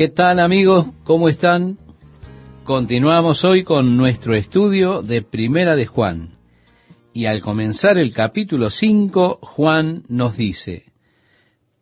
¿Qué 0.00 0.08
tal 0.08 0.40
amigos? 0.40 0.86
¿Cómo 1.04 1.28
están? 1.28 1.76
Continuamos 2.64 3.44
hoy 3.44 3.64
con 3.64 3.98
nuestro 3.98 4.34
estudio 4.34 5.02
de 5.02 5.20
Primera 5.20 5.76
de 5.76 5.84
Juan. 5.84 6.38
Y 7.12 7.26
al 7.26 7.42
comenzar 7.42 7.98
el 7.98 8.14
capítulo 8.14 8.70
5, 8.70 9.40
Juan 9.42 10.04
nos 10.08 10.38
dice, 10.38 10.84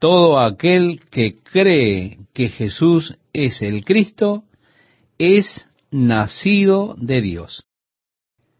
Todo 0.01 0.41
aquel 0.41 0.99
que 1.13 1.37
cree 1.37 2.19
que 2.35 2.49
Jesús 2.49 3.17
es 3.33 3.63
el 3.63 3.85
Cristo, 3.85 4.43
es 5.17 5.69
nacido 5.93 6.97
de 6.99 7.21
Dios. 7.21 7.63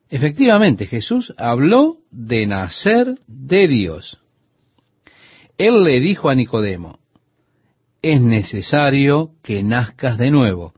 Efectivamente, 0.09 0.87
Jesús 0.87 1.35
habló 1.37 1.97
de 2.13 2.47
nacer 2.47 3.19
de 3.27 3.67
Dios. 3.67 4.21
Él 5.57 5.83
le 5.83 5.99
dijo 5.99 6.29
a 6.29 6.37
Nicodemo, 6.37 6.98
es 8.03 8.21
necesario 8.21 9.31
que 9.43 9.63
nazcas 9.63 10.19
de 10.19 10.31
nuevo, 10.31 10.75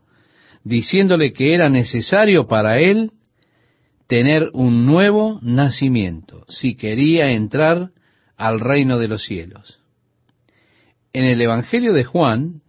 diciéndole 0.65 1.33
que 1.33 1.55
era 1.55 1.69
necesario 1.69 2.47
para 2.47 2.79
él 2.79 3.13
tener 4.07 4.51
un 4.53 4.87
nuevo 4.87 5.39
nacimiento, 5.43 6.45
si 6.49 6.75
quería 6.75 7.31
entrar 7.31 7.91
al 8.37 8.61
reino 8.61 8.99
de 8.99 9.09
los 9.09 9.25
cielos. 9.25 9.79
En 11.13 11.25
el 11.25 11.41
Evangelio 11.41 11.93
de 11.93 12.05
Juan, 12.05 12.63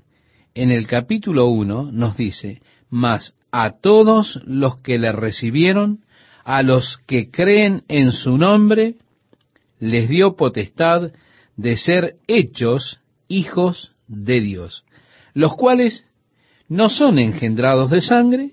en 0.54 0.71
el 0.71 0.85
capítulo 0.88 1.48
1, 1.48 1.91
nos 1.91 2.18
dice, 2.18 2.62
mas 2.90 3.35
a 3.52 3.79
todos 3.79 4.41
los 4.45 4.77
que 4.81 4.98
le 4.98 5.12
recibieron, 5.12 6.02
a 6.43 6.63
los 6.63 6.98
que 7.07 7.29
creen 7.31 7.84
en 7.88 8.12
su 8.12 8.38
nombre, 8.38 8.95
les 9.79 10.09
dio 10.09 10.35
potestad 10.35 11.12
de 11.55 11.77
ser 11.77 12.15
hechos 12.27 12.99
hijos 13.27 13.91
de 14.11 14.41
Dios, 14.41 14.83
los 15.33 15.55
cuales 15.55 16.05
no 16.67 16.89
son 16.89 17.17
engendrados 17.17 17.89
de 17.89 18.01
sangre, 18.01 18.51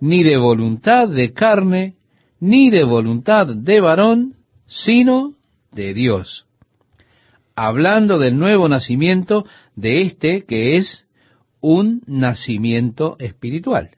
ni 0.00 0.22
de 0.22 0.38
voluntad 0.38 1.08
de 1.08 1.32
carne, 1.32 1.96
ni 2.40 2.70
de 2.70 2.84
voluntad 2.84 3.46
de 3.46 3.80
varón, 3.80 4.34
sino 4.66 5.34
de 5.72 5.92
Dios. 5.94 6.46
Hablando 7.54 8.18
del 8.18 8.38
nuevo 8.38 8.68
nacimiento 8.68 9.44
de 9.76 10.02
este 10.02 10.44
que 10.46 10.76
es 10.76 11.06
un 11.60 12.02
nacimiento 12.06 13.16
espiritual. 13.18 13.90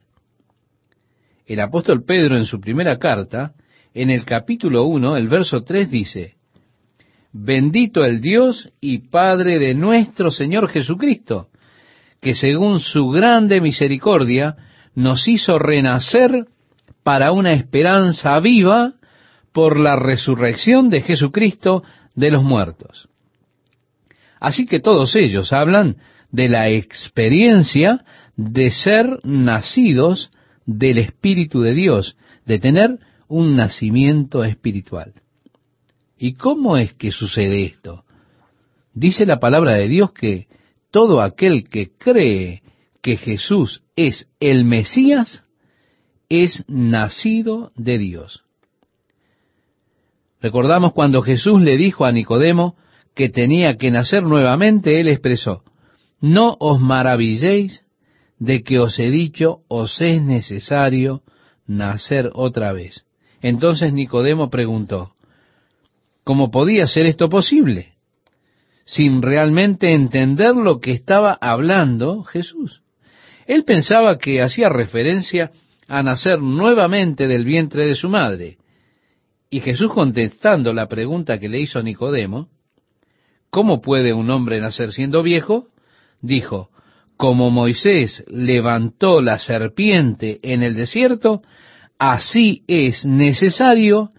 El 1.46 1.60
apóstol 1.60 2.04
Pedro 2.04 2.36
en 2.36 2.44
su 2.44 2.60
primera 2.60 2.98
carta, 2.98 3.54
en 3.94 4.10
el 4.10 4.24
capítulo 4.24 4.84
1, 4.84 5.16
el 5.16 5.28
verso 5.28 5.62
3 5.62 5.90
dice, 5.90 6.36
Bendito 7.32 8.04
el 8.04 8.20
Dios 8.20 8.70
y 8.80 9.08
Padre 9.08 9.58
de 9.58 9.74
nuestro 9.74 10.30
Señor 10.30 10.68
Jesucristo, 10.68 11.48
que 12.20 12.34
según 12.34 12.80
su 12.80 13.08
grande 13.08 13.60
misericordia 13.60 14.56
nos 14.94 15.26
hizo 15.26 15.58
renacer 15.58 16.46
para 17.02 17.32
una 17.32 17.52
esperanza 17.54 18.38
viva 18.40 18.94
por 19.52 19.80
la 19.80 19.96
resurrección 19.96 20.90
de 20.90 21.00
Jesucristo 21.00 21.82
de 22.14 22.30
los 22.30 22.42
muertos. 22.42 23.08
Así 24.38 24.66
que 24.66 24.80
todos 24.80 25.16
ellos 25.16 25.52
hablan 25.52 25.96
de 26.30 26.48
la 26.48 26.68
experiencia 26.68 28.04
de 28.36 28.70
ser 28.70 29.20
nacidos 29.24 30.30
del 30.66 30.98
Espíritu 30.98 31.62
de 31.62 31.74
Dios, 31.74 32.16
de 32.44 32.58
tener 32.58 32.98
un 33.28 33.56
nacimiento 33.56 34.44
espiritual. 34.44 35.14
¿Y 36.22 36.34
cómo 36.34 36.76
es 36.76 36.94
que 36.94 37.10
sucede 37.10 37.64
esto? 37.64 38.04
Dice 38.94 39.26
la 39.26 39.40
palabra 39.40 39.72
de 39.72 39.88
Dios 39.88 40.12
que 40.12 40.46
todo 40.92 41.20
aquel 41.20 41.68
que 41.68 41.90
cree 41.98 42.62
que 43.02 43.16
Jesús 43.16 43.82
es 43.96 44.28
el 44.38 44.64
Mesías 44.64 45.42
es 46.28 46.64
nacido 46.68 47.72
de 47.74 47.98
Dios. 47.98 48.44
Recordamos 50.40 50.92
cuando 50.92 51.22
Jesús 51.22 51.60
le 51.60 51.76
dijo 51.76 52.04
a 52.04 52.12
Nicodemo 52.12 52.76
que 53.16 53.28
tenía 53.28 53.76
que 53.76 53.90
nacer 53.90 54.22
nuevamente, 54.22 55.00
él 55.00 55.08
expresó, 55.08 55.64
no 56.20 56.56
os 56.60 56.80
maravilléis 56.80 57.84
de 58.38 58.62
que 58.62 58.78
os 58.78 58.96
he 59.00 59.10
dicho, 59.10 59.62
os 59.66 60.00
es 60.00 60.22
necesario 60.22 61.24
nacer 61.66 62.30
otra 62.32 62.72
vez. 62.72 63.06
Entonces 63.40 63.92
Nicodemo 63.92 64.50
preguntó, 64.50 65.16
¿Cómo 66.24 66.50
podía 66.50 66.86
ser 66.86 67.06
esto 67.06 67.28
posible? 67.28 67.94
Sin 68.84 69.22
realmente 69.22 69.92
entender 69.92 70.54
lo 70.54 70.80
que 70.80 70.92
estaba 70.92 71.36
hablando 71.40 72.22
Jesús. 72.24 72.82
Él 73.46 73.64
pensaba 73.64 74.18
que 74.18 74.42
hacía 74.42 74.68
referencia 74.68 75.50
a 75.88 76.02
nacer 76.02 76.40
nuevamente 76.40 77.26
del 77.26 77.44
vientre 77.44 77.86
de 77.86 77.94
su 77.94 78.08
madre. 78.08 78.58
Y 79.50 79.60
Jesús 79.60 79.92
contestando 79.92 80.72
la 80.72 80.88
pregunta 80.88 81.38
que 81.38 81.48
le 81.48 81.60
hizo 81.60 81.82
Nicodemo, 81.82 82.48
¿cómo 83.50 83.82
puede 83.82 84.12
un 84.12 84.30
hombre 84.30 84.60
nacer 84.60 84.92
siendo 84.92 85.22
viejo? 85.22 85.68
Dijo, 86.22 86.70
como 87.16 87.50
Moisés 87.50 88.24
levantó 88.28 89.20
la 89.20 89.38
serpiente 89.38 90.40
en 90.42 90.62
el 90.62 90.74
desierto, 90.74 91.42
así 91.98 92.64
es 92.66 93.04
necesario 93.04 94.10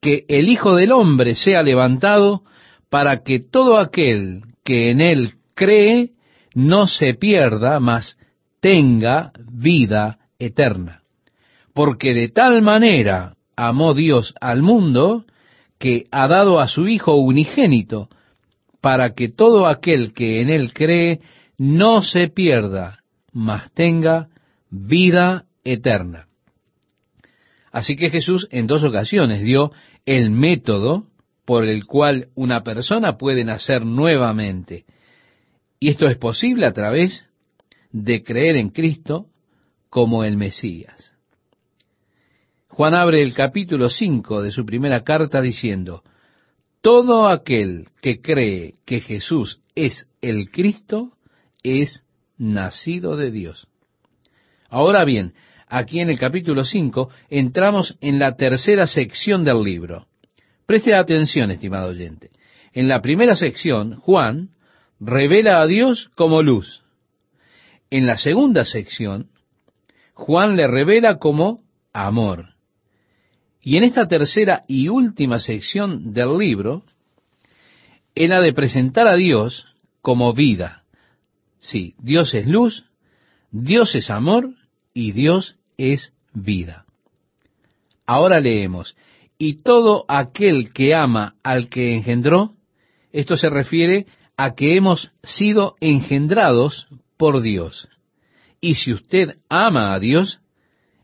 que 0.00 0.24
el 0.28 0.48
Hijo 0.48 0.74
del 0.74 0.92
Hombre 0.92 1.34
sea 1.34 1.62
levantado 1.62 2.42
para 2.88 3.22
que 3.22 3.40
todo 3.40 3.78
aquel 3.78 4.42
que 4.64 4.90
en 4.90 5.00
él 5.00 5.34
cree 5.54 6.10
no 6.54 6.86
se 6.86 7.14
pierda, 7.14 7.80
mas 7.80 8.16
tenga 8.60 9.32
vida 9.50 10.18
eterna. 10.38 11.02
Porque 11.74 12.14
de 12.14 12.28
tal 12.28 12.62
manera 12.62 13.34
amó 13.56 13.94
Dios 13.94 14.34
al 14.40 14.62
mundo 14.62 15.24
que 15.78 16.04
ha 16.10 16.26
dado 16.26 16.60
a 16.60 16.68
su 16.68 16.88
Hijo 16.88 17.14
unigénito, 17.14 18.08
para 18.80 19.14
que 19.14 19.28
todo 19.28 19.66
aquel 19.66 20.12
que 20.12 20.40
en 20.40 20.50
él 20.50 20.72
cree 20.72 21.20
no 21.56 22.02
se 22.02 22.28
pierda, 22.28 23.00
mas 23.32 23.72
tenga 23.72 24.28
vida 24.70 25.44
eterna. 25.64 26.27
Así 27.70 27.96
que 27.96 28.10
Jesús 28.10 28.48
en 28.50 28.66
dos 28.66 28.84
ocasiones 28.84 29.42
dio 29.42 29.72
el 30.06 30.30
método 30.30 31.06
por 31.44 31.64
el 31.64 31.86
cual 31.86 32.28
una 32.34 32.62
persona 32.62 33.16
puede 33.16 33.44
nacer 33.44 33.84
nuevamente. 33.84 34.84
Y 35.80 35.88
esto 35.88 36.06
es 36.06 36.16
posible 36.16 36.66
a 36.66 36.72
través 36.72 37.28
de 37.90 38.22
creer 38.22 38.56
en 38.56 38.70
Cristo 38.70 39.26
como 39.88 40.24
el 40.24 40.36
Mesías. 40.36 41.14
Juan 42.68 42.94
abre 42.94 43.22
el 43.22 43.34
capítulo 43.34 43.88
5 43.88 44.42
de 44.42 44.50
su 44.50 44.64
primera 44.64 45.02
carta 45.02 45.40
diciendo, 45.40 46.02
Todo 46.80 47.26
aquel 47.28 47.88
que 48.00 48.20
cree 48.20 48.74
que 48.84 49.00
Jesús 49.00 49.60
es 49.74 50.06
el 50.20 50.50
Cristo 50.50 51.12
es 51.62 52.04
nacido 52.36 53.16
de 53.16 53.30
Dios. 53.30 53.66
Ahora 54.68 55.04
bien, 55.04 55.34
aquí 55.68 56.00
en 56.00 56.10
el 56.10 56.18
capítulo 56.18 56.64
5 56.64 57.10
entramos 57.30 57.96
en 58.00 58.18
la 58.18 58.36
tercera 58.36 58.86
sección 58.86 59.44
del 59.44 59.62
libro. 59.62 60.06
Preste 60.66 60.94
atención, 60.94 61.50
estimado 61.50 61.90
oyente. 61.90 62.30
En 62.72 62.88
la 62.88 63.00
primera 63.00 63.34
sección, 63.34 63.96
Juan 63.96 64.50
revela 65.00 65.60
a 65.60 65.66
Dios 65.66 66.10
como 66.14 66.42
luz. 66.42 66.82
En 67.90 68.06
la 68.06 68.18
segunda 68.18 68.64
sección, 68.64 69.30
Juan 70.14 70.56
le 70.56 70.66
revela 70.66 71.18
como 71.18 71.62
amor. 71.92 72.54
Y 73.62 73.76
en 73.76 73.84
esta 73.84 74.06
tercera 74.08 74.64
y 74.66 74.88
última 74.88 75.40
sección 75.40 76.12
del 76.12 76.38
libro, 76.38 76.84
él 78.14 78.32
ha 78.32 78.40
de 78.40 78.52
presentar 78.52 79.06
a 79.08 79.14
Dios 79.14 79.66
como 80.02 80.32
vida. 80.32 80.84
Sí, 81.58 81.94
Dios 81.98 82.34
es 82.34 82.46
luz, 82.46 82.84
Dios 83.50 83.94
es 83.94 84.10
amor 84.10 84.54
y 84.92 85.12
Dios 85.12 85.56
es 85.78 86.12
vida. 86.34 86.84
Ahora 88.06 88.40
leemos, 88.40 88.96
y 89.38 89.62
todo 89.62 90.04
aquel 90.08 90.72
que 90.72 90.94
ama 90.94 91.36
al 91.42 91.68
que 91.68 91.94
engendró, 91.94 92.54
esto 93.12 93.36
se 93.36 93.48
refiere 93.48 94.06
a 94.36 94.54
que 94.54 94.76
hemos 94.76 95.12
sido 95.22 95.76
engendrados 95.80 96.88
por 97.16 97.40
Dios. 97.40 97.88
Y 98.60 98.74
si 98.74 98.92
usted 98.92 99.38
ama 99.48 99.94
a 99.94 100.00
Dios, 100.00 100.40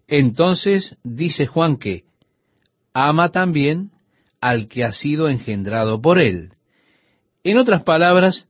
entonces 0.09 0.97
dice 1.03 1.47
Juan 1.47 1.77
que 1.77 2.05
ama 2.93 3.31
también 3.31 3.91
al 4.41 4.69
que 4.69 4.85
ha 4.85 4.93
sido 4.93 5.29
engendrado 5.29 6.01
por 6.01 6.19
él. 6.19 6.53
En 7.45 7.59
otras 7.59 7.83
palabras, 7.83 8.49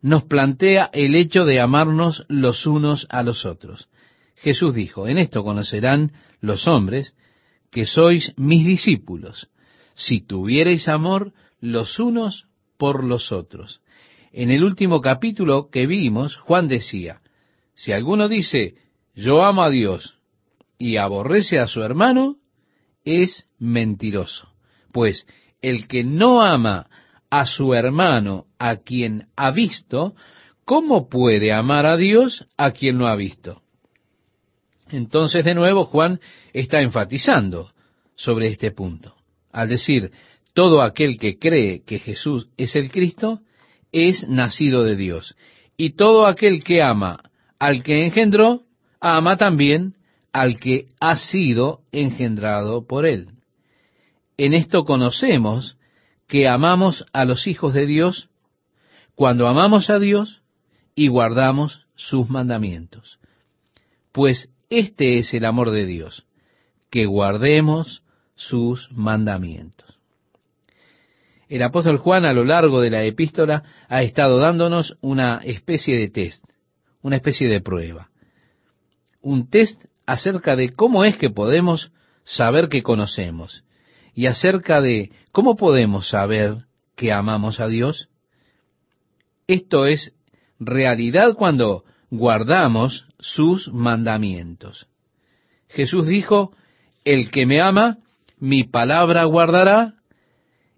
nos 0.00 0.24
plantea 0.24 0.90
el 0.92 1.14
hecho 1.14 1.44
de 1.44 1.60
amarnos 1.60 2.26
los 2.28 2.66
unos 2.66 3.06
a 3.10 3.22
los 3.22 3.46
otros. 3.46 3.88
Jesús 4.44 4.74
dijo, 4.74 5.08
en 5.08 5.16
esto 5.16 5.42
conocerán 5.42 6.12
los 6.42 6.68
hombres 6.68 7.16
que 7.70 7.86
sois 7.86 8.34
mis 8.36 8.66
discípulos, 8.66 9.48
si 9.94 10.20
tuviereis 10.20 10.86
amor 10.86 11.32
los 11.60 11.98
unos 11.98 12.46
por 12.76 13.04
los 13.04 13.32
otros. 13.32 13.80
En 14.32 14.50
el 14.50 14.62
último 14.62 15.00
capítulo 15.00 15.70
que 15.70 15.86
vimos, 15.86 16.36
Juan 16.36 16.68
decía, 16.68 17.22
Si 17.72 17.92
alguno 17.92 18.28
dice, 18.28 18.74
yo 19.14 19.42
amo 19.42 19.62
a 19.62 19.70
Dios 19.70 20.18
y 20.78 20.98
aborrece 20.98 21.58
a 21.58 21.66
su 21.66 21.82
hermano, 21.82 22.36
es 23.02 23.46
mentiroso. 23.58 24.50
Pues 24.92 25.26
el 25.62 25.88
que 25.88 26.04
no 26.04 26.42
ama 26.42 26.90
a 27.30 27.46
su 27.46 27.72
hermano 27.72 28.44
a 28.58 28.76
quien 28.76 29.28
ha 29.36 29.52
visto, 29.52 30.14
¿cómo 30.66 31.08
puede 31.08 31.50
amar 31.50 31.86
a 31.86 31.96
Dios 31.96 32.46
a 32.58 32.72
quien 32.72 32.98
no 32.98 33.06
ha 33.06 33.16
visto? 33.16 33.63
Entonces, 34.94 35.44
de 35.44 35.54
nuevo, 35.54 35.86
Juan 35.86 36.20
está 36.52 36.80
enfatizando 36.80 37.72
sobre 38.14 38.48
este 38.48 38.70
punto. 38.70 39.16
Al 39.52 39.68
decir, 39.68 40.12
todo 40.52 40.82
aquel 40.82 41.18
que 41.18 41.38
cree 41.38 41.82
que 41.82 41.98
Jesús 41.98 42.48
es 42.56 42.76
el 42.76 42.90
Cristo, 42.90 43.40
es 43.90 44.28
nacido 44.28 44.84
de 44.84 44.94
Dios. 44.96 45.34
Y 45.76 45.90
todo 45.90 46.26
aquel 46.26 46.62
que 46.62 46.80
ama 46.80 47.18
al 47.58 47.82
que 47.82 48.06
engendró, 48.06 48.62
ama 49.00 49.36
también 49.36 49.94
al 50.32 50.60
que 50.60 50.86
ha 51.00 51.16
sido 51.16 51.80
engendrado 51.90 52.86
por 52.86 53.04
él. 53.04 53.28
En 54.36 54.54
esto 54.54 54.84
conocemos 54.84 55.76
que 56.28 56.48
amamos 56.48 57.04
a 57.12 57.24
los 57.24 57.46
hijos 57.46 57.74
de 57.74 57.86
Dios 57.86 58.28
cuando 59.14 59.48
amamos 59.48 59.90
a 59.90 59.98
Dios 59.98 60.42
y 60.94 61.08
guardamos 61.08 61.86
sus 61.96 62.28
mandamientos. 62.30 63.18
Pues 64.12 64.53
este 64.70 65.18
es 65.18 65.34
el 65.34 65.44
amor 65.44 65.70
de 65.70 65.86
Dios, 65.86 66.26
que 66.90 67.06
guardemos 67.06 68.02
sus 68.34 68.90
mandamientos. 68.92 69.98
El 71.48 71.62
apóstol 71.62 71.98
Juan 71.98 72.24
a 72.24 72.32
lo 72.32 72.44
largo 72.44 72.80
de 72.80 72.90
la 72.90 73.04
epístola 73.04 73.62
ha 73.88 74.02
estado 74.02 74.38
dándonos 74.38 74.96
una 75.00 75.36
especie 75.44 75.96
de 75.96 76.08
test, 76.08 76.44
una 77.02 77.16
especie 77.16 77.48
de 77.48 77.60
prueba. 77.60 78.10
Un 79.20 79.48
test 79.48 79.84
acerca 80.06 80.56
de 80.56 80.70
cómo 80.70 81.04
es 81.04 81.16
que 81.16 81.30
podemos 81.30 81.92
saber 82.24 82.68
que 82.68 82.82
conocemos 82.82 83.64
y 84.14 84.26
acerca 84.26 84.80
de 84.80 85.12
cómo 85.32 85.56
podemos 85.56 86.08
saber 86.08 86.64
que 86.96 87.12
amamos 87.12 87.60
a 87.60 87.68
Dios. 87.68 88.08
Esto 89.46 89.86
es 89.86 90.12
realidad 90.58 91.34
cuando 91.34 91.84
guardamos 92.10 93.06
sus 93.24 93.72
mandamientos. 93.72 94.86
Jesús 95.68 96.06
dijo, 96.06 96.52
el 97.06 97.30
que 97.30 97.46
me 97.46 97.62
ama, 97.62 97.96
mi 98.38 98.64
palabra 98.64 99.24
guardará, 99.24 99.94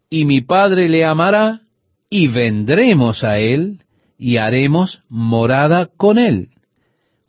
y 0.09 0.27
mi 0.27 0.43
Padre 0.43 0.89
le 0.89 1.05
amará, 1.05 1.63
y 2.09 2.29
vendremos 2.29 3.25
a 3.25 3.39
él, 3.39 3.81
y 4.17 4.37
haremos 4.37 5.03
morada 5.09 5.89
con 5.97 6.19
él. 6.19 6.51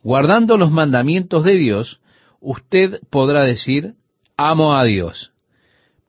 Guardando 0.04 0.56
los 0.56 0.70
mandamientos 0.70 1.42
de 1.42 1.54
Dios, 1.54 2.00
usted 2.40 3.00
podrá 3.10 3.42
decir, 3.42 3.94
amo 4.36 4.76
a 4.76 4.84
Dios. 4.84 5.32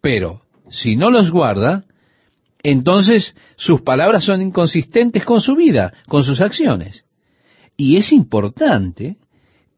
Pero 0.01 0.43
si 0.69 0.95
no 0.95 1.09
los 1.09 1.31
guarda, 1.31 1.85
entonces 2.61 3.35
sus 3.55 3.81
palabras 3.81 4.23
son 4.23 4.43
inconsistentes 4.43 5.25
con 5.25 5.41
su 5.41 5.55
vida, 5.55 5.93
con 6.07 6.23
sus 6.23 6.41
acciones. 6.41 7.05
Y 7.79 7.95
es 7.95 8.11
importante 8.11 9.15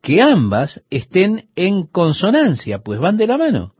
que 0.01 0.23
ambas 0.23 0.83
estén 0.89 1.49
en 1.55 1.85
consonancia, 1.85 2.79
pues 2.79 2.99
van 2.99 3.15
de 3.15 3.27
la 3.27 3.37
mano. 3.37 3.75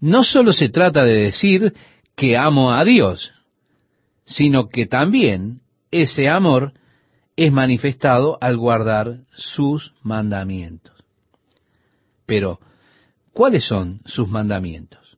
No 0.00 0.24
solo 0.24 0.52
se 0.52 0.70
trata 0.70 1.04
de 1.04 1.14
decir 1.14 1.72
que 2.16 2.36
amo 2.36 2.72
a 2.72 2.84
Dios, 2.84 3.30
sino 4.24 4.68
que 4.68 4.86
también 4.86 5.60
ese 5.92 6.28
amor 6.28 6.72
es 7.36 7.52
manifestado 7.52 8.38
al 8.40 8.56
guardar 8.56 9.20
sus 9.30 9.94
mandamientos. 10.02 11.04
Pero, 12.26 12.58
¿cuáles 13.32 13.62
son 13.62 14.00
sus 14.04 14.28
mandamientos? 14.28 15.16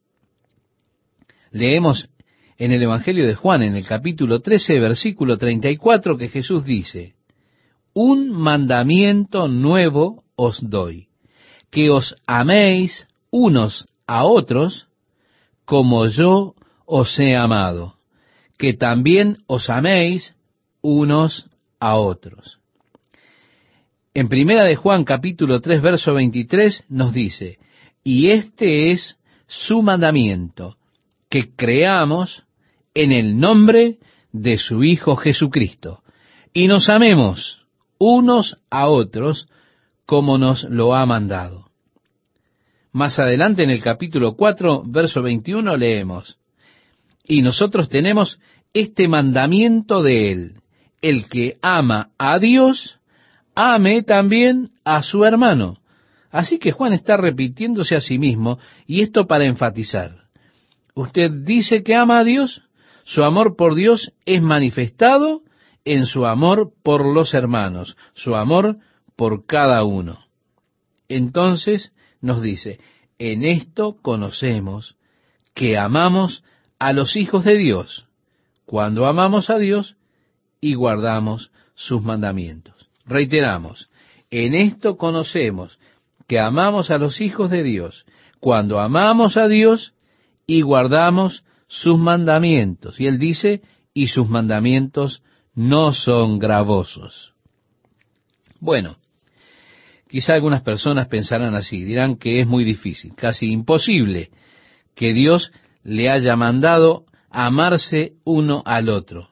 Leemos 1.52 2.10
en 2.58 2.70
el 2.70 2.82
Evangelio 2.82 3.26
de 3.26 3.34
Juan, 3.34 3.62
en 3.62 3.76
el 3.76 3.86
capítulo 3.86 4.40
13, 4.42 4.78
versículo 4.78 5.38
34, 5.38 6.18
que 6.18 6.28
Jesús 6.28 6.66
dice, 6.66 7.13
Un 7.94 8.30
mandamiento 8.30 9.46
nuevo 9.46 10.24
os 10.36 10.58
doy, 10.60 11.06
que 11.70 11.90
os 11.90 12.16
améis 12.26 13.06
unos 13.30 13.86
a 14.06 14.24
otros 14.24 14.88
como 15.64 16.06
yo 16.08 16.54
os 16.86 17.18
he 17.18 17.36
amado, 17.36 17.94
que 18.58 18.74
también 18.74 19.38
os 19.46 19.70
améis 19.70 20.34
unos 20.82 21.46
a 21.80 21.96
otros. 21.96 22.58
En 24.12 24.28
primera 24.28 24.64
de 24.64 24.76
Juan 24.76 25.04
capítulo 25.04 25.60
3 25.60 25.80
verso 25.80 26.14
23 26.14 26.86
nos 26.88 27.12
dice, 27.12 27.58
y 28.02 28.30
este 28.30 28.92
es 28.92 29.18
su 29.46 29.82
mandamiento, 29.82 30.76
que 31.28 31.54
creamos 31.54 32.44
en 32.94 33.12
el 33.12 33.38
nombre 33.38 33.98
de 34.32 34.58
su 34.58 34.84
Hijo 34.84 35.16
Jesucristo 35.16 36.02
y 36.52 36.68
nos 36.68 36.88
amemos 36.88 37.63
unos 38.12 38.58
a 38.70 38.88
otros 38.88 39.48
como 40.06 40.38
nos 40.38 40.64
lo 40.64 40.94
ha 40.94 41.06
mandado. 41.06 41.70
Más 42.92 43.18
adelante 43.18 43.62
en 43.64 43.70
el 43.70 43.82
capítulo 43.82 44.36
4, 44.36 44.84
verso 44.86 45.22
21 45.22 45.76
leemos, 45.76 46.38
y 47.26 47.42
nosotros 47.42 47.88
tenemos 47.88 48.38
este 48.72 49.08
mandamiento 49.08 50.02
de 50.02 50.30
Él, 50.30 50.52
el 51.00 51.28
que 51.28 51.56
ama 51.62 52.10
a 52.18 52.38
Dios, 52.38 52.98
ame 53.54 54.02
también 54.02 54.70
a 54.84 55.02
su 55.02 55.24
hermano. 55.24 55.78
Así 56.30 56.58
que 56.58 56.72
Juan 56.72 56.92
está 56.92 57.16
repitiéndose 57.16 57.96
a 57.96 58.00
sí 58.00 58.18
mismo, 58.18 58.58
y 58.86 59.00
esto 59.00 59.26
para 59.26 59.46
enfatizar. 59.46 60.24
Usted 60.94 61.30
dice 61.30 61.82
que 61.82 61.94
ama 61.94 62.18
a 62.18 62.24
Dios, 62.24 62.62
su 63.04 63.24
amor 63.24 63.56
por 63.56 63.74
Dios 63.74 64.12
es 64.26 64.42
manifestado 64.42 65.43
en 65.84 66.06
su 66.06 66.26
amor 66.26 66.72
por 66.82 67.04
los 67.04 67.34
hermanos, 67.34 67.96
su 68.14 68.34
amor 68.34 68.78
por 69.16 69.46
cada 69.46 69.84
uno. 69.84 70.24
Entonces 71.08 71.92
nos 72.20 72.42
dice, 72.42 72.80
en 73.18 73.44
esto 73.44 73.96
conocemos 74.00 74.96
que 75.54 75.76
amamos 75.78 76.42
a 76.78 76.92
los 76.92 77.16
hijos 77.16 77.44
de 77.44 77.56
Dios, 77.56 78.06
cuando 78.66 79.06
amamos 79.06 79.50
a 79.50 79.58
Dios 79.58 79.96
y 80.60 80.74
guardamos 80.74 81.50
sus 81.74 82.02
mandamientos. 82.02 82.88
Reiteramos, 83.04 83.90
en 84.30 84.54
esto 84.54 84.96
conocemos 84.96 85.78
que 86.26 86.40
amamos 86.40 86.90
a 86.90 86.98
los 86.98 87.20
hijos 87.20 87.50
de 87.50 87.62
Dios, 87.62 88.06
cuando 88.40 88.80
amamos 88.80 89.36
a 89.36 89.48
Dios 89.48 89.94
y 90.46 90.62
guardamos 90.62 91.44
sus 91.68 91.98
mandamientos. 91.98 93.00
Y 93.00 93.06
él 93.06 93.18
dice, 93.18 93.62
y 93.92 94.08
sus 94.08 94.28
mandamientos 94.28 95.22
no 95.54 95.92
son 95.92 96.38
gravosos. 96.38 97.34
Bueno, 98.60 98.96
quizá 100.08 100.34
algunas 100.34 100.62
personas 100.62 101.08
pensarán 101.08 101.54
así, 101.54 101.84
dirán 101.84 102.16
que 102.16 102.40
es 102.40 102.46
muy 102.46 102.64
difícil, 102.64 103.14
casi 103.14 103.50
imposible, 103.50 104.30
que 104.94 105.12
Dios 105.12 105.52
le 105.82 106.10
haya 106.10 106.36
mandado 106.36 107.04
amarse 107.30 108.14
uno 108.24 108.62
al 108.64 108.88
otro. 108.88 109.28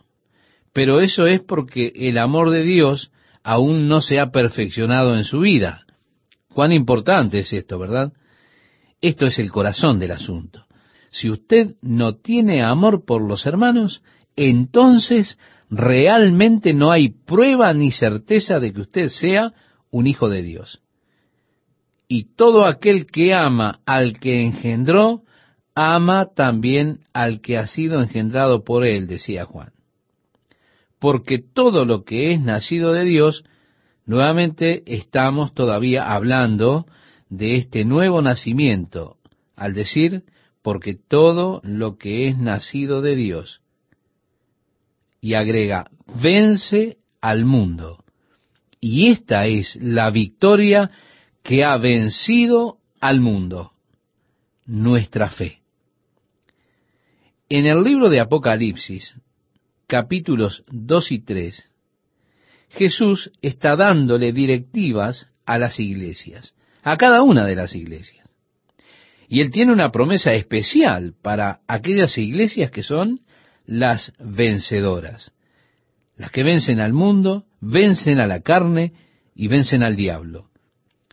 Pero 0.72 1.00
eso 1.00 1.26
es 1.26 1.40
porque 1.40 1.92
el 1.94 2.18
amor 2.18 2.50
de 2.50 2.62
Dios 2.62 3.10
aún 3.42 3.88
no 3.88 4.00
se 4.00 4.20
ha 4.20 4.30
perfeccionado 4.30 5.16
en 5.16 5.24
su 5.24 5.40
vida. 5.40 5.84
Cuán 6.48 6.72
importante 6.72 7.40
es 7.40 7.52
esto, 7.52 7.78
¿verdad? 7.78 8.12
Esto 9.00 9.26
es 9.26 9.38
el 9.38 9.50
corazón 9.50 9.98
del 9.98 10.12
asunto. 10.12 10.66
Si 11.10 11.28
usted 11.28 11.74
no 11.82 12.16
tiene 12.16 12.62
amor 12.62 13.04
por 13.04 13.22
los 13.22 13.46
hermanos, 13.46 14.02
entonces 14.36 15.38
realmente 15.72 16.74
no 16.74 16.92
hay 16.92 17.08
prueba 17.08 17.72
ni 17.72 17.90
certeza 17.90 18.60
de 18.60 18.74
que 18.74 18.82
usted 18.82 19.08
sea 19.08 19.54
un 19.90 20.06
hijo 20.06 20.28
de 20.28 20.42
Dios. 20.42 20.82
Y 22.08 22.34
todo 22.36 22.66
aquel 22.66 23.06
que 23.06 23.32
ama 23.32 23.80
al 23.86 24.20
que 24.20 24.42
engendró, 24.42 25.22
ama 25.74 26.26
también 26.36 27.00
al 27.14 27.40
que 27.40 27.56
ha 27.56 27.66
sido 27.66 28.02
engendrado 28.02 28.64
por 28.64 28.84
él, 28.84 29.06
decía 29.06 29.46
Juan. 29.46 29.72
Porque 30.98 31.38
todo 31.38 31.86
lo 31.86 32.04
que 32.04 32.32
es 32.32 32.40
nacido 32.42 32.92
de 32.92 33.04
Dios, 33.04 33.44
nuevamente 34.04 34.82
estamos 34.84 35.54
todavía 35.54 36.12
hablando 36.12 36.84
de 37.30 37.56
este 37.56 37.86
nuevo 37.86 38.20
nacimiento, 38.20 39.16
al 39.56 39.72
decir 39.72 40.24
porque 40.60 40.94
todo 40.94 41.62
lo 41.64 41.96
que 41.96 42.28
es 42.28 42.36
nacido 42.36 43.00
de 43.00 43.16
Dios. 43.16 43.62
Y 45.22 45.34
agrega, 45.34 45.88
vence 46.20 46.98
al 47.20 47.46
mundo. 47.46 48.04
Y 48.80 49.08
esta 49.08 49.46
es 49.46 49.76
la 49.76 50.10
victoria 50.10 50.90
que 51.44 51.64
ha 51.64 51.76
vencido 51.78 52.78
al 53.00 53.20
mundo, 53.20 53.72
nuestra 54.66 55.30
fe. 55.30 55.60
En 57.48 57.66
el 57.66 57.84
libro 57.84 58.08
de 58.08 58.18
Apocalipsis, 58.18 59.14
capítulos 59.86 60.64
2 60.70 61.12
y 61.12 61.20
3, 61.20 61.70
Jesús 62.70 63.30
está 63.42 63.76
dándole 63.76 64.32
directivas 64.32 65.28
a 65.46 65.58
las 65.58 65.78
iglesias, 65.78 66.54
a 66.82 66.96
cada 66.96 67.22
una 67.22 67.46
de 67.46 67.54
las 67.54 67.76
iglesias. 67.76 68.28
Y 69.28 69.40
él 69.40 69.52
tiene 69.52 69.72
una 69.72 69.92
promesa 69.92 70.32
especial 70.32 71.14
para 71.22 71.60
aquellas 71.68 72.18
iglesias 72.18 72.70
que 72.70 72.82
son 72.82 73.20
las 73.72 74.12
vencedoras, 74.18 75.32
las 76.16 76.30
que 76.30 76.42
vencen 76.42 76.78
al 76.78 76.92
mundo, 76.92 77.46
vencen 77.60 78.20
a 78.20 78.26
la 78.26 78.40
carne 78.40 78.92
y 79.34 79.48
vencen 79.48 79.82
al 79.82 79.96
diablo. 79.96 80.50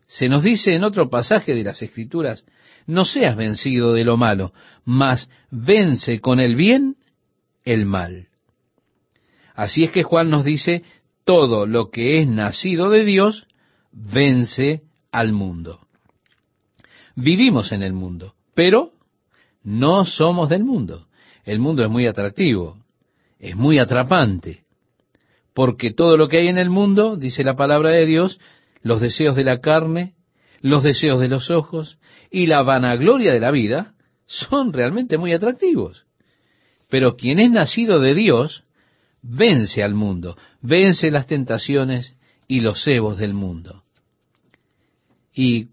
Se 0.07 0.27
nos 0.27 0.43
dice 0.43 0.75
en 0.75 0.83
otro 0.83 1.09
pasaje 1.09 1.55
de 1.55 1.63
las 1.63 1.81
Escrituras, 1.81 2.43
no 2.85 3.05
seas 3.05 3.37
vencido 3.37 3.93
de 3.93 4.03
lo 4.03 4.17
malo, 4.17 4.51
mas 4.83 5.29
vence 5.49 6.19
con 6.19 6.41
el 6.41 6.57
bien 6.57 6.97
el 7.63 7.85
mal. 7.85 8.27
Así 9.55 9.85
es 9.85 9.91
que 9.91 10.03
Juan 10.03 10.29
nos 10.29 10.43
dice, 10.43 10.83
todo 11.23 11.65
lo 11.65 11.91
que 11.91 12.17
es 12.17 12.27
nacido 12.27 12.89
de 12.89 13.05
Dios 13.05 13.47
vence 13.93 14.83
al 15.11 15.31
mundo. 15.31 15.87
Vivimos 17.15 17.71
en 17.71 17.83
el 17.83 17.93
mundo, 17.93 18.35
pero 18.53 18.91
no 19.63 20.03
somos 20.03 20.49
del 20.49 20.65
mundo. 20.65 21.08
El 21.43 21.59
mundo 21.59 21.83
es 21.83 21.89
muy 21.89 22.05
atractivo, 22.05 22.77
es 23.39 23.55
muy 23.55 23.79
atrapante, 23.79 24.63
porque 25.53 25.93
todo 25.93 26.17
lo 26.17 26.27
que 26.27 26.37
hay 26.37 26.47
en 26.47 26.57
el 26.57 26.69
mundo, 26.69 27.15
dice 27.15 27.43
la 27.43 27.55
palabra 27.55 27.89
de 27.89 28.05
Dios, 28.05 28.39
los 28.81 29.01
deseos 29.01 29.35
de 29.35 29.43
la 29.43 29.59
carne, 29.59 30.15
los 30.61 30.83
deseos 30.83 31.19
de 31.19 31.27
los 31.27 31.49
ojos 31.49 31.97
y 32.29 32.47
la 32.47 32.61
vanagloria 32.61 33.33
de 33.33 33.39
la 33.39 33.51
vida 33.51 33.93
son 34.25 34.73
realmente 34.73 35.17
muy 35.17 35.33
atractivos. 35.33 36.05
Pero 36.89 37.15
quien 37.15 37.39
es 37.39 37.51
nacido 37.51 37.99
de 37.99 38.13
Dios 38.13 38.63
vence 39.21 39.83
al 39.83 39.93
mundo, 39.93 40.37
vence 40.61 41.11
las 41.11 41.27
tentaciones 41.27 42.15
y 42.47 42.61
los 42.61 42.83
cebos 42.83 43.17
del 43.17 43.33
mundo. 43.33 43.83
¿Y 45.33 45.69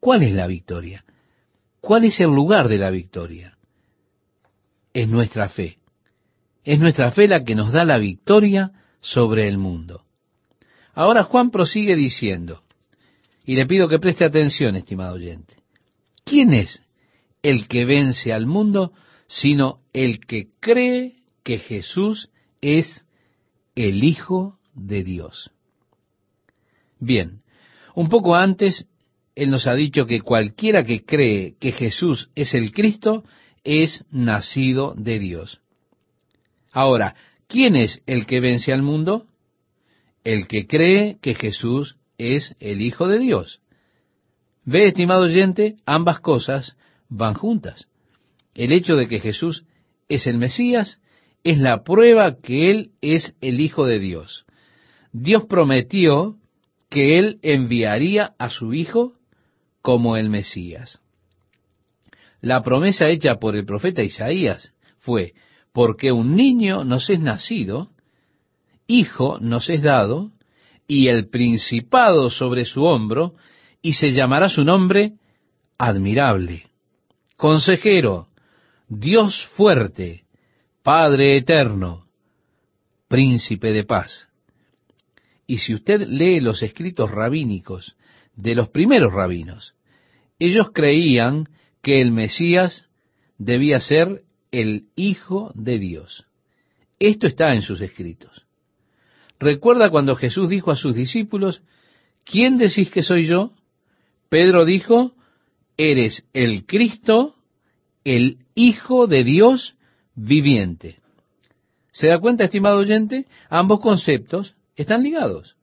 cuál 0.00 0.22
es 0.22 0.32
la 0.32 0.46
victoria? 0.46 1.04
¿Cuál 1.80 2.04
es 2.04 2.20
el 2.20 2.30
lugar 2.30 2.68
de 2.68 2.78
la 2.78 2.90
victoria? 2.90 3.56
Es 4.92 5.08
nuestra 5.08 5.48
fe. 5.48 5.78
Es 6.64 6.78
nuestra 6.78 7.10
fe 7.10 7.28
la 7.28 7.44
que 7.44 7.54
nos 7.54 7.72
da 7.72 7.84
la 7.84 7.98
victoria 7.98 8.72
sobre 9.00 9.48
el 9.48 9.58
mundo. 9.58 10.04
Ahora 10.94 11.24
Juan 11.24 11.50
prosigue 11.50 11.96
diciendo, 11.96 12.62
y 13.44 13.56
le 13.56 13.66
pido 13.66 13.88
que 13.88 13.98
preste 13.98 14.24
atención, 14.24 14.76
estimado 14.76 15.14
oyente, 15.14 15.56
¿quién 16.24 16.54
es 16.54 16.82
el 17.42 17.66
que 17.66 17.84
vence 17.84 18.32
al 18.32 18.46
mundo 18.46 18.92
sino 19.26 19.80
el 19.92 20.20
que 20.26 20.50
cree 20.60 21.16
que 21.42 21.58
Jesús 21.58 22.30
es 22.60 23.04
el 23.74 24.04
Hijo 24.04 24.58
de 24.74 25.02
Dios? 25.02 25.50
Bien, 27.00 27.42
un 27.94 28.08
poco 28.08 28.36
antes, 28.36 28.86
Él 29.34 29.50
nos 29.50 29.66
ha 29.66 29.74
dicho 29.74 30.06
que 30.06 30.20
cualquiera 30.20 30.84
que 30.84 31.04
cree 31.04 31.56
que 31.58 31.72
Jesús 31.72 32.30
es 32.36 32.54
el 32.54 32.72
Cristo 32.72 33.24
es 33.64 34.04
nacido 34.10 34.94
de 34.96 35.18
Dios. 35.18 35.60
Ahora, 36.70 37.14
¿quién 37.48 37.76
es 37.76 38.02
el 38.06 38.26
que 38.26 38.40
vence 38.40 38.72
al 38.72 38.82
mundo? 38.82 39.26
el 40.24 40.46
que 40.46 40.66
cree 40.66 41.18
que 41.20 41.34
Jesús 41.34 41.96
es 42.18 42.54
el 42.60 42.80
Hijo 42.80 43.08
de 43.08 43.18
Dios. 43.18 43.60
Ve, 44.64 44.88
estimado 44.88 45.24
oyente, 45.24 45.76
ambas 45.84 46.20
cosas 46.20 46.76
van 47.08 47.34
juntas. 47.34 47.88
El 48.54 48.72
hecho 48.72 48.96
de 48.96 49.08
que 49.08 49.20
Jesús 49.20 49.64
es 50.08 50.26
el 50.26 50.38
Mesías 50.38 51.00
es 51.42 51.58
la 51.58 51.82
prueba 51.82 52.36
que 52.40 52.70
Él 52.70 52.92
es 53.00 53.34
el 53.40 53.60
Hijo 53.60 53.86
de 53.86 53.98
Dios. 53.98 54.44
Dios 55.12 55.44
prometió 55.48 56.36
que 56.88 57.18
Él 57.18 57.38
enviaría 57.42 58.34
a 58.38 58.50
su 58.50 58.72
Hijo 58.74 59.14
como 59.80 60.16
el 60.16 60.30
Mesías. 60.30 61.00
La 62.42 62.62
promesa 62.62 63.08
hecha 63.08 63.36
por 63.36 63.56
el 63.56 63.64
profeta 63.64 64.02
Isaías 64.02 64.74
fue, 64.98 65.32
porque 65.72 66.10
un 66.10 66.34
niño 66.36 66.84
nos 66.84 67.08
es 67.08 67.20
nacido, 67.20 67.90
hijo 68.88 69.38
nos 69.40 69.70
es 69.70 69.80
dado, 69.80 70.32
y 70.88 71.06
el 71.06 71.28
principado 71.28 72.30
sobre 72.30 72.64
su 72.64 72.82
hombro, 72.82 73.36
y 73.80 73.94
se 73.94 74.10
llamará 74.10 74.48
su 74.48 74.64
nombre 74.64 75.12
admirable, 75.78 76.68
consejero, 77.36 78.28
Dios 78.88 79.46
fuerte, 79.54 80.24
Padre 80.82 81.36
eterno, 81.36 82.06
príncipe 83.06 83.72
de 83.72 83.84
paz. 83.84 84.28
Y 85.46 85.58
si 85.58 85.74
usted 85.74 86.08
lee 86.08 86.40
los 86.40 86.62
escritos 86.62 87.08
rabínicos 87.08 87.96
de 88.34 88.56
los 88.56 88.68
primeros 88.68 89.12
rabinos, 89.12 89.74
ellos 90.40 90.70
creían 90.72 91.48
que 91.82 92.00
el 92.00 92.12
Mesías 92.12 92.88
debía 93.38 93.80
ser 93.80 94.22
el 94.50 94.86
Hijo 94.94 95.52
de 95.54 95.78
Dios. 95.78 96.26
Esto 96.98 97.26
está 97.26 97.54
en 97.54 97.62
sus 97.62 97.80
escritos. 97.80 98.46
Recuerda 99.40 99.90
cuando 99.90 100.14
Jesús 100.14 100.48
dijo 100.48 100.70
a 100.70 100.76
sus 100.76 100.94
discípulos, 100.94 101.62
¿quién 102.24 102.58
decís 102.58 102.90
que 102.90 103.02
soy 103.02 103.26
yo? 103.26 103.52
Pedro 104.28 104.64
dijo, 104.64 105.14
eres 105.76 106.24
el 106.32 106.64
Cristo, 106.64 107.34
el 108.04 108.38
Hijo 108.54 109.08
de 109.08 109.24
Dios 109.24 109.74
viviente. 110.14 111.00
¿Se 111.90 112.06
da 112.06 112.20
cuenta, 112.20 112.44
estimado 112.44 112.78
oyente? 112.78 113.26
Ambos 113.50 113.80
conceptos 113.80 114.54
están 114.76 115.02
ligados. 115.02 115.56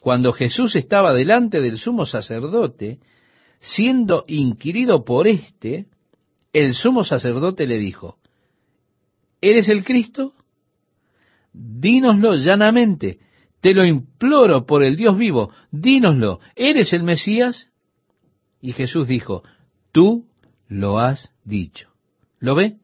Cuando 0.00 0.32
Jesús 0.32 0.76
estaba 0.76 1.14
delante 1.14 1.60
del 1.60 1.78
sumo 1.78 2.04
sacerdote, 2.04 2.98
siendo 3.60 4.24
inquirido 4.28 5.04
por 5.04 5.26
éste, 5.26 5.86
el 6.52 6.74
sumo 6.74 7.04
sacerdote 7.04 7.66
le 7.66 7.78
dijo, 7.78 8.18
¿eres 9.40 9.68
el 9.68 9.84
Cristo? 9.84 10.34
dínoslo 11.54 12.34
llanamente, 12.34 13.20
te 13.60 13.72
lo 13.72 13.86
imploro 13.86 14.66
por 14.66 14.84
el 14.84 14.96
Dios 14.96 15.16
vivo, 15.16 15.50
dínoslo, 15.70 16.40
¿eres 16.54 16.92
el 16.92 17.04
Mesías? 17.04 17.70
Y 18.60 18.72
Jesús 18.72 19.08
dijo, 19.08 19.42
tú 19.92 20.26
lo 20.68 20.98
has 20.98 21.30
dicho. 21.44 21.88
¿Lo 22.40 22.54
ve? 22.54 22.76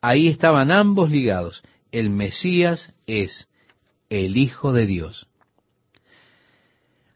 Ahí 0.00 0.28
estaban 0.28 0.70
ambos 0.70 1.10
ligados. 1.10 1.62
El 1.90 2.10
Mesías 2.10 2.94
es 3.06 3.48
el 4.08 4.36
Hijo 4.36 4.72
de 4.72 4.86
Dios. 4.86 5.26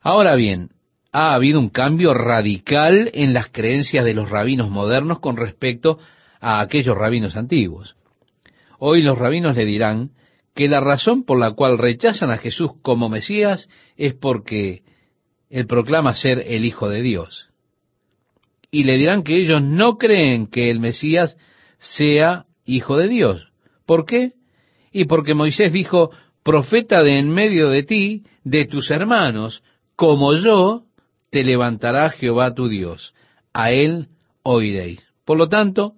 Ahora 0.01 0.35
bien, 0.35 0.72
ha 1.13 1.35
habido 1.35 1.61
un 1.61 1.69
cambio 1.69 2.15
radical 2.15 3.11
en 3.13 3.35
las 3.35 3.49
creencias 3.49 4.05
de 4.05 4.15
los 4.15 4.31
rabinos 4.31 4.71
modernos 4.71 5.21
con 5.21 5.37
respecto 5.37 5.99
a 6.41 6.61
aquellos 6.61 6.97
rabinos 6.97 7.37
antiguos. 7.37 7.97
Hoy 8.79 9.03
los 9.03 9.19
rabinos 9.19 9.55
le 9.57 9.67
dirán 9.67 10.11
que 10.55 10.69
la 10.69 10.81
razón 10.81 11.25
por 11.25 11.39
la 11.39 11.53
cual 11.53 11.79
rechazan 11.79 12.31
a 12.31 12.39
Jesús 12.39 12.73
como 12.81 13.11
Mesías 13.11 13.69
es 13.97 14.15
porque 14.15 14.83
él 15.51 15.67
proclama 15.67 16.15
ser 16.15 16.45
el 16.47 16.65
Hijo 16.65 16.89
de 16.89 17.03
Dios. 17.03 17.51
Y 18.71 18.85
le 18.85 18.97
dirán 18.97 19.23
que 19.23 19.37
ellos 19.37 19.63
no 19.63 19.99
creen 19.99 20.47
que 20.47 20.71
el 20.71 20.81
Mesías 20.81 21.37
sea 21.79 22.47
Hijo 22.65 22.97
de 22.97 23.09
Dios. 23.09 23.53
¿Por 23.85 24.07
qué? 24.07 24.33
Y 24.93 25.05
porque 25.05 25.35
Moisés 25.35 25.73
dijo, 25.73 26.11
profeta 26.43 27.03
de 27.03 27.19
en 27.19 27.29
medio 27.29 27.69
de 27.69 27.83
ti, 27.83 28.25
de 28.45 28.67
tus 28.67 28.91
hermanos, 28.91 29.63
como 29.95 30.35
yo, 30.35 30.85
te 31.33 31.45
levantará 31.45 32.11
Jehová 32.11 32.55
tu 32.55 32.69
Dios. 32.69 33.15
A 33.55 33.73
él 33.73 34.09
oiréis. 34.43 35.01
Por 35.25 35.39
lo 35.39 35.49
tanto, 35.49 35.95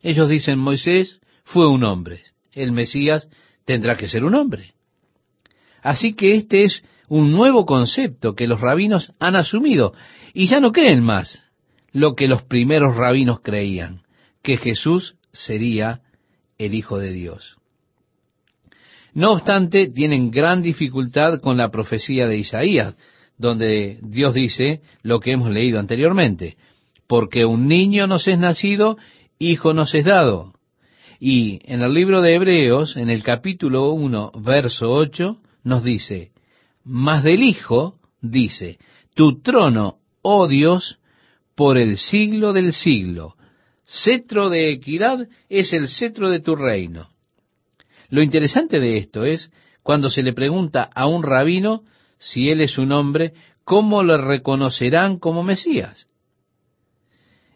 ellos 0.00 0.26
dicen, 0.28 0.58
Moisés 0.58 1.20
fue 1.44 1.68
un 1.68 1.84
hombre. 1.84 2.22
El 2.52 2.72
Mesías 2.72 3.28
tendrá 3.66 3.98
que 3.98 4.08
ser 4.08 4.24
un 4.24 4.34
hombre. 4.34 4.72
Así 5.82 6.14
que 6.14 6.34
este 6.34 6.64
es 6.64 6.82
un 7.08 7.30
nuevo 7.30 7.66
concepto 7.66 8.34
que 8.34 8.46
los 8.46 8.62
rabinos 8.62 9.12
han 9.20 9.36
asumido 9.36 9.92
y 10.32 10.46
ya 10.46 10.60
no 10.60 10.72
creen 10.72 11.04
más 11.04 11.38
lo 11.92 12.14
que 12.14 12.26
los 12.26 12.42
primeros 12.42 12.96
rabinos 12.96 13.40
creían, 13.40 14.02
que 14.42 14.56
Jesús 14.56 15.16
sería 15.30 16.00
el 16.56 16.72
Hijo 16.72 16.98
de 16.98 17.12
Dios. 17.12 17.58
No 19.12 19.32
obstante, 19.32 19.88
tienen 19.88 20.30
gran 20.30 20.62
dificultad 20.62 21.40
con 21.40 21.58
la 21.58 21.70
profecía 21.70 22.26
de 22.26 22.38
Isaías, 22.38 22.94
donde 23.40 23.98
Dios 24.02 24.34
dice 24.34 24.82
lo 25.02 25.18
que 25.18 25.32
hemos 25.32 25.50
leído 25.50 25.80
anteriormente, 25.80 26.56
porque 27.06 27.44
un 27.46 27.66
niño 27.66 28.06
nos 28.06 28.28
es 28.28 28.38
nacido, 28.38 28.98
hijo 29.38 29.72
nos 29.72 29.94
es 29.94 30.04
dado, 30.04 30.52
y 31.18 31.60
en 31.64 31.82
el 31.82 31.92
libro 31.92 32.22
de 32.22 32.34
Hebreos, 32.34 32.96
en 32.96 33.10
el 33.10 33.22
capítulo 33.22 33.92
1, 33.92 34.32
verso 34.42 34.90
8, 34.90 35.38
nos 35.64 35.84
dice, 35.84 36.32
Mas 36.84 37.22
del 37.22 37.42
Hijo, 37.42 37.98
dice, 38.20 38.78
tu 39.14 39.40
trono, 39.40 39.96
oh 40.22 40.48
Dios, 40.48 40.98
por 41.54 41.76
el 41.76 41.98
siglo 41.98 42.54
del 42.54 42.72
siglo. 42.72 43.36
Cetro 43.86 44.48
de 44.48 44.70
equidad 44.70 45.28
es 45.48 45.74
el 45.74 45.88
cetro 45.88 46.30
de 46.30 46.40
tu 46.40 46.56
reino. 46.56 47.08
Lo 48.08 48.22
interesante 48.22 48.80
de 48.80 48.96
esto 48.96 49.24
es 49.24 49.50
cuando 49.82 50.08
se 50.08 50.22
le 50.22 50.32
pregunta 50.32 50.88
a 50.94 51.06
un 51.06 51.22
rabino 51.22 51.82
si 52.20 52.50
él 52.50 52.60
es 52.60 52.78
un 52.78 52.92
hombre, 52.92 53.32
¿cómo 53.64 54.02
le 54.04 54.18
reconocerán 54.18 55.18
como 55.18 55.42
Mesías? 55.42 56.06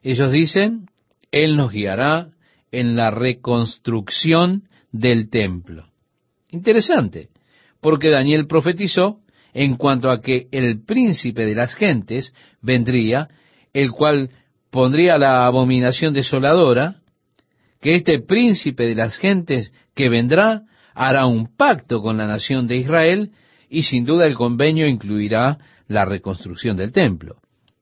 Ellos 0.03 0.33
dicen, 0.33 0.87
Él 1.31 1.57
nos 1.57 1.71
guiará 1.71 2.31
en 2.73 2.97
la 2.97 3.11
reconstrucción 3.11 4.65
del 4.91 5.29
templo. 5.29 5.87
Interesante, 6.51 7.29
porque 7.81 8.09
Daniel 8.11 8.47
profetizó 8.47 9.21
en 9.53 9.77
cuanto 9.77 10.11
a 10.11 10.21
que 10.21 10.49
el 10.51 10.83
príncipe 10.83 11.45
de 11.45 11.55
las 11.55 11.75
gentes 11.75 12.35
vendría, 12.63 13.29
el 13.75 13.93
cual 13.93 14.31
pondría 14.71 15.19
la 15.19 15.47
abominación 15.47 16.15
desoladora, 16.15 16.97
que 17.81 17.97
este 17.97 18.19
príncipe 18.19 18.87
de 18.87 18.95
las 18.95 19.19
gentes 19.19 19.73
que 19.95 20.09
vendrá 20.09 20.63
hará 20.95 21.27
un 21.27 21.55
pacto 21.55 22.01
con 22.01 22.17
la 22.17 22.27
nación 22.27 22.67
de 22.67 22.79
Israel 22.79 23.31
y 23.69 23.83
sin 23.83 24.05
duda 24.05 24.27
el 24.27 24.35
convenio 24.35 24.87
incluirá 24.87 25.59
la 25.89 26.05
reconstrucción 26.05 26.77
del 26.77 26.93
templo, 26.93 27.37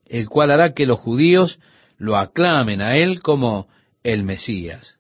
el 0.07 0.29
cual 0.29 0.51
hará 0.51 0.75
que 0.75 0.87
los 0.87 0.99
judíos 0.99 1.59
lo 1.99 2.17
aclamen 2.17 2.81
a 2.81 2.97
él 2.97 3.21
como 3.21 3.69
el 4.03 4.25
Mesías. 4.25 4.99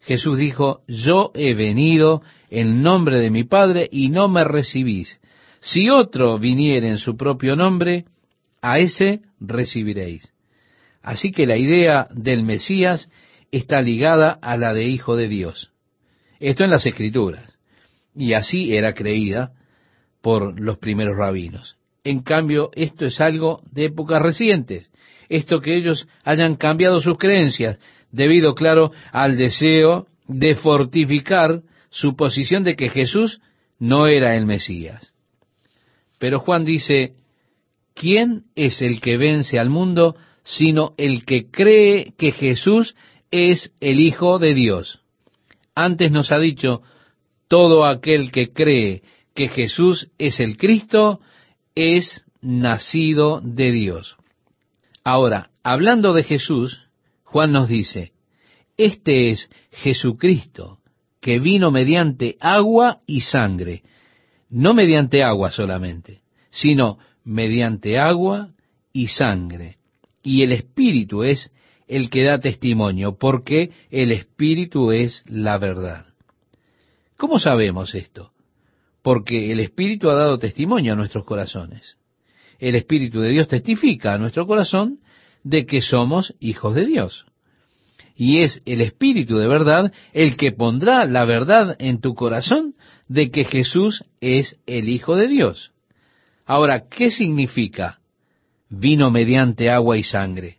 Jesús 0.00 0.36
dijo, 0.36 0.82
yo 0.88 1.30
he 1.34 1.54
venido 1.54 2.22
en 2.50 2.82
nombre 2.82 3.20
de 3.20 3.30
mi 3.30 3.44
Padre 3.44 3.88
y 3.90 4.08
no 4.08 4.28
me 4.28 4.42
recibís. 4.44 5.20
Si 5.60 5.88
otro 5.88 6.38
viniere 6.38 6.88
en 6.88 6.98
su 6.98 7.16
propio 7.16 7.54
nombre, 7.54 8.04
a 8.60 8.80
ese 8.80 9.20
recibiréis. 9.38 10.32
Así 11.02 11.30
que 11.30 11.46
la 11.46 11.56
idea 11.56 12.08
del 12.10 12.42
Mesías 12.42 13.08
está 13.52 13.80
ligada 13.80 14.38
a 14.42 14.56
la 14.56 14.74
de 14.74 14.88
Hijo 14.88 15.14
de 15.14 15.28
Dios. 15.28 15.70
Esto 16.40 16.64
en 16.64 16.70
las 16.70 16.84
Escrituras. 16.84 17.58
Y 18.14 18.32
así 18.32 18.74
era 18.74 18.94
creída 18.94 19.52
por 20.22 20.58
los 20.58 20.78
primeros 20.78 21.16
rabinos. 21.16 21.76
En 22.04 22.22
cambio, 22.22 22.70
esto 22.74 23.04
es 23.04 23.20
algo 23.20 23.62
de 23.70 23.86
épocas 23.86 24.22
recientes. 24.22 24.88
Esto 25.28 25.60
que 25.60 25.76
ellos 25.76 26.08
hayan 26.24 26.56
cambiado 26.56 27.00
sus 27.00 27.18
creencias, 27.18 27.78
debido, 28.10 28.54
claro, 28.54 28.92
al 29.12 29.36
deseo 29.36 30.06
de 30.26 30.54
fortificar 30.54 31.62
su 31.90 32.16
posición 32.16 32.64
de 32.64 32.76
que 32.76 32.88
Jesús 32.88 33.40
no 33.78 34.06
era 34.06 34.36
el 34.36 34.46
Mesías. 34.46 35.12
Pero 36.18 36.40
Juan 36.40 36.64
dice, 36.64 37.14
¿quién 37.94 38.44
es 38.54 38.80
el 38.80 39.00
que 39.00 39.16
vence 39.16 39.58
al 39.58 39.70
mundo 39.70 40.16
sino 40.44 40.94
el 40.96 41.24
que 41.24 41.50
cree 41.50 42.14
que 42.16 42.32
Jesús 42.32 42.94
es 43.30 43.72
el 43.80 44.00
Hijo 44.00 44.38
de 44.38 44.54
Dios? 44.54 45.00
Antes 45.74 46.12
nos 46.12 46.32
ha 46.32 46.38
dicho, 46.38 46.82
todo 47.48 47.84
aquel 47.84 48.30
que 48.32 48.52
cree 48.52 49.02
que 49.34 49.48
Jesús 49.48 50.10
es 50.18 50.40
el 50.40 50.56
Cristo 50.56 51.20
es 51.74 52.24
nacido 52.40 53.40
de 53.42 53.72
Dios. 53.72 54.16
Ahora, 55.04 55.50
hablando 55.62 56.12
de 56.12 56.22
Jesús, 56.22 56.88
Juan 57.24 57.52
nos 57.52 57.68
dice, 57.68 58.12
este 58.76 59.30
es 59.30 59.50
Jesucristo, 59.70 60.78
que 61.20 61.38
vino 61.38 61.70
mediante 61.70 62.36
agua 62.40 63.00
y 63.06 63.20
sangre, 63.20 63.82
no 64.50 64.74
mediante 64.74 65.22
agua 65.22 65.50
solamente, 65.50 66.22
sino 66.50 66.98
mediante 67.24 67.98
agua 67.98 68.50
y 68.92 69.08
sangre. 69.08 69.78
Y 70.22 70.42
el 70.42 70.52
Espíritu 70.52 71.22
es 71.22 71.50
el 71.88 72.10
que 72.10 72.24
da 72.24 72.38
testimonio, 72.38 73.16
porque 73.18 73.70
el 73.90 74.12
Espíritu 74.12 74.92
es 74.92 75.24
la 75.26 75.58
verdad. 75.58 76.06
¿Cómo 77.16 77.38
sabemos 77.38 77.94
esto? 77.94 78.32
Porque 79.02 79.52
el 79.52 79.60
Espíritu 79.60 80.10
ha 80.10 80.14
dado 80.14 80.38
testimonio 80.38 80.92
a 80.92 80.96
nuestros 80.96 81.24
corazones. 81.24 81.96
El 82.58 82.76
Espíritu 82.76 83.20
de 83.20 83.30
Dios 83.30 83.48
testifica 83.48 84.14
a 84.14 84.18
nuestro 84.18 84.46
corazón 84.46 85.00
de 85.42 85.66
que 85.66 85.80
somos 85.80 86.34
hijos 86.38 86.74
de 86.74 86.86
Dios. 86.86 87.26
Y 88.14 88.42
es 88.42 88.62
el 88.66 88.80
Espíritu 88.80 89.38
de 89.38 89.48
verdad 89.48 89.92
el 90.12 90.36
que 90.36 90.52
pondrá 90.52 91.04
la 91.06 91.24
verdad 91.24 91.76
en 91.78 92.00
tu 92.00 92.14
corazón 92.14 92.74
de 93.08 93.30
que 93.30 93.44
Jesús 93.44 94.04
es 94.20 94.60
el 94.66 94.88
Hijo 94.88 95.16
de 95.16 95.28
Dios. 95.28 95.72
Ahora, 96.44 96.88
¿qué 96.88 97.10
significa 97.10 97.98
vino 98.68 99.10
mediante 99.10 99.70
agua 99.70 99.96
y 99.96 100.02
sangre? 100.02 100.58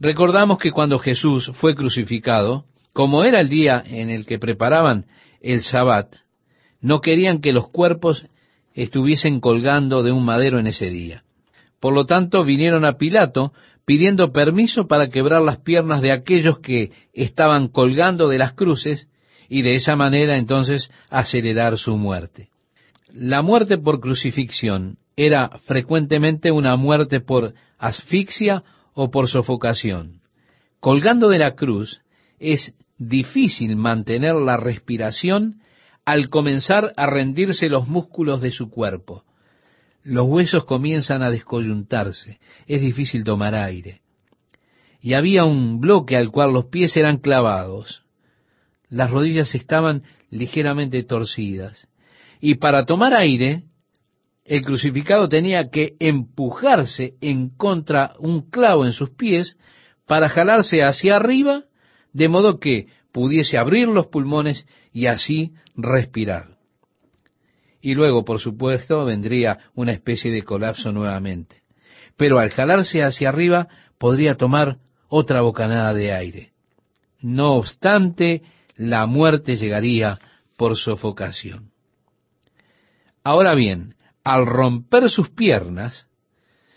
Recordamos 0.00 0.58
que 0.58 0.70
cuando 0.70 0.98
Jesús 0.98 1.50
fue 1.54 1.74
crucificado, 1.74 2.64
como 2.92 3.24
era 3.24 3.40
el 3.40 3.48
día 3.48 3.82
en 3.84 4.10
el 4.10 4.26
que 4.26 4.38
preparaban 4.38 5.06
el 5.40 5.62
sabbat, 5.62 6.14
no 6.80 7.00
querían 7.00 7.40
que 7.40 7.52
los 7.52 7.68
cuerpos 7.68 8.26
estuviesen 8.74 9.40
colgando 9.40 10.02
de 10.02 10.12
un 10.12 10.24
madero 10.24 10.58
en 10.58 10.66
ese 10.66 10.90
día. 10.90 11.24
Por 11.80 11.94
lo 11.94 12.06
tanto, 12.06 12.44
vinieron 12.44 12.84
a 12.84 12.96
Pilato 12.96 13.52
pidiendo 13.84 14.32
permiso 14.32 14.86
para 14.86 15.08
quebrar 15.08 15.42
las 15.42 15.58
piernas 15.58 16.02
de 16.02 16.12
aquellos 16.12 16.58
que 16.58 16.92
estaban 17.12 17.68
colgando 17.68 18.28
de 18.28 18.38
las 18.38 18.52
cruces 18.52 19.08
y 19.48 19.62
de 19.62 19.76
esa 19.76 19.96
manera 19.96 20.36
entonces 20.36 20.90
acelerar 21.08 21.78
su 21.78 21.96
muerte. 21.96 22.50
La 23.12 23.42
muerte 23.42 23.78
por 23.78 24.00
crucifixión 24.00 24.98
era 25.16 25.48
frecuentemente 25.64 26.52
una 26.52 26.76
muerte 26.76 27.20
por 27.20 27.54
asfixia 27.78 28.62
o 28.92 29.10
por 29.10 29.28
sofocación. 29.28 30.20
Colgando 30.80 31.28
de 31.28 31.38
la 31.38 31.54
cruz 31.54 32.02
es 32.38 32.74
difícil 32.98 33.76
mantener 33.76 34.34
la 34.34 34.56
respiración 34.56 35.62
al 36.08 36.30
comenzar 36.30 36.94
a 36.96 37.04
rendirse 37.04 37.68
los 37.68 37.86
músculos 37.86 38.40
de 38.40 38.50
su 38.50 38.70
cuerpo. 38.70 39.24
Los 40.02 40.26
huesos 40.26 40.64
comienzan 40.64 41.22
a 41.22 41.30
descoyuntarse, 41.30 42.40
es 42.66 42.80
difícil 42.80 43.24
tomar 43.24 43.54
aire. 43.54 44.00
Y 45.02 45.12
había 45.12 45.44
un 45.44 45.80
bloque 45.80 46.16
al 46.16 46.30
cual 46.30 46.54
los 46.54 46.64
pies 46.68 46.96
eran 46.96 47.18
clavados. 47.18 48.04
Las 48.88 49.10
rodillas 49.10 49.54
estaban 49.54 50.04
ligeramente 50.30 51.02
torcidas. 51.02 51.86
Y 52.40 52.54
para 52.54 52.86
tomar 52.86 53.12
aire, 53.12 53.64
el 54.46 54.62
crucificado 54.62 55.28
tenía 55.28 55.68
que 55.68 55.94
empujarse 56.00 57.16
en 57.20 57.50
contra 57.50 58.14
un 58.18 58.48
clavo 58.48 58.86
en 58.86 58.92
sus 58.92 59.10
pies 59.10 59.58
para 60.06 60.30
jalarse 60.30 60.82
hacia 60.82 61.16
arriba, 61.16 61.64
de 62.14 62.28
modo 62.30 62.58
que 62.58 62.86
pudiese 63.12 63.58
abrir 63.58 63.88
los 63.88 64.06
pulmones 64.06 64.66
y 64.90 65.04
así 65.04 65.52
respirar 65.78 66.58
y 67.80 67.94
luego, 67.94 68.24
por 68.24 68.40
supuesto, 68.40 69.04
vendría 69.04 69.58
una 69.74 69.92
especie 69.92 70.32
de 70.32 70.42
colapso 70.42 70.92
nuevamente. 70.92 71.62
Pero 72.16 72.38
al 72.38 72.50
jalarse 72.50 73.02
hacia 73.02 73.28
arriba 73.28 73.68
podría 73.98 74.36
tomar 74.36 74.78
otra 75.08 75.42
bocanada 75.42 75.94
de 75.94 76.12
aire. 76.12 76.52
No 77.20 77.54
obstante, 77.54 78.42
la 78.76 79.06
muerte 79.06 79.54
llegaría 79.54 80.18
por 80.56 80.76
sofocación. 80.76 81.70
Ahora 83.22 83.54
bien, 83.54 83.94
al 84.24 84.46
romper 84.46 85.08
sus 85.08 85.30
piernas, 85.30 86.08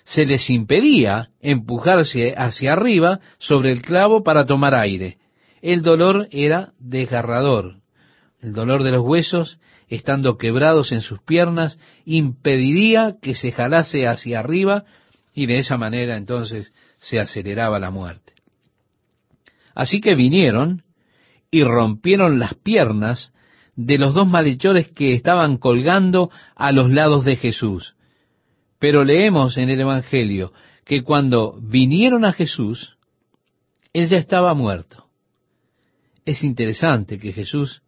se 0.04 0.26
les 0.26 0.50
impedía 0.50 1.30
empujarse 1.40 2.34
hacia 2.36 2.74
arriba 2.74 3.20
sobre 3.38 3.72
el 3.72 3.82
clavo 3.82 4.24
para 4.24 4.46
tomar 4.46 4.76
aire. 4.76 5.18
El 5.62 5.82
dolor 5.82 6.28
era 6.32 6.74
desgarrador. 6.80 7.81
El 8.42 8.54
dolor 8.54 8.84
de 8.84 8.92
los 8.92 9.06
huesos 9.06 9.60
estando 9.92 10.38
quebrados 10.38 10.94
en 10.94 11.02
sus 11.02 11.22
piernas, 11.22 11.78
impediría 12.06 13.18
que 13.22 13.36
se 13.36 13.52
jalase 13.52 14.08
hacia 14.08 14.40
arriba 14.40 14.86
y 15.36 15.48
de 15.48 15.58
esa 15.58 15.78
manera 15.78 16.16
entonces 16.16 16.74
se 16.98 17.20
aceleraba 17.20 17.78
la 17.78 17.92
muerte. 17.92 18.34
Así 19.76 20.00
que 20.00 20.16
vinieron 20.16 20.84
y 21.52 21.64
rompieron 21.64 22.40
las 22.40 22.54
piernas 22.54 23.34
de 23.76 23.98
los 23.98 24.14
dos 24.14 24.28
malhechores 24.28 24.90
que 24.90 25.14
estaban 25.14 25.58
colgando 25.58 26.32
a 26.56 26.72
los 26.72 26.90
lados 26.90 27.26
de 27.26 27.36
Jesús. 27.36 27.96
Pero 28.80 29.04
leemos 29.04 29.58
en 29.58 29.70
el 29.70 29.82
Evangelio 29.82 30.54
que 30.86 31.04
cuando 31.04 31.60
vinieron 31.62 32.24
a 32.24 32.32
Jesús, 32.32 32.98
él 33.92 34.08
ya 34.08 34.18
estaba 34.18 34.54
muerto. 34.54 35.08
Es 36.24 36.44
interesante 36.44 37.20
que 37.20 37.34
Jesús 37.34 37.82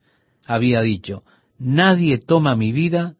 había 0.45 0.81
dicho, 0.81 1.23
Nadie 1.59 2.17
toma 2.17 2.55
mi 2.55 2.73
vida, 2.73 3.15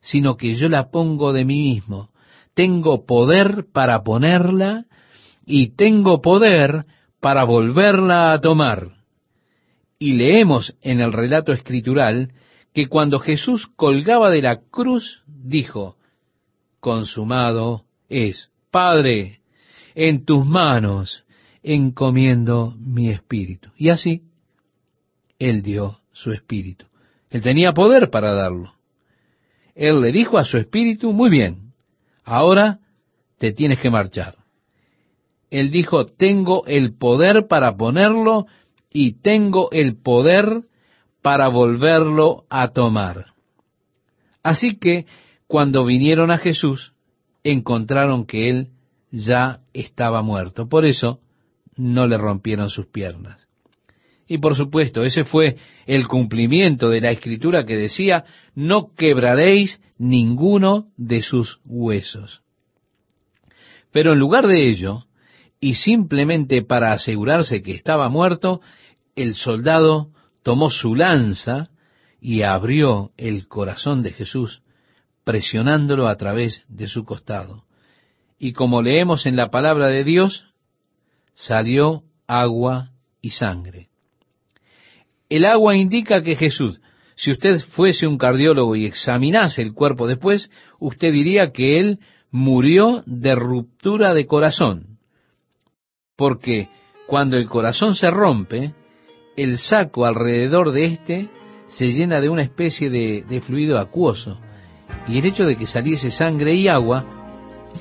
sino 0.00 0.36
que 0.36 0.54
yo 0.54 0.68
la 0.68 0.90
pongo 0.90 1.32
de 1.32 1.44
mí 1.44 1.74
mismo. 1.74 2.10
Tengo 2.54 3.04
poder 3.04 3.66
para 3.72 4.02
ponerla 4.02 4.86
y 5.44 5.70
tengo 5.70 6.20
poder 6.20 6.84
para 7.20 7.44
volverla 7.44 8.32
a 8.32 8.40
tomar. 8.40 8.96
Y 9.98 10.12
leemos 10.12 10.76
en 10.82 11.00
el 11.00 11.12
relato 11.12 11.52
escritural 11.52 12.32
que 12.72 12.86
cuando 12.86 13.18
Jesús 13.18 13.66
colgaba 13.74 14.30
de 14.30 14.42
la 14.42 14.60
cruz, 14.60 15.22
dijo, 15.26 15.96
consumado 16.78 17.84
es, 18.08 18.50
Padre, 18.70 19.40
en 19.94 20.24
tus 20.24 20.46
manos 20.46 21.24
encomiendo 21.62 22.74
mi 22.78 23.10
espíritu. 23.10 23.70
Y 23.76 23.88
así, 23.88 24.22
Él 25.38 25.62
dio 25.62 25.99
su 26.12 26.32
espíritu 26.32 26.86
Él 27.30 27.42
tenía 27.42 27.72
poder 27.72 28.10
para 28.10 28.34
darlo. 28.34 28.74
Él 29.74 30.00
le 30.00 30.12
dijo 30.12 30.36
a 30.36 30.44
su 30.44 30.58
espíritu, 30.58 31.12
muy 31.12 31.30
bien, 31.30 31.72
ahora 32.24 32.80
te 33.38 33.52
tienes 33.52 33.78
que 33.78 33.90
marchar. 33.90 34.36
Él 35.50 35.70
dijo, 35.70 36.06
tengo 36.06 36.64
el 36.66 36.94
poder 36.94 37.46
para 37.48 37.76
ponerlo 37.76 38.46
y 38.92 39.12
tengo 39.14 39.70
el 39.72 39.96
poder 39.96 40.64
para 41.22 41.48
volverlo 41.48 42.44
a 42.50 42.68
tomar. 42.68 43.26
Así 44.42 44.76
que 44.76 45.06
cuando 45.46 45.84
vinieron 45.84 46.30
a 46.30 46.38
Jesús, 46.38 46.92
encontraron 47.42 48.26
que 48.26 48.48
él 48.48 48.68
ya 49.10 49.60
estaba 49.72 50.22
muerto. 50.22 50.68
Por 50.68 50.84
eso 50.84 51.20
no 51.76 52.06
le 52.06 52.18
rompieron 52.18 52.70
sus 52.70 52.86
piernas. 52.86 53.48
Y 54.30 54.38
por 54.38 54.54
supuesto, 54.54 55.02
ese 55.02 55.24
fue 55.24 55.56
el 55.86 56.06
cumplimiento 56.06 56.88
de 56.88 57.00
la 57.00 57.10
escritura 57.10 57.66
que 57.66 57.76
decía, 57.76 58.24
no 58.54 58.94
quebraréis 58.94 59.82
ninguno 59.98 60.86
de 60.96 61.20
sus 61.20 61.58
huesos. 61.64 62.40
Pero 63.90 64.12
en 64.12 64.20
lugar 64.20 64.46
de 64.46 64.70
ello, 64.70 65.06
y 65.58 65.74
simplemente 65.74 66.62
para 66.62 66.92
asegurarse 66.92 67.60
que 67.60 67.72
estaba 67.72 68.08
muerto, 68.08 68.60
el 69.16 69.34
soldado 69.34 70.12
tomó 70.44 70.70
su 70.70 70.94
lanza 70.94 71.70
y 72.20 72.42
abrió 72.42 73.10
el 73.16 73.48
corazón 73.48 74.04
de 74.04 74.12
Jesús, 74.12 74.62
presionándolo 75.24 76.06
a 76.06 76.14
través 76.14 76.64
de 76.68 76.86
su 76.86 77.04
costado. 77.04 77.64
Y 78.38 78.52
como 78.52 78.80
leemos 78.80 79.26
en 79.26 79.34
la 79.34 79.50
palabra 79.50 79.88
de 79.88 80.04
Dios, 80.04 80.44
salió 81.34 82.04
agua 82.28 82.92
y 83.20 83.30
sangre. 83.30 83.89
El 85.30 85.44
agua 85.44 85.76
indica 85.76 86.22
que 86.22 86.34
Jesús, 86.34 86.80
si 87.14 87.30
usted 87.30 87.60
fuese 87.60 88.08
un 88.08 88.18
cardiólogo 88.18 88.74
y 88.74 88.84
examinase 88.84 89.62
el 89.62 89.72
cuerpo 89.72 90.08
después, 90.08 90.50
usted 90.80 91.12
diría 91.12 91.52
que 91.52 91.78
él 91.78 92.00
murió 92.32 93.02
de 93.06 93.36
ruptura 93.36 94.12
de 94.12 94.26
corazón. 94.26 94.98
Porque 96.16 96.68
cuando 97.06 97.36
el 97.36 97.46
corazón 97.46 97.94
se 97.94 98.10
rompe, 98.10 98.74
el 99.36 99.58
saco 99.58 100.04
alrededor 100.04 100.72
de 100.72 100.84
éste 100.86 101.30
se 101.68 101.88
llena 101.88 102.20
de 102.20 102.28
una 102.28 102.42
especie 102.42 102.90
de, 102.90 103.24
de, 103.28 103.40
fluido 103.40 103.78
acuoso. 103.78 104.40
Y 105.06 105.18
el 105.18 105.26
hecho 105.26 105.46
de 105.46 105.56
que 105.56 105.68
saliese 105.68 106.10
sangre 106.10 106.54
y 106.54 106.66
agua 106.66 107.06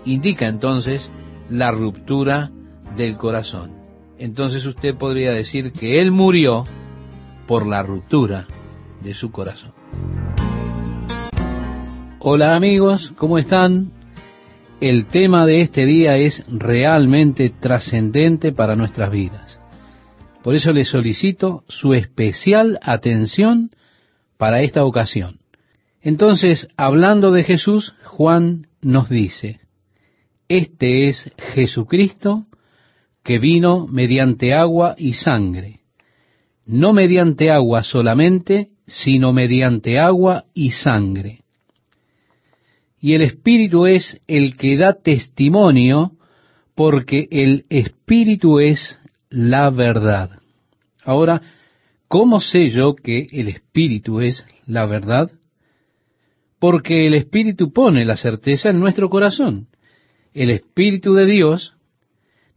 indica 0.05 0.47
entonces 0.47 1.11
la 1.49 1.71
ruptura 1.71 2.51
del 2.95 3.17
corazón. 3.17 3.71
Entonces 4.19 4.63
usted 4.67 4.95
podría 4.95 5.31
decir 5.31 5.71
que 5.71 5.99
él 5.99 6.11
murió 6.11 6.65
por 7.49 7.65
la 7.65 7.81
ruptura 7.81 8.45
de 9.01 9.15
su 9.15 9.31
corazón. 9.31 9.73
Hola 12.19 12.55
amigos, 12.55 13.11
¿cómo 13.17 13.39
están? 13.39 13.91
El 14.79 15.07
tema 15.07 15.47
de 15.47 15.61
este 15.61 15.87
día 15.87 16.15
es 16.15 16.45
realmente 16.47 17.49
trascendente 17.49 18.51
para 18.51 18.75
nuestras 18.75 19.09
vidas. 19.09 19.59
Por 20.43 20.53
eso 20.53 20.71
le 20.73 20.85
solicito 20.85 21.63
su 21.67 21.95
especial 21.95 22.77
atención 22.83 23.71
para 24.37 24.61
esta 24.61 24.85
ocasión. 24.85 25.39
Entonces, 26.03 26.67
hablando 26.77 27.31
de 27.31 27.45
Jesús, 27.45 27.95
Juan 28.03 28.67
nos 28.83 29.09
dice, 29.09 29.59
Este 30.49 31.07
es 31.07 31.31
Jesucristo 31.55 32.45
que 33.23 33.39
vino 33.39 33.87
mediante 33.87 34.53
agua 34.53 34.93
y 34.99 35.13
sangre 35.13 35.78
no 36.69 36.93
mediante 36.93 37.49
agua 37.49 37.81
solamente, 37.81 38.69
sino 38.85 39.33
mediante 39.33 39.97
agua 39.97 40.45
y 40.53 40.69
sangre. 40.69 41.39
Y 43.01 43.15
el 43.15 43.23
Espíritu 43.23 43.87
es 43.87 44.21
el 44.27 44.55
que 44.55 44.77
da 44.77 44.93
testimonio, 44.93 46.11
porque 46.75 47.27
el 47.31 47.65
Espíritu 47.69 48.59
es 48.59 48.99
la 49.31 49.71
verdad. 49.71 50.29
Ahora, 51.03 51.41
¿cómo 52.07 52.39
sé 52.39 52.69
yo 52.69 52.93
que 52.93 53.27
el 53.31 53.47
Espíritu 53.47 54.21
es 54.21 54.45
la 54.67 54.85
verdad? 54.85 55.31
Porque 56.59 57.07
el 57.07 57.15
Espíritu 57.15 57.73
pone 57.73 58.05
la 58.05 58.15
certeza 58.15 58.69
en 58.69 58.79
nuestro 58.79 59.09
corazón. 59.09 59.69
El 60.35 60.51
Espíritu 60.51 61.15
de 61.15 61.25
Dios 61.25 61.73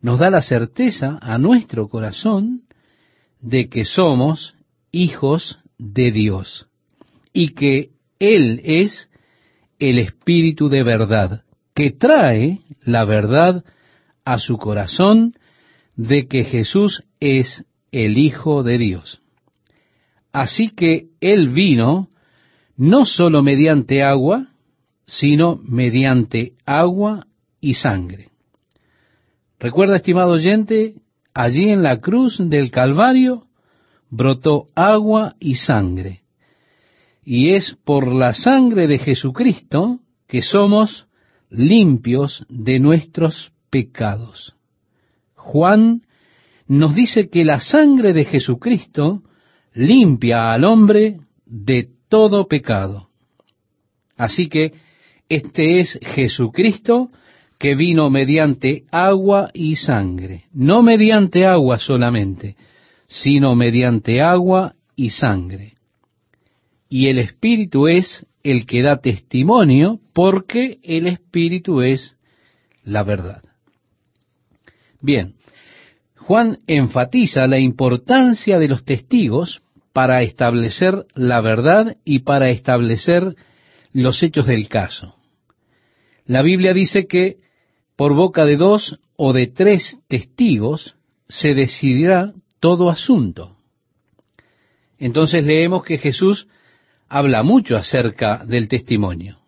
nos 0.03 0.18
da 0.18 0.29
la 0.29 0.42
certeza 0.42 1.18
a 1.22 1.38
nuestro 1.38 1.88
corazón 1.88 2.64
de 3.43 3.69
que 3.69 3.85
somos 3.85 4.55
hijos 4.93 5.59
de 5.79 6.11
Dios 6.11 6.69
y 7.33 7.51
que 7.51 7.91
Él 8.19 8.61
es 8.65 9.11
el 9.79 9.99
Espíritu 9.99 10.69
de 10.69 10.85
verdad, 10.85 11.45
que 11.75 11.91
trae 11.91 12.61
la 12.83 13.05
verdad 13.05 13.65
a 14.25 14.39
su 14.39 14.57
corazón 14.57 15.35
de 15.97 16.29
que 16.29 16.45
Jesús 16.45 17.03
es 17.21 17.65
el 17.91 18.17
Hijo 18.17 18.63
de 18.63 18.79
Dios. 18.79 19.21
Así 20.33 20.71
que 20.71 21.09
Él 21.21 21.49
vino 21.49 22.09
no 22.77 23.05
sólo 23.05 23.43
mediante 23.43 24.03
agua, 24.03 24.47
sino 25.05 25.61
mediante 25.63 26.55
agua 26.65 27.27
y 27.61 27.75
sangre. 27.75 28.29
Recuerda, 29.59 29.97
estimado 29.97 30.33
oyente, 30.33 30.95
Allí 31.35 31.71
en 31.71 31.83
la 31.83 32.01
cruz 32.01 32.38
del 32.38 32.71
Calvario 32.71 33.47
brotó 34.11 34.66
agua 34.75 35.35
y 35.40 35.55
sangre. 35.55 36.23
Y 37.25 37.55
es 37.55 37.77
por 37.85 38.12
la 38.12 38.35
sangre 38.35 38.87
de 38.87 38.99
Jesucristo 38.99 40.01
que 40.29 40.42
somos 40.42 41.07
limpios 41.49 42.45
de 42.49 42.79
nuestros 42.79 43.53
pecados. 43.71 44.55
Juan 45.35 46.03
nos 46.66 46.95
dice 46.95 47.29
que 47.29 47.45
la 47.45 47.61
sangre 47.61 48.12
de 48.12 48.25
Jesucristo 48.25 49.23
limpia 49.75 50.53
al 50.53 50.64
hombre 50.64 51.21
de 51.47 51.88
todo 52.09 52.47
pecado. 52.47 53.09
Así 54.16 54.49
que 54.49 54.75
este 55.29 55.81
es 55.81 55.99
Jesucristo 56.03 57.11
que 57.62 57.77
vino 57.77 58.11
mediante 58.11 58.87
agua 58.90 59.53
y 59.55 59.77
sangre, 59.77 60.46
no 60.53 60.83
mediante 60.83 61.46
agua 61.46 61.79
solamente, 61.79 62.57
sino 63.07 63.55
mediante 63.55 64.20
agua 64.20 64.75
y 64.96 65.11
sangre. 65.11 65.75
Y 66.88 67.07
el 67.07 67.20
Espíritu 67.20 67.87
es 67.87 68.27
el 68.42 68.66
que 68.66 68.83
da 68.83 68.96
testimonio 68.96 70.01
porque 70.12 70.81
el 70.83 71.07
Espíritu 71.07 71.83
es 71.83 72.16
la 72.83 73.05
verdad. 73.05 73.44
Bien, 75.01 75.35
Juan 76.16 76.59
enfatiza 76.66 77.46
la 77.46 77.61
importancia 77.61 78.59
de 78.59 78.66
los 78.66 78.85
testigos 78.85 79.61
para 79.92 80.22
establecer 80.22 81.07
la 81.14 81.40
verdad 81.40 81.96
y 82.05 82.25
para 82.25 82.51
establecer 82.51 83.37
los 83.92 84.20
hechos 84.25 84.48
del 84.48 84.66
caso. 84.66 85.14
La 86.25 86.42
Biblia 86.42 86.72
dice 86.72 87.07
que 87.07 87.37
por 87.97 88.15
boca 88.15 88.45
de 88.45 88.57
dos 88.57 88.99
o 89.17 89.33
de 89.33 89.47
tres 89.47 89.99
testigos 90.09 90.97
se 91.29 91.55
decidirá 91.55 92.33
todo 92.61 92.91
asunto. 92.91 93.57
Entonces 94.99 95.45
leemos 95.45 95.83
que 95.85 95.99
Jesús 95.99 96.47
habla 97.09 97.43
mucho 97.43 97.77
acerca 97.77 98.45
del 98.45 98.69
testimonio. 98.69 99.39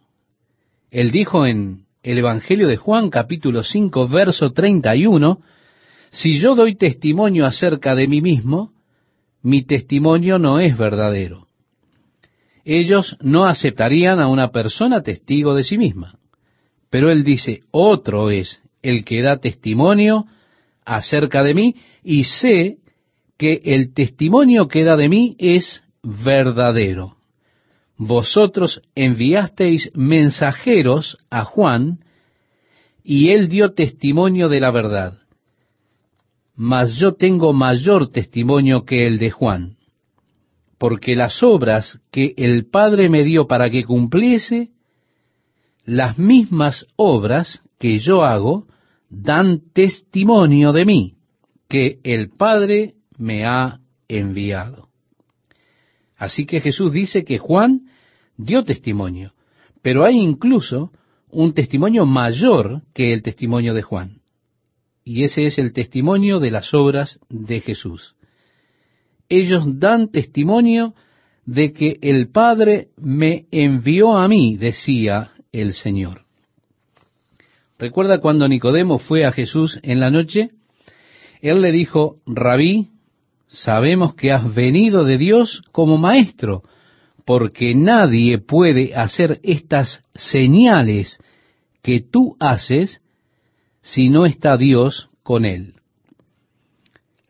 Él 0.90 1.10
dijo 1.10 1.46
en 1.46 1.86
el 2.02 2.18
Evangelio 2.18 2.68
de 2.68 2.76
Juan 2.76 3.08
capítulo 3.08 3.62
5 3.62 4.08
verso 4.08 4.52
31, 4.52 5.40
si 6.10 6.38
yo 6.38 6.54
doy 6.54 6.76
testimonio 6.76 7.46
acerca 7.46 7.94
de 7.94 8.06
mí 8.06 8.20
mismo, 8.20 8.72
mi 9.42 9.62
testimonio 9.62 10.38
no 10.38 10.60
es 10.60 10.76
verdadero. 10.76 11.48
Ellos 12.64 13.16
no 13.20 13.46
aceptarían 13.46 14.20
a 14.20 14.28
una 14.28 14.50
persona 14.50 15.02
testigo 15.02 15.54
de 15.54 15.64
sí 15.64 15.76
misma. 15.76 16.18
Pero 16.94 17.10
él 17.10 17.24
dice, 17.24 17.62
otro 17.72 18.30
es 18.30 18.62
el 18.80 19.04
que 19.04 19.20
da 19.20 19.38
testimonio 19.38 20.26
acerca 20.84 21.42
de 21.42 21.52
mí 21.52 21.74
y 22.04 22.22
sé 22.22 22.76
que 23.36 23.62
el 23.64 23.92
testimonio 23.92 24.68
que 24.68 24.84
da 24.84 24.96
de 24.96 25.08
mí 25.08 25.34
es 25.40 25.82
verdadero. 26.04 27.16
Vosotros 27.96 28.80
enviasteis 28.94 29.90
mensajeros 29.96 31.18
a 31.30 31.42
Juan 31.42 31.98
y 33.02 33.30
él 33.30 33.48
dio 33.48 33.72
testimonio 33.72 34.48
de 34.48 34.60
la 34.60 34.70
verdad. 34.70 35.14
Mas 36.54 36.94
yo 36.94 37.14
tengo 37.14 37.52
mayor 37.52 38.12
testimonio 38.12 38.84
que 38.84 39.08
el 39.08 39.18
de 39.18 39.32
Juan, 39.32 39.78
porque 40.78 41.16
las 41.16 41.42
obras 41.42 41.98
que 42.12 42.34
el 42.36 42.70
Padre 42.70 43.08
me 43.08 43.24
dio 43.24 43.48
para 43.48 43.68
que 43.68 43.82
cumpliese, 43.82 44.73
las 45.84 46.18
mismas 46.18 46.86
obras 46.96 47.62
que 47.78 47.98
yo 47.98 48.22
hago 48.22 48.66
dan 49.10 49.60
testimonio 49.72 50.72
de 50.72 50.84
mí, 50.84 51.14
que 51.68 51.98
el 52.02 52.30
Padre 52.30 52.94
me 53.18 53.44
ha 53.44 53.80
enviado. 54.08 54.88
Así 56.16 56.46
que 56.46 56.60
Jesús 56.60 56.92
dice 56.92 57.24
que 57.24 57.38
Juan 57.38 57.88
dio 58.36 58.64
testimonio, 58.64 59.34
pero 59.82 60.04
hay 60.04 60.16
incluso 60.16 60.90
un 61.30 61.52
testimonio 61.52 62.06
mayor 62.06 62.82
que 62.94 63.12
el 63.12 63.22
testimonio 63.22 63.74
de 63.74 63.82
Juan. 63.82 64.20
Y 65.04 65.24
ese 65.24 65.44
es 65.44 65.58
el 65.58 65.72
testimonio 65.72 66.40
de 66.40 66.50
las 66.50 66.72
obras 66.72 67.20
de 67.28 67.60
Jesús. 67.60 68.14
Ellos 69.28 69.64
dan 69.78 70.10
testimonio 70.10 70.94
de 71.44 71.72
que 71.72 71.98
el 72.00 72.30
Padre 72.30 72.88
me 72.96 73.46
envió 73.50 74.16
a 74.16 74.28
mí, 74.28 74.56
decía 74.56 75.33
el 75.60 75.72
Señor. 75.74 76.22
¿Recuerda 77.78 78.20
cuando 78.20 78.48
Nicodemo 78.48 78.98
fue 78.98 79.24
a 79.24 79.32
Jesús 79.32 79.78
en 79.82 80.00
la 80.00 80.10
noche? 80.10 80.50
Él 81.40 81.60
le 81.60 81.72
dijo, 81.72 82.18
Rabí, 82.26 82.90
sabemos 83.48 84.14
que 84.14 84.32
has 84.32 84.54
venido 84.54 85.04
de 85.04 85.18
Dios 85.18 85.62
como 85.72 85.98
maestro, 85.98 86.62
porque 87.24 87.74
nadie 87.74 88.38
puede 88.38 88.94
hacer 88.94 89.40
estas 89.42 90.02
señales 90.14 91.18
que 91.82 92.00
tú 92.00 92.36
haces 92.40 93.00
si 93.82 94.08
no 94.08 94.26
está 94.26 94.56
Dios 94.56 95.08
con 95.22 95.44
él. 95.44 95.74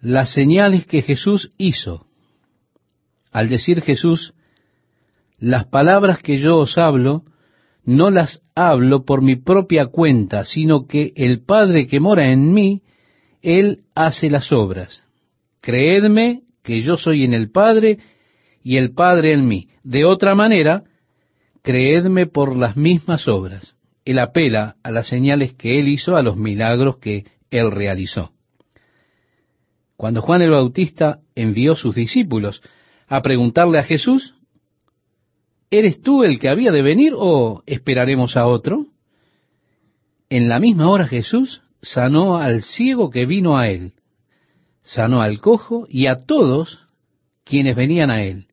Las 0.00 0.32
señales 0.32 0.87
que 0.87 1.02
Jesús 1.02 1.50
hizo. 1.58 2.06
Al 3.32 3.48
decir 3.48 3.82
Jesús, 3.82 4.34
las 5.38 5.66
palabras 5.66 6.20
que 6.20 6.38
yo 6.38 6.58
os 6.58 6.78
hablo, 6.78 7.24
no 7.84 8.10
las 8.10 8.42
hablo 8.54 9.04
por 9.04 9.22
mi 9.22 9.36
propia 9.36 9.86
cuenta, 9.86 10.44
sino 10.44 10.86
que 10.86 11.12
el 11.16 11.42
Padre 11.44 11.86
que 11.86 12.00
mora 12.00 12.32
en 12.32 12.52
mí, 12.52 12.82
Él 13.42 13.80
hace 13.94 14.30
las 14.30 14.52
obras. 14.52 15.02
Creedme 15.60 16.42
que 16.62 16.80
yo 16.80 16.96
soy 16.96 17.24
en 17.24 17.34
el 17.34 17.50
Padre 17.50 17.98
y 18.62 18.78
el 18.78 18.92
Padre 18.92 19.32
en 19.32 19.46
mí. 19.46 19.68
De 19.82 20.04
otra 20.04 20.34
manera, 20.34 20.84
creedme 21.62 22.26
por 22.26 22.56
las 22.56 22.76
mismas 22.76 23.28
obras. 23.28 23.76
Él 24.04 24.18
apela 24.18 24.76
a 24.82 24.90
las 24.90 25.08
señales 25.08 25.54
que 25.54 25.78
Él 25.78 25.88
hizo, 25.88 26.16
a 26.16 26.22
los 26.22 26.36
milagros 26.36 26.98
que 26.98 27.24
Él 27.50 27.70
realizó. 27.70 28.32
Cuando 29.96 30.22
Juan 30.22 30.42
el 30.42 30.50
Bautista 30.50 31.20
envió 31.34 31.76
sus 31.76 31.94
discípulos 31.94 32.62
a 33.06 33.22
preguntarle 33.22 33.78
a 33.78 33.84
Jesús, 33.84 34.33
¿Eres 35.76 36.02
tú 36.02 36.22
el 36.22 36.38
que 36.38 36.48
había 36.48 36.70
de 36.70 36.82
venir 36.82 37.14
o 37.16 37.64
esperaremos 37.66 38.37
a 38.37 38.46
otro? 38.46 38.87
En 40.30 40.48
la 40.48 40.60
misma 40.60 40.88
hora 40.88 41.08
Jesús 41.08 41.62
sanó 41.82 42.37
al 42.37 42.62
ciego 42.62 43.10
que 43.10 43.26
vino 43.26 43.58
a 43.58 43.68
él, 43.68 43.94
sanó 44.82 45.20
al 45.20 45.40
cojo 45.40 45.88
y 45.88 46.06
a 46.06 46.20
todos 46.20 46.78
quienes 47.42 47.74
venían 47.74 48.12
a 48.12 48.22
él. 48.22 48.46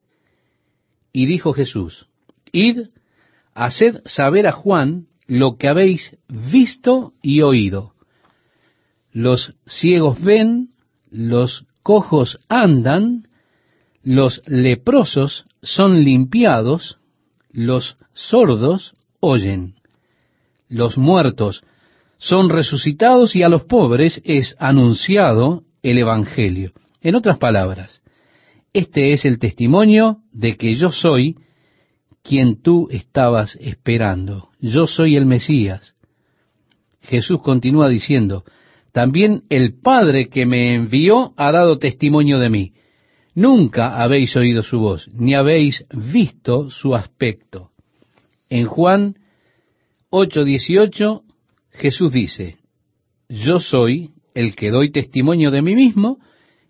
Y 1.13 1.27
dijo 1.27 1.53
Jesús, 1.53 2.07
Id, 2.51 2.87
haced 3.53 4.01
saber 4.05 4.47
a 4.47 4.51
Juan 4.51 5.05
lo 5.27 5.57
que 5.57 5.67
habéis 5.67 6.17
visto 6.27 7.13
y 7.21 7.41
oído. 7.41 7.93
Los 9.11 9.53
ciegos 9.67 10.19
ven, 10.19 10.69
los 11.11 11.67
cojos 11.83 12.39
andan, 12.49 13.27
los 14.01 14.41
leprosos 14.47 15.45
son 15.61 16.03
limpiados, 16.03 16.97
los 17.51 17.97
sordos 18.13 18.93
oyen, 19.19 19.75
los 20.67 20.97
muertos 20.97 21.63
son 22.17 22.49
resucitados 22.49 23.35
y 23.35 23.43
a 23.43 23.49
los 23.49 23.63
pobres 23.63 24.21
es 24.23 24.55
anunciado 24.59 25.63
el 25.83 25.97
Evangelio. 25.97 26.71
En 27.01 27.15
otras 27.15 27.37
palabras, 27.37 28.01
este 28.73 29.11
es 29.11 29.25
el 29.25 29.39
testimonio 29.39 30.19
de 30.31 30.55
que 30.55 30.75
yo 30.75 30.91
soy 30.91 31.35
quien 32.23 32.61
tú 32.61 32.87
estabas 32.91 33.57
esperando. 33.59 34.49
Yo 34.59 34.87
soy 34.87 35.17
el 35.17 35.25
Mesías. 35.25 35.95
Jesús 37.01 37.41
continúa 37.41 37.89
diciendo, 37.89 38.45
también 38.91 39.43
el 39.49 39.79
Padre 39.79 40.29
que 40.29 40.45
me 40.45 40.75
envió 40.75 41.33
ha 41.37 41.51
dado 41.51 41.79
testimonio 41.79 42.39
de 42.39 42.49
mí. 42.49 42.73
Nunca 43.33 44.01
habéis 44.01 44.35
oído 44.35 44.61
su 44.61 44.79
voz, 44.79 45.07
ni 45.13 45.35
habéis 45.35 45.85
visto 45.93 46.69
su 46.69 46.95
aspecto. 46.95 47.69
En 48.49 48.65
Juan 48.65 49.15
8:18 50.09 51.21
Jesús 51.71 52.11
dice, 52.11 52.57
Yo 53.29 53.59
soy 53.59 54.11
el 54.33 54.55
que 54.55 54.69
doy 54.69 54.91
testimonio 54.91 55.51
de 55.51 55.61
mí 55.61 55.75
mismo, 55.75 56.19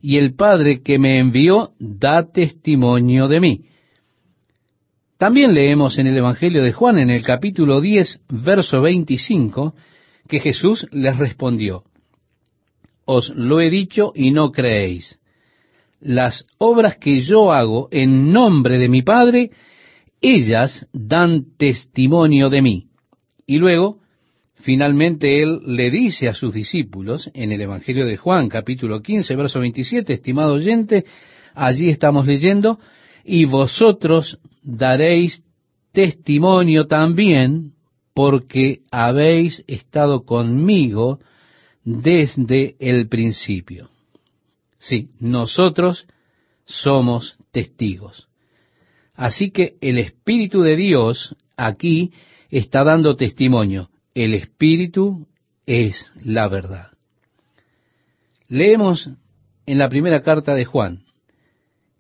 y 0.02 0.18
el 0.18 0.36
Padre 0.36 0.82
que 0.82 1.00
me 1.00 1.20
envió 1.20 1.72
da 1.80 2.32
testimonio 2.32 3.28
de 3.28 3.40
mí. 3.40 3.62
También 5.18 5.54
leemos 5.54 6.00
en 6.00 6.08
el 6.08 6.18
Evangelio 6.18 6.64
de 6.64 6.74
Juan, 6.74 6.98
en 6.98 7.12
el 7.12 7.24
capítulo 7.24 7.82
10, 7.82 8.22
verso 8.30 8.82
25, 8.82 9.76
que 10.28 10.40
Jesús 10.40 10.88
les 10.92 11.18
respondió, 11.18 11.84
Os 13.06 13.30
lo 13.30 13.62
he 13.62 13.70
dicho 13.70 14.12
y 14.16 14.32
no 14.32 14.52
creéis 14.52 15.21
las 16.02 16.46
obras 16.58 16.98
que 16.98 17.22
yo 17.22 17.54
hago 17.54 17.88
en 17.92 18.34
nombre 18.34 18.78
de 18.78 18.90
mi 18.90 19.04
Padre, 19.04 19.52
ellas 20.20 20.88
dan 20.92 21.46
testimonio 21.58 22.50
de 22.50 22.62
mí. 22.62 22.88
Y 23.46 23.58
luego, 23.58 24.00
finalmente, 24.56 25.42
Él 25.42 25.62
le 25.66 25.90
dice 25.92 26.28
a 26.28 26.34
sus 26.34 26.54
discípulos 26.54 27.30
en 27.34 27.52
el 27.52 27.62
Evangelio 27.62 28.06
de 28.06 28.18
Juan, 28.18 28.50
capítulo 28.50 29.02
15, 29.02 29.36
verso 29.36 29.60
27, 29.60 30.14
estimado 30.14 30.54
oyente, 30.54 31.06
allí 31.54 31.90
estamos 31.90 32.26
leyendo, 32.26 32.80
y 33.24 33.46
vosotros 33.46 34.40
daréis 34.64 35.44
testimonio 35.92 36.88
también 36.88 37.74
porque 38.14 38.82
habéis 38.92 39.64
estado 39.68 40.24
conmigo 40.26 41.20
desde 41.84 42.76
el 42.80 43.08
principio. 43.08 43.90
Sí, 44.82 45.12
nosotros 45.20 46.08
somos 46.66 47.38
testigos. 47.52 48.28
Así 49.14 49.52
que 49.52 49.76
el 49.80 50.00
Espíritu 50.00 50.64
de 50.64 50.76
Dios 50.76 51.36
aquí 51.56 52.14
está 52.50 52.84
dando 52.84 53.16
testimonio. 53.16 53.92
El 54.16 54.34
Espíritu 54.34 55.28
es 55.68 56.12
la 56.24 56.48
verdad. 56.48 56.88
Leemos 58.48 59.12
en 59.68 59.78
la 59.78 59.88
primera 59.88 60.24
carta 60.24 60.56
de 60.56 60.66
Juan, 60.66 61.06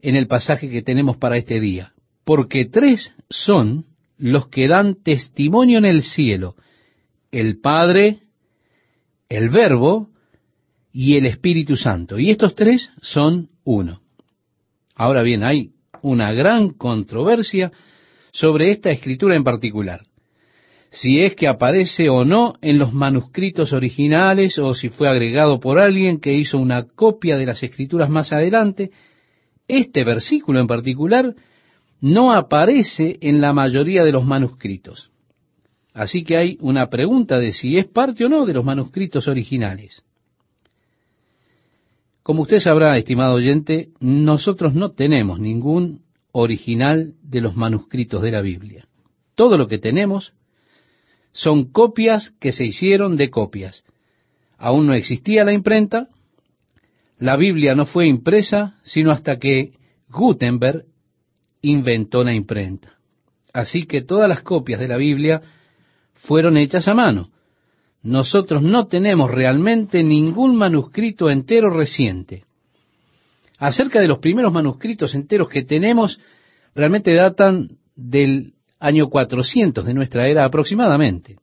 en 0.02 0.16
el 0.16 0.26
pasaje 0.26 0.68
que 0.68 0.82
tenemos 0.82 1.18
para 1.18 1.38
este 1.38 1.60
día, 1.60 1.94
porque 2.26 2.66
tres 2.66 3.14
son 3.30 3.86
los 4.18 4.48
que 4.48 4.68
dan 4.68 4.96
testimonio 5.04 5.78
en 5.78 5.86
el 5.86 6.02
cielo, 6.02 6.56
el 7.30 7.60
Padre, 7.60 8.22
el 9.30 9.50
Verbo 9.50 10.11
y 10.94 11.16
el 11.16 11.26
Espíritu 11.26 11.76
Santo. 11.76 12.20
Y 12.20 12.30
estos 12.30 12.56
tres 12.56 12.92
son 13.02 13.50
uno. 13.64 14.02
Ahora 14.96 15.24
bien, 15.24 15.44
hay 15.44 15.72
una 16.02 16.32
gran 16.34 16.72
controversia 16.72 17.72
sobre 18.32 18.72
esta 18.72 18.92
escritura 18.92 19.36
en 19.36 19.44
particular. 19.44 20.02
Si 20.90 21.22
es 21.22 21.36
que 21.36 21.48
aparece 21.48 22.10
o 22.10 22.26
no 22.26 22.56
en 22.62 22.78
los 22.78 22.92
manuscritos 22.92 23.72
originales 23.72 24.60
o 24.60 24.74
si 24.74 24.90
fue 24.90 25.08
agregado 25.08 25.60
por 25.60 25.80
alguien 25.80 26.20
que 26.20 26.34
hizo 26.34 26.58
una 26.58 26.84
copia 26.84 27.38
de 27.38 27.46
las 27.46 27.64
escrituras 27.64 28.10
más 28.10 28.34
adelante, 28.34 28.92
este 29.70 30.04
versículo 30.04 30.60
en 30.60 30.68
particular 30.68 31.34
no 32.02 32.34
aparece 32.34 33.18
en 33.22 33.40
la 33.40 33.54
mayoría 33.54 34.04
de 34.04 34.12
los 34.12 34.26
manuscritos. 34.26 35.12
Así 35.94 36.24
que 36.24 36.36
hay 36.36 36.58
una 36.60 36.90
pregunta 36.90 37.40
de 37.40 37.54
si 37.54 37.78
es 37.78 37.86
parte 37.86 38.26
o 38.26 38.30
no 38.30 38.46
de 38.46 38.54
los 38.54 38.66
manuscritos 38.66 39.30
originales. 39.30 40.04
Como 42.24 42.44
usted 42.44 42.60
sabrá, 42.60 42.98
estimado 42.98 43.34
oyente, 43.34 43.90
nosotros 44.00 44.76
no 44.76 44.92
tenemos 44.92 45.40
ningún 45.40 46.04
original 46.32 47.16
de 47.24 47.42
los 47.42 47.56
manuscritos 47.56 48.22
de 48.22 48.32
la 48.32 48.42
Biblia. 48.42 48.88
Todo 49.36 49.58
lo 49.58 49.68
que 49.68 49.80
tenemos 49.80 50.34
son 51.32 51.72
copias 51.72 52.32
que 52.40 52.52
se 52.52 52.66
hicieron 52.66 53.18
de 53.18 53.30
copias. 53.30 53.84
Aún 54.58 54.86
no 54.86 54.94
existía 54.94 55.44
la 55.44 55.54
imprenta, 55.54 56.10
la 57.18 57.38
Biblia 57.38 57.76
no 57.76 57.86
fue 57.86 58.08
impresa 58.08 58.78
sino 58.84 59.12
hasta 59.12 59.38
que 59.38 59.74
Gutenberg 60.10 60.86
inventó 61.62 62.24
la 62.24 62.34
imprenta. 62.34 62.98
Así 63.54 63.86
que 63.86 64.02
todas 64.02 64.30
las 64.30 64.42
copias 64.42 64.80
de 64.80 64.88
la 64.88 64.98
Biblia 64.98 65.42
fueron 66.14 66.58
hechas 66.58 66.88
a 66.88 66.94
mano 66.94 67.32
nosotros 68.04 68.64
no 68.64 68.88
tenemos 68.88 69.30
realmente 69.30 70.04
ningún 70.04 70.56
manuscrito 70.56 71.30
entero 71.30 71.70
reciente. 71.70 72.44
Acerca 73.58 74.00
de 74.00 74.08
los 74.08 74.20
primeros 74.20 74.52
manuscritos 74.52 75.14
enteros 75.14 75.50
que 75.50 75.64
tenemos, 75.64 76.20
realmente 76.74 77.14
datan 77.14 77.78
del 77.96 78.54
año 78.80 79.10
400 79.10 79.86
de 79.86 79.94
nuestra 79.94 80.28
era 80.28 80.46
aproximadamente. 80.46 81.38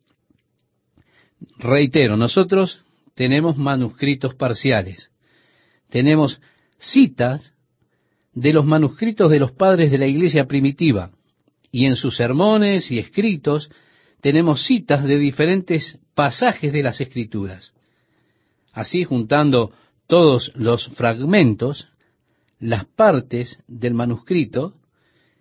Reitero, 1.58 2.16
nosotros 2.16 2.82
tenemos 3.14 3.56
manuscritos 3.56 4.34
parciales, 4.34 5.12
tenemos 5.90 6.40
citas 6.78 7.54
de 8.32 8.52
los 8.52 8.64
manuscritos 8.64 9.30
de 9.30 9.38
los 9.38 9.52
padres 9.52 9.90
de 9.92 9.98
la 9.98 10.06
iglesia 10.06 10.46
primitiva, 10.46 11.12
y 11.70 11.86
en 11.86 11.94
sus 11.94 12.16
sermones 12.16 12.90
y 12.90 12.98
escritos 12.98 13.70
tenemos 14.28 14.66
citas 14.66 15.04
de 15.04 15.16
diferentes 15.16 15.98
pasajes 16.14 16.70
de 16.70 16.82
las 16.82 17.00
escrituras. 17.00 17.72
Así, 18.74 19.02
juntando 19.04 19.72
todos 20.06 20.52
los 20.54 20.86
fragmentos, 20.88 21.88
las 22.58 22.84
partes 22.84 23.64
del 23.68 23.94
manuscrito, 23.94 24.74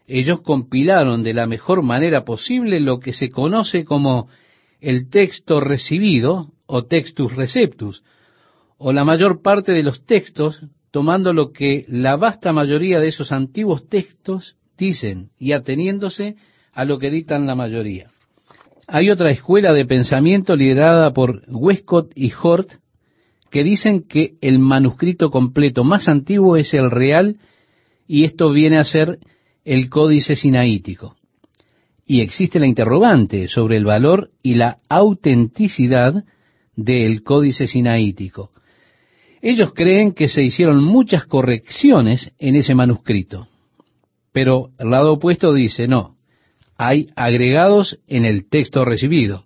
ellos 0.07 0.39
compilaron 0.39 1.21
de 1.21 1.33
la 1.33 1.47
mejor 1.47 1.83
manera 1.83 2.23
posible 2.23 2.79
lo 2.79 3.01
que 3.01 3.11
se 3.11 3.29
conoce 3.29 3.83
como 3.83 4.29
el 4.79 5.09
texto 5.09 5.59
recibido 5.59 6.53
o 6.65 6.85
textus 6.85 7.35
receptus, 7.35 8.03
o 8.77 8.93
la 8.93 9.03
mayor 9.03 9.41
parte 9.41 9.73
de 9.73 9.83
los 9.83 10.05
textos, 10.05 10.61
tomando 10.91 11.33
lo 11.33 11.51
que 11.51 11.83
la 11.89 12.15
vasta 12.15 12.53
mayoría 12.53 13.01
de 13.01 13.09
esos 13.09 13.33
antiguos 13.33 13.89
textos 13.89 14.55
dicen 14.77 15.31
y 15.37 15.51
ateniéndose 15.51 16.37
a 16.71 16.85
lo 16.85 16.99
que 16.99 17.11
dictan 17.11 17.47
la 17.47 17.55
mayoría. 17.55 18.11
Hay 18.89 19.09
otra 19.09 19.31
escuela 19.31 19.73
de 19.73 19.85
pensamiento 19.85 20.55
liderada 20.55 21.11
por 21.11 21.43
Westcott 21.49 22.13
y 22.15 22.31
Hort 22.41 22.71
que 23.51 23.63
dicen 23.63 24.03
que 24.07 24.35
el 24.39 24.59
manuscrito 24.59 25.29
completo 25.29 25.83
más 25.83 26.07
antiguo 26.07 26.55
es 26.55 26.73
el 26.73 26.89
real 26.89 27.35
y 28.07 28.23
esto 28.23 28.49
viene 28.51 28.77
a 28.77 28.85
ser 28.85 29.19
el 29.65 29.89
códice 29.89 30.37
sinaítico. 30.37 31.15
Y 32.05 32.21
existe 32.21 32.59
la 32.59 32.67
interrogante 32.67 33.49
sobre 33.49 33.75
el 33.75 33.83
valor 33.83 34.31
y 34.41 34.53
la 34.53 34.77
autenticidad 34.87 36.23
del 36.77 37.23
códice 37.23 37.67
sinaítico. 37.67 38.51
Ellos 39.41 39.73
creen 39.73 40.13
que 40.13 40.29
se 40.29 40.43
hicieron 40.43 40.81
muchas 40.81 41.25
correcciones 41.25 42.31
en 42.39 42.55
ese 42.55 42.73
manuscrito, 42.73 43.49
pero 44.31 44.69
el 44.79 44.91
lado 44.91 45.13
opuesto 45.13 45.53
dice, 45.53 45.89
no, 45.89 46.16
hay 46.77 47.09
agregados 47.15 47.99
en 48.07 48.25
el 48.25 48.47
texto 48.47 48.85
recibido. 48.85 49.45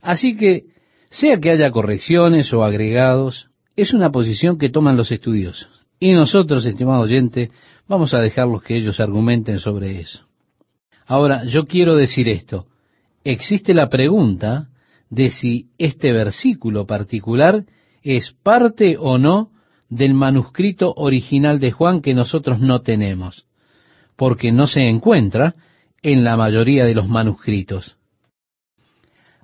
Así 0.00 0.36
que, 0.36 0.64
sea 1.08 1.38
que 1.38 1.50
haya 1.50 1.70
correcciones 1.70 2.52
o 2.52 2.64
agregados, 2.64 3.48
es 3.76 3.94
una 3.94 4.10
posición 4.10 4.58
que 4.58 4.70
toman 4.70 4.96
los 4.96 5.10
estudiosos. 5.10 5.68
Y 5.98 6.12
nosotros, 6.12 6.66
estimado 6.66 7.02
oyente, 7.02 7.50
vamos 7.88 8.12
a 8.12 8.20
dejarlos 8.20 8.62
que 8.62 8.76
ellos 8.76 9.00
argumenten 9.00 9.58
sobre 9.58 10.00
eso. 10.00 10.26
Ahora, 11.06 11.44
yo 11.44 11.66
quiero 11.66 11.94
decir 11.94 12.28
esto. 12.28 12.66
Existe 13.24 13.72
la 13.72 13.88
pregunta 13.88 14.68
de 15.10 15.30
si 15.30 15.68
este 15.78 16.12
versículo 16.12 16.86
particular 16.86 17.64
es 18.02 18.32
parte 18.42 18.96
o 18.98 19.18
no 19.18 19.50
del 19.88 20.14
manuscrito 20.14 20.92
original 20.96 21.60
de 21.60 21.70
Juan 21.70 22.00
que 22.00 22.14
nosotros 22.14 22.60
no 22.60 22.80
tenemos, 22.80 23.44
porque 24.16 24.50
no 24.50 24.66
se 24.66 24.88
encuentra 24.88 25.54
en 26.02 26.24
la 26.24 26.36
mayoría 26.36 26.84
de 26.84 26.94
los 26.94 27.08
manuscritos. 27.08 27.96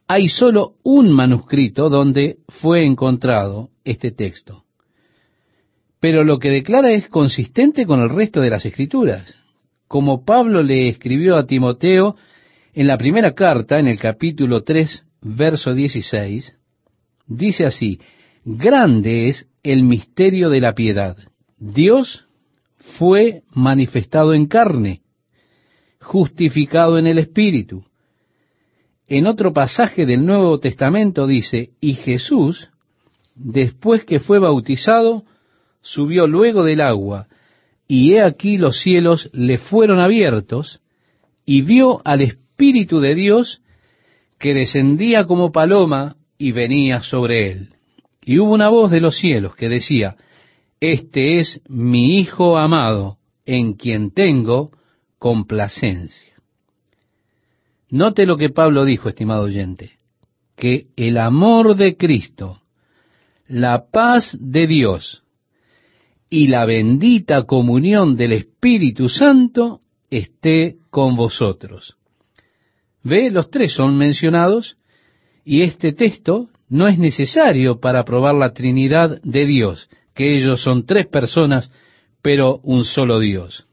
Hay 0.07 0.29
solo 0.29 0.75
un 0.83 1.13
manuscrito 1.13 1.89
donde 1.89 2.39
fue 2.49 2.85
encontrado 2.85 3.71
este 3.85 4.11
texto, 4.11 4.65
pero 6.01 6.25
lo 6.25 6.39
que 6.39 6.51
declara 6.51 6.93
es 6.93 7.09
consistente 7.09 7.87
con 7.87 8.01
el 8.01 8.09
resto 8.09 8.41
de 8.41 8.51
las 8.51 8.65
escrituras. 8.65 9.35
Como 9.87 10.25
Pablo 10.25 10.63
le 10.63 10.89
escribió 10.89 11.37
a 11.37 11.47
Timoteo 11.47 12.17
en 12.73 12.87
la 12.87 12.97
primera 12.99 13.35
carta, 13.35 13.79
en 13.79 13.89
el 13.89 13.99
capítulo 13.99 14.63
3, 14.63 15.05
verso 15.23 15.75
16, 15.75 16.55
dice 17.27 17.67
así, 17.67 18.01
Grande 18.45 19.29
es 19.29 19.49
el 19.63 19.83
misterio 19.83 20.49
de 20.49 20.61
la 20.61 20.75
piedad. 20.75 21.17
Dios 21.59 22.25
fue 22.99 23.43
manifestado 23.53 24.33
en 24.33 24.47
carne, 24.47 25.03
justificado 26.01 26.99
en 26.99 27.07
el 27.07 27.19
Espíritu. 27.19 27.85
En 29.07 29.27
otro 29.27 29.53
pasaje 29.53 30.05
del 30.05 30.25
Nuevo 30.25 30.59
Testamento 30.59 31.27
dice, 31.27 31.71
y 31.81 31.95
Jesús, 31.95 32.69
después 33.35 34.05
que 34.05 34.21
fue 34.21 34.39
bautizado, 34.39 35.25
subió 35.81 36.27
luego 36.27 36.65
del 36.65 36.81
agua, 36.81 37.27
y 37.87 38.13
he 38.13 38.23
aquí 38.23 38.59
los 38.59 38.81
cielos 38.81 39.31
le 39.33 39.57
fueron 39.57 39.99
abiertos, 39.99 40.81
y 41.47 41.63
vio 41.63 42.03
al 42.05 42.21
Espíritu 42.21 43.01
de 43.01 43.15
Dios 43.15 43.63
que 44.39 44.53
descendía 44.53 45.25
como 45.25 45.53
paloma 45.53 46.17
y 46.37 46.53
venía 46.53 47.01
sobre 47.01 47.51
él. 47.51 47.69
Y 48.23 48.39
hubo 48.39 48.53
una 48.53 48.69
voz 48.69 48.91
de 48.91 49.01
los 49.01 49.17
cielos 49.17 49.57
que 49.57 49.71
decía, 49.71 50.17
Este 50.81 51.39
es 51.39 51.63
mi 51.67 52.19
Hijo 52.19 52.59
amado, 52.59 53.17
en 53.47 53.73
quien 53.73 54.11
tengo 54.11 54.71
complacencia. 55.19 56.35
Note 57.91 58.27
lo 58.27 58.37
que 58.37 58.51
Pablo 58.51 58.85
dijo, 58.85 59.09
estimado 59.09 59.45
oyente, 59.45 59.93
que 60.57 60.89
el 60.97 61.17
amor 61.19 61.77
de 61.77 61.97
Cristo, 61.97 62.61
la 63.47 63.87
paz 63.91 64.37
de 64.39 64.67
Dios 64.67 65.23
y 66.29 66.49
la 66.49 66.67
bendita 66.67 67.45
comunión 67.45 68.17
del 68.17 68.33
Espíritu 68.33 69.09
Santo 69.09 69.81
esté 70.11 70.77
con 70.91 71.17
vosotros. 71.17 71.97
Ve, 73.03 73.31
los 73.31 73.51
tres 73.51 73.73
son 73.73 73.97
mencionados 73.97 74.77
y 75.45 75.63
este 75.63 75.93
texto 75.93 76.49
no 76.69 76.89
es 76.89 76.99
necesario 76.99 77.81
para 77.81 78.05
probar 78.05 78.35
la 78.35 78.53
Trinidad 78.53 79.21
de 79.23 79.47
Dios, 79.47 79.89
que 80.15 80.35
ellos 80.35 80.61
son 80.61 80.85
tres 80.85 81.07
personas, 81.07 81.71
pero 82.21 82.59
un 82.63 82.85
solo 82.85 83.21
Dios. 83.21 83.68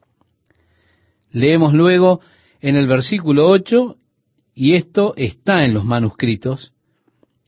Leemos 1.36 1.74
luego 1.74 2.22
en 2.62 2.76
el 2.76 2.88
versículo 2.88 3.48
8, 3.50 3.98
y 4.54 4.76
esto 4.76 5.14
está 5.18 5.66
en 5.66 5.74
los 5.74 5.84
manuscritos, 5.84 6.74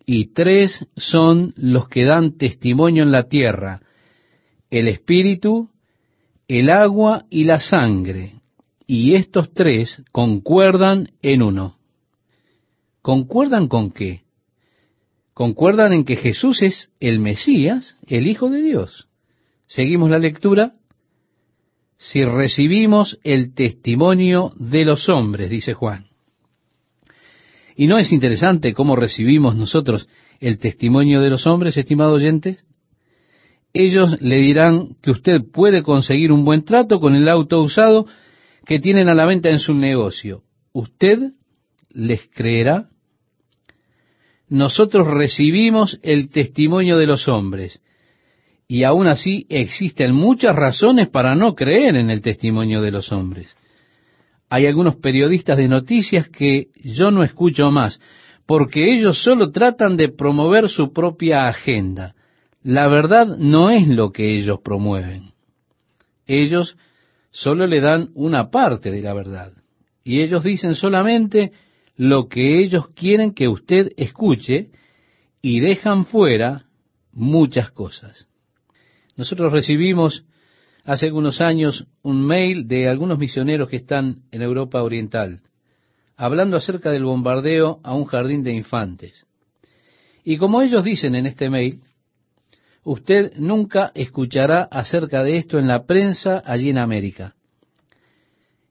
y 0.06 0.34
tres 0.34 0.86
son 0.96 1.54
los 1.56 1.88
que 1.88 2.04
dan 2.04 2.38
testimonio 2.38 3.04
en 3.04 3.12
la 3.12 3.30
tierra, 3.30 3.82
el 4.70 4.88
espíritu, 4.88 5.70
el 6.48 6.70
agua 6.70 7.26
y 7.30 7.46
la 7.46 7.60
sangre, 7.60 8.36
y 8.86 9.16
estos 9.16 9.54
tres 9.54 10.04
concuerdan 10.12 11.10
en 11.22 11.42
uno. 11.42 11.78
¿Concuerdan 13.02 13.68
con 13.68 13.92
qué? 13.92 14.28
concuerdan 15.38 15.94
en 15.94 16.04
que 16.04 16.16
Jesús 16.16 16.64
es 16.64 16.90
el 17.00 17.20
Mesías, 17.20 17.96
el 18.08 18.26
Hijo 18.26 18.50
de 18.50 18.60
Dios. 18.60 19.08
Seguimos 19.68 20.10
la 20.10 20.18
lectura. 20.18 20.74
Si 21.98 22.24
recibimos 22.24 23.20
el 23.24 23.54
testimonio 23.54 24.54
de 24.56 24.86
los 24.86 25.10
hombres, 25.10 25.50
dice 25.50 25.74
Juan. 25.74 26.06
¿Y 27.76 27.88
no 27.88 27.98
es 27.98 28.12
interesante 28.12 28.74
cómo 28.74 28.96
recibimos 28.96 29.56
nosotros 29.56 30.08
el 30.40 30.60
testimonio 30.60 31.22
de 31.22 31.30
los 31.30 31.46
hombres, 31.48 31.78
estimado 31.78 32.14
oyente? 32.14 32.60
Ellos 33.74 34.22
le 34.22 34.38
dirán 34.38 34.96
que 35.02 35.12
usted 35.12 35.42
puede 35.52 35.84
conseguir 35.84 36.32
un 36.32 36.46
buen 36.46 36.64
trato 36.64 37.00
con 37.00 37.16
el 37.16 37.28
auto 37.30 37.62
usado 37.62 38.08
que 38.66 38.80
tienen 38.80 39.10
a 39.10 39.14
la 39.14 39.26
venta 39.26 39.50
en 39.50 39.60
su 39.60 39.74
negocio. 39.74 40.44
¿Usted 40.74 41.34
les 41.90 42.22
creerá? 42.34 42.90
nosotros 44.50 45.08
recibimos 45.08 46.00
el 46.04 46.30
testimonio 46.30 46.98
de 46.98 47.08
los 47.08 47.28
hombres. 47.28 47.82
Y 48.68 48.84
aún 48.84 49.08
así 49.08 49.46
existen 49.50 50.14
muchas 50.14 50.56
razones 50.56 51.08
para 51.08 51.36
no 51.36 51.56
creer 51.56 51.96
en 51.96 52.10
el 52.10 52.22
testimonio 52.22 52.82
de 52.82 52.92
los 52.92 53.12
hombres. 53.12 53.56
Hay 54.50 54.66
algunos 54.66 54.96
periodistas 54.96 55.58
de 55.58 55.68
noticias 55.68 56.28
que 56.30 56.68
yo 56.84 57.12
no 57.12 57.24
escucho 57.24 57.72
más, 57.72 58.02
porque 58.46 58.94
ellos 58.94 59.24
solo 59.24 59.52
tratan 59.52 59.98
de 59.98 60.10
promover 60.10 60.70
su 60.70 60.92
propia 60.92 61.48
agenda. 61.48 62.16
La 62.62 62.88
verdad 62.88 63.38
no 63.38 63.70
es 63.70 63.88
lo 63.88 64.12
que 64.12 64.36
ellos 64.36 64.60
promueven. 64.64 65.32
Ellos 66.26 66.78
solo 67.32 67.68
le 67.68 67.80
dan 67.80 68.10
una 68.16 68.50
parte 68.50 68.92
de 68.92 69.02
la 69.02 69.14
verdad. 69.14 69.54
Y 70.04 70.22
ellos 70.22 70.44
dicen 70.44 70.76
solamente 70.76 71.52
lo 71.96 72.28
que 72.28 72.62
ellos 72.62 72.90
quieren 72.90 73.34
que 73.34 73.48
usted 73.48 73.92
escuche 73.98 74.70
y 75.42 75.60
dejan 75.60 76.06
fuera 76.06 76.66
muchas 77.12 77.72
cosas. 77.72 78.27
Nosotros 79.18 79.52
recibimos 79.52 80.24
hace 80.86 81.08
algunos 81.08 81.42
años 81.42 81.86
un 82.04 82.26
mail 82.26 82.68
de 82.68 82.88
algunos 82.88 83.18
misioneros 83.18 83.68
que 83.68 83.76
están 83.76 84.22
en 84.32 84.44
Europa 84.44 84.82
Oriental, 84.84 85.42
hablando 86.16 86.56
acerca 86.56 86.92
del 86.92 87.04
bombardeo 87.04 87.82
a 87.84 87.96
un 87.96 88.06
jardín 88.06 88.44
de 88.44 88.54
infantes. 88.54 89.26
Y 90.24 90.38
como 90.38 90.62
ellos 90.62 90.84
dicen 90.84 91.16
en 91.16 91.26
este 91.26 91.50
mail, 91.50 91.82
usted 92.84 93.34
nunca 93.38 93.92
escuchará 93.96 94.64
acerca 94.64 95.24
de 95.24 95.38
esto 95.38 95.58
en 95.58 95.68
la 95.68 95.86
prensa 95.86 96.42
allí 96.46 96.70
en 96.70 96.78
América. 96.78 97.36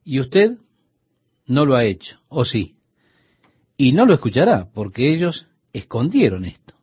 Y 0.04 0.20
usted 0.20 0.58
no 1.46 1.66
lo 1.66 1.74
ha 1.74 1.84
hecho, 1.84 2.20
¿o 2.28 2.44
sí? 2.44 2.76
Y 3.76 3.92
no 3.92 4.06
lo 4.06 4.14
escuchará, 4.14 4.68
porque 4.72 5.12
ellos 5.12 5.48
escondieron 5.72 6.44
esto. 6.44 6.75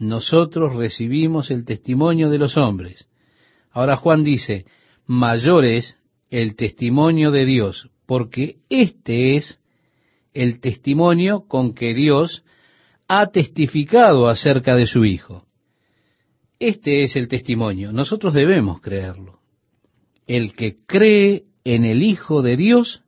Nosotros 0.00 0.74
recibimos 0.74 1.50
el 1.50 1.66
testimonio 1.66 2.30
de 2.30 2.38
los 2.38 2.56
hombres. 2.56 3.06
Ahora 3.70 3.96
Juan 3.96 4.24
dice, 4.24 4.64
mayor 5.06 5.66
es 5.66 5.98
el 6.30 6.56
testimonio 6.56 7.30
de 7.30 7.44
Dios, 7.44 7.90
porque 8.06 8.56
este 8.70 9.36
es 9.36 9.60
el 10.32 10.60
testimonio 10.60 11.44
con 11.46 11.74
que 11.74 11.92
Dios 11.92 12.44
ha 13.08 13.26
testificado 13.26 14.28
acerca 14.28 14.74
de 14.74 14.86
su 14.86 15.04
Hijo. 15.04 15.44
Este 16.58 17.02
es 17.02 17.14
el 17.14 17.28
testimonio. 17.28 17.92
Nosotros 17.92 18.32
debemos 18.32 18.80
creerlo. 18.80 19.40
El 20.26 20.54
que 20.54 20.78
cree 20.86 21.44
en 21.62 21.84
el 21.84 22.02
Hijo 22.02 22.40
de 22.40 22.56
Dios 22.56 23.02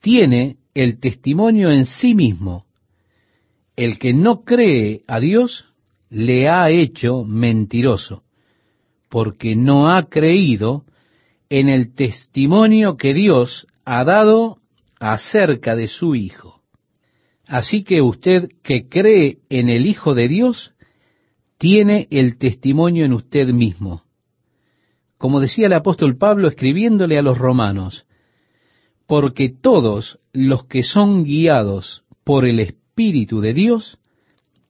tiene 0.00 0.58
el 0.74 1.00
testimonio 1.00 1.70
en 1.70 1.86
sí 1.86 2.14
mismo. 2.14 2.66
El 3.76 3.98
que 3.98 4.12
no 4.12 4.44
cree 4.44 5.02
a 5.06 5.18
Dios 5.20 5.64
le 6.10 6.48
ha 6.48 6.68
hecho 6.70 7.24
mentiroso, 7.24 8.22
porque 9.08 9.56
no 9.56 9.90
ha 9.90 10.08
creído 10.08 10.84
en 11.48 11.68
el 11.68 11.94
testimonio 11.94 12.96
que 12.96 13.14
Dios 13.14 13.66
ha 13.84 14.04
dado 14.04 14.58
acerca 15.00 15.74
de 15.74 15.88
su 15.88 16.14
Hijo. 16.14 16.60
Así 17.46 17.82
que 17.82 18.02
usted 18.02 18.50
que 18.62 18.88
cree 18.88 19.38
en 19.48 19.68
el 19.68 19.86
Hijo 19.86 20.14
de 20.14 20.28
Dios, 20.28 20.74
tiene 21.58 22.08
el 22.10 22.38
testimonio 22.38 23.04
en 23.04 23.12
usted 23.12 23.48
mismo. 23.48 24.02
Como 25.16 25.40
decía 25.40 25.66
el 25.66 25.72
apóstol 25.72 26.16
Pablo 26.16 26.48
escribiéndole 26.48 27.18
a 27.18 27.22
los 27.22 27.38
romanos, 27.38 28.04
porque 29.06 29.48
todos 29.48 30.18
los 30.32 30.66
que 30.66 30.82
son 30.82 31.24
guiados 31.24 32.04
por 32.24 32.44
el 32.44 32.60
Espíritu 32.60 32.81
de 32.96 33.54
Dios, 33.54 33.98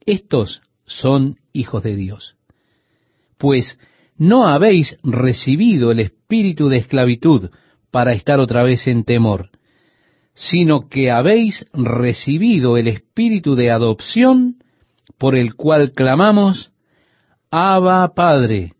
estos 0.06 0.62
son 0.86 1.36
hijos 1.52 1.82
de 1.82 1.96
Dios. 1.96 2.36
Pues 3.38 3.78
no 4.16 4.46
habéis 4.46 4.96
recibido 5.02 5.90
el 5.90 6.00
espíritu 6.00 6.68
de 6.68 6.78
esclavitud 6.78 7.50
para 7.90 8.12
estar 8.12 8.40
otra 8.40 8.62
vez 8.62 8.86
en 8.86 9.04
temor, 9.04 9.50
sino 10.34 10.88
que 10.88 11.10
habéis 11.10 11.66
recibido 11.72 12.76
el 12.76 12.88
espíritu 12.88 13.54
de 13.54 13.70
adopción 13.70 14.62
por 15.18 15.36
el 15.36 15.54
cual 15.54 15.92
clamamos, 15.92 16.72
Abba 17.50 18.14
Padre. 18.14 18.72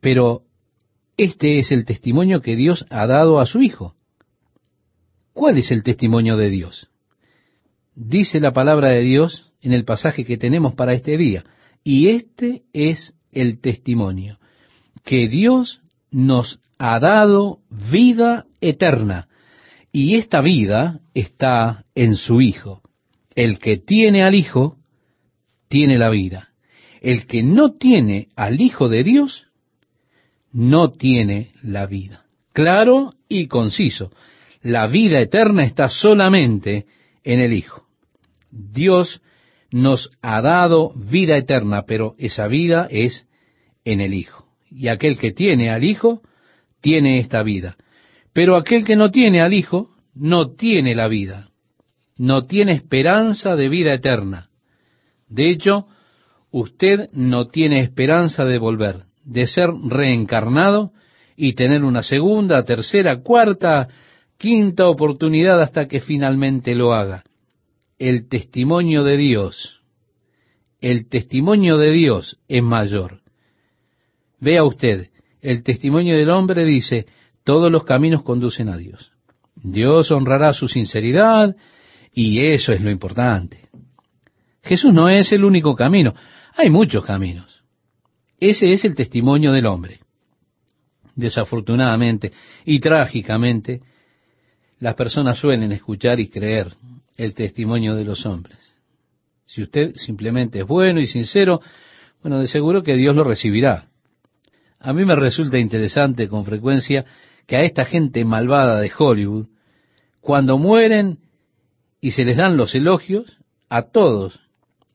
Pero 0.00 0.42
este 1.16 1.58
es 1.58 1.72
el 1.72 1.84
testimonio 1.84 2.40
que 2.40 2.56
Dios 2.56 2.86
ha 2.90 3.06
dado 3.06 3.40
a 3.40 3.46
su 3.46 3.62
Hijo. 3.62 3.94
¿Cuál 5.32 5.58
es 5.58 5.72
el 5.72 5.82
testimonio 5.82 6.36
de 6.36 6.50
Dios? 6.50 6.88
Dice 7.94 8.40
la 8.40 8.52
palabra 8.52 8.88
de 8.88 9.02
Dios 9.02 9.52
en 9.62 9.72
el 9.72 9.84
pasaje 9.84 10.24
que 10.24 10.36
tenemos 10.36 10.74
para 10.74 10.94
este 10.94 11.16
día, 11.16 11.44
y 11.84 12.08
este 12.08 12.62
es 12.72 13.14
el 13.32 13.60
testimonio, 13.60 14.38
que 15.04 15.28
Dios 15.28 15.80
nos 16.10 16.60
ha 16.78 16.98
dado 16.98 17.60
vida 17.70 18.46
eterna, 18.60 19.28
y 19.92 20.16
esta 20.16 20.40
vida 20.40 21.00
está 21.14 21.84
en 21.94 22.16
su 22.16 22.40
Hijo. 22.40 22.82
El 23.36 23.58
que 23.58 23.76
tiene 23.76 24.24
al 24.24 24.34
Hijo, 24.34 24.76
tiene 25.68 25.98
la 25.98 26.10
vida. 26.10 26.50
El 27.00 27.26
que 27.26 27.42
no 27.42 27.74
tiene 27.74 28.28
al 28.34 28.60
Hijo 28.60 28.88
de 28.88 29.04
Dios, 29.04 29.46
no 30.52 30.92
tiene 30.92 31.52
la 31.62 31.86
vida. 31.86 32.24
Claro 32.52 33.12
y 33.28 33.46
conciso. 33.46 34.12
La 34.62 34.86
vida 34.88 35.20
eterna 35.20 35.64
está 35.64 35.88
solamente 35.88 36.86
en 37.22 37.40
el 37.40 37.52
Hijo. 37.52 37.83
Dios 38.54 39.20
nos 39.70 40.10
ha 40.22 40.40
dado 40.40 40.92
vida 40.94 41.36
eterna, 41.36 41.82
pero 41.86 42.14
esa 42.18 42.46
vida 42.46 42.86
es 42.90 43.26
en 43.84 44.00
el 44.00 44.14
Hijo. 44.14 44.46
Y 44.70 44.88
aquel 44.88 45.18
que 45.18 45.32
tiene 45.32 45.70
al 45.70 45.82
Hijo, 45.84 46.22
tiene 46.80 47.18
esta 47.18 47.42
vida. 47.42 47.76
Pero 48.32 48.56
aquel 48.56 48.84
que 48.84 48.96
no 48.96 49.10
tiene 49.10 49.40
al 49.40 49.52
Hijo 49.52 49.90
no 50.14 50.52
tiene 50.52 50.94
la 50.94 51.08
vida, 51.08 51.48
no 52.16 52.42
tiene 52.42 52.72
esperanza 52.72 53.56
de 53.56 53.68
vida 53.68 53.94
eterna. 53.94 54.48
De 55.28 55.50
hecho, 55.50 55.86
usted 56.50 57.10
no 57.12 57.48
tiene 57.48 57.80
esperanza 57.80 58.44
de 58.44 58.58
volver, 58.58 59.06
de 59.24 59.48
ser 59.48 59.70
reencarnado 59.88 60.92
y 61.36 61.54
tener 61.54 61.82
una 61.82 62.04
segunda, 62.04 62.62
tercera, 62.64 63.22
cuarta, 63.22 63.88
quinta 64.38 64.86
oportunidad 64.86 65.60
hasta 65.60 65.88
que 65.88 66.00
finalmente 66.00 66.76
lo 66.76 66.94
haga. 66.94 67.24
El 67.98 68.28
testimonio 68.28 69.04
de 69.04 69.16
Dios, 69.16 69.80
el 70.80 71.08
testimonio 71.08 71.78
de 71.78 71.92
Dios 71.92 72.38
es 72.48 72.62
mayor. 72.62 73.22
Vea 74.40 74.64
usted, 74.64 75.10
el 75.40 75.62
testimonio 75.62 76.16
del 76.16 76.30
hombre 76.30 76.64
dice, 76.64 77.06
todos 77.44 77.70
los 77.70 77.84
caminos 77.84 78.22
conducen 78.22 78.68
a 78.68 78.76
Dios. 78.76 79.12
Dios 79.54 80.10
honrará 80.10 80.52
su 80.52 80.66
sinceridad 80.66 81.54
y 82.12 82.44
eso 82.46 82.72
es 82.72 82.80
lo 82.80 82.90
importante. 82.90 83.68
Jesús 84.64 84.92
no 84.92 85.08
es 85.08 85.30
el 85.30 85.44
único 85.44 85.76
camino, 85.76 86.14
hay 86.56 86.70
muchos 86.70 87.04
caminos. 87.04 87.62
Ese 88.40 88.72
es 88.72 88.84
el 88.84 88.96
testimonio 88.96 89.52
del 89.52 89.66
hombre. 89.66 90.00
Desafortunadamente 91.14 92.32
y 92.64 92.80
trágicamente, 92.80 93.82
las 94.80 94.96
personas 94.96 95.38
suelen 95.38 95.70
escuchar 95.70 96.18
y 96.18 96.28
creer 96.28 96.74
el 97.16 97.34
testimonio 97.34 97.94
de 97.94 98.04
los 98.04 98.26
hombres. 98.26 98.58
Si 99.46 99.62
usted 99.62 99.94
simplemente 99.94 100.60
es 100.60 100.66
bueno 100.66 101.00
y 101.00 101.06
sincero, 101.06 101.60
bueno, 102.22 102.38
de 102.38 102.48
seguro 102.48 102.82
que 102.82 102.96
Dios 102.96 103.14
lo 103.14 103.24
recibirá. 103.24 103.88
A 104.80 104.92
mí 104.92 105.04
me 105.04 105.14
resulta 105.14 105.58
interesante 105.58 106.28
con 106.28 106.44
frecuencia 106.44 107.04
que 107.46 107.56
a 107.56 107.62
esta 107.62 107.84
gente 107.84 108.24
malvada 108.24 108.80
de 108.80 108.90
Hollywood, 108.96 109.46
cuando 110.20 110.58
mueren 110.58 111.18
y 112.00 112.12
se 112.12 112.24
les 112.24 112.36
dan 112.36 112.56
los 112.56 112.74
elogios, 112.74 113.38
a 113.68 113.82
todos, 113.82 114.40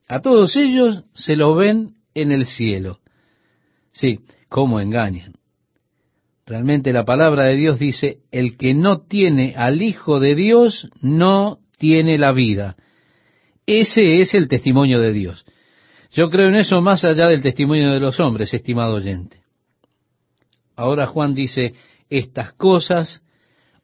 a 0.07 0.21
todos 0.21 0.55
ellos 0.55 1.03
se 1.13 1.35
los 1.35 1.55
ven 1.55 1.95
en 2.13 2.31
el 2.31 2.45
cielo. 2.47 2.99
Sí, 3.91 4.21
cómo 4.47 4.79
engañan. 4.79 5.33
Realmente 6.45 6.91
la 6.93 7.05
palabra 7.05 7.43
de 7.43 7.55
Dios 7.55 7.77
dice, 7.77 8.19
el 8.31 8.57
que 8.57 8.73
no 8.73 9.01
tiene 9.01 9.53
al 9.55 9.83
Hijo 9.83 10.19
de 10.19 10.33
Dios 10.33 10.89
no 10.99 11.59
tiene 11.79 12.19
la 12.19 12.31
vida. 12.31 12.75
Ese 13.65 14.19
es 14.21 14.35
el 14.35 14.47
testimonio 14.47 14.99
de 14.99 15.13
Dios. 15.13 15.45
Yo 16.11 16.29
creo 16.29 16.49
en 16.49 16.55
eso 16.55 16.81
más 16.81 17.03
allá 17.03 17.27
del 17.27 17.41
testimonio 17.41 17.91
de 17.91 17.99
los 17.99 18.19
hombres, 18.19 18.53
estimado 18.53 18.95
oyente. 18.95 19.41
Ahora 20.75 21.07
Juan 21.07 21.33
dice, 21.33 21.73
estas 22.09 22.53
cosas 22.53 23.21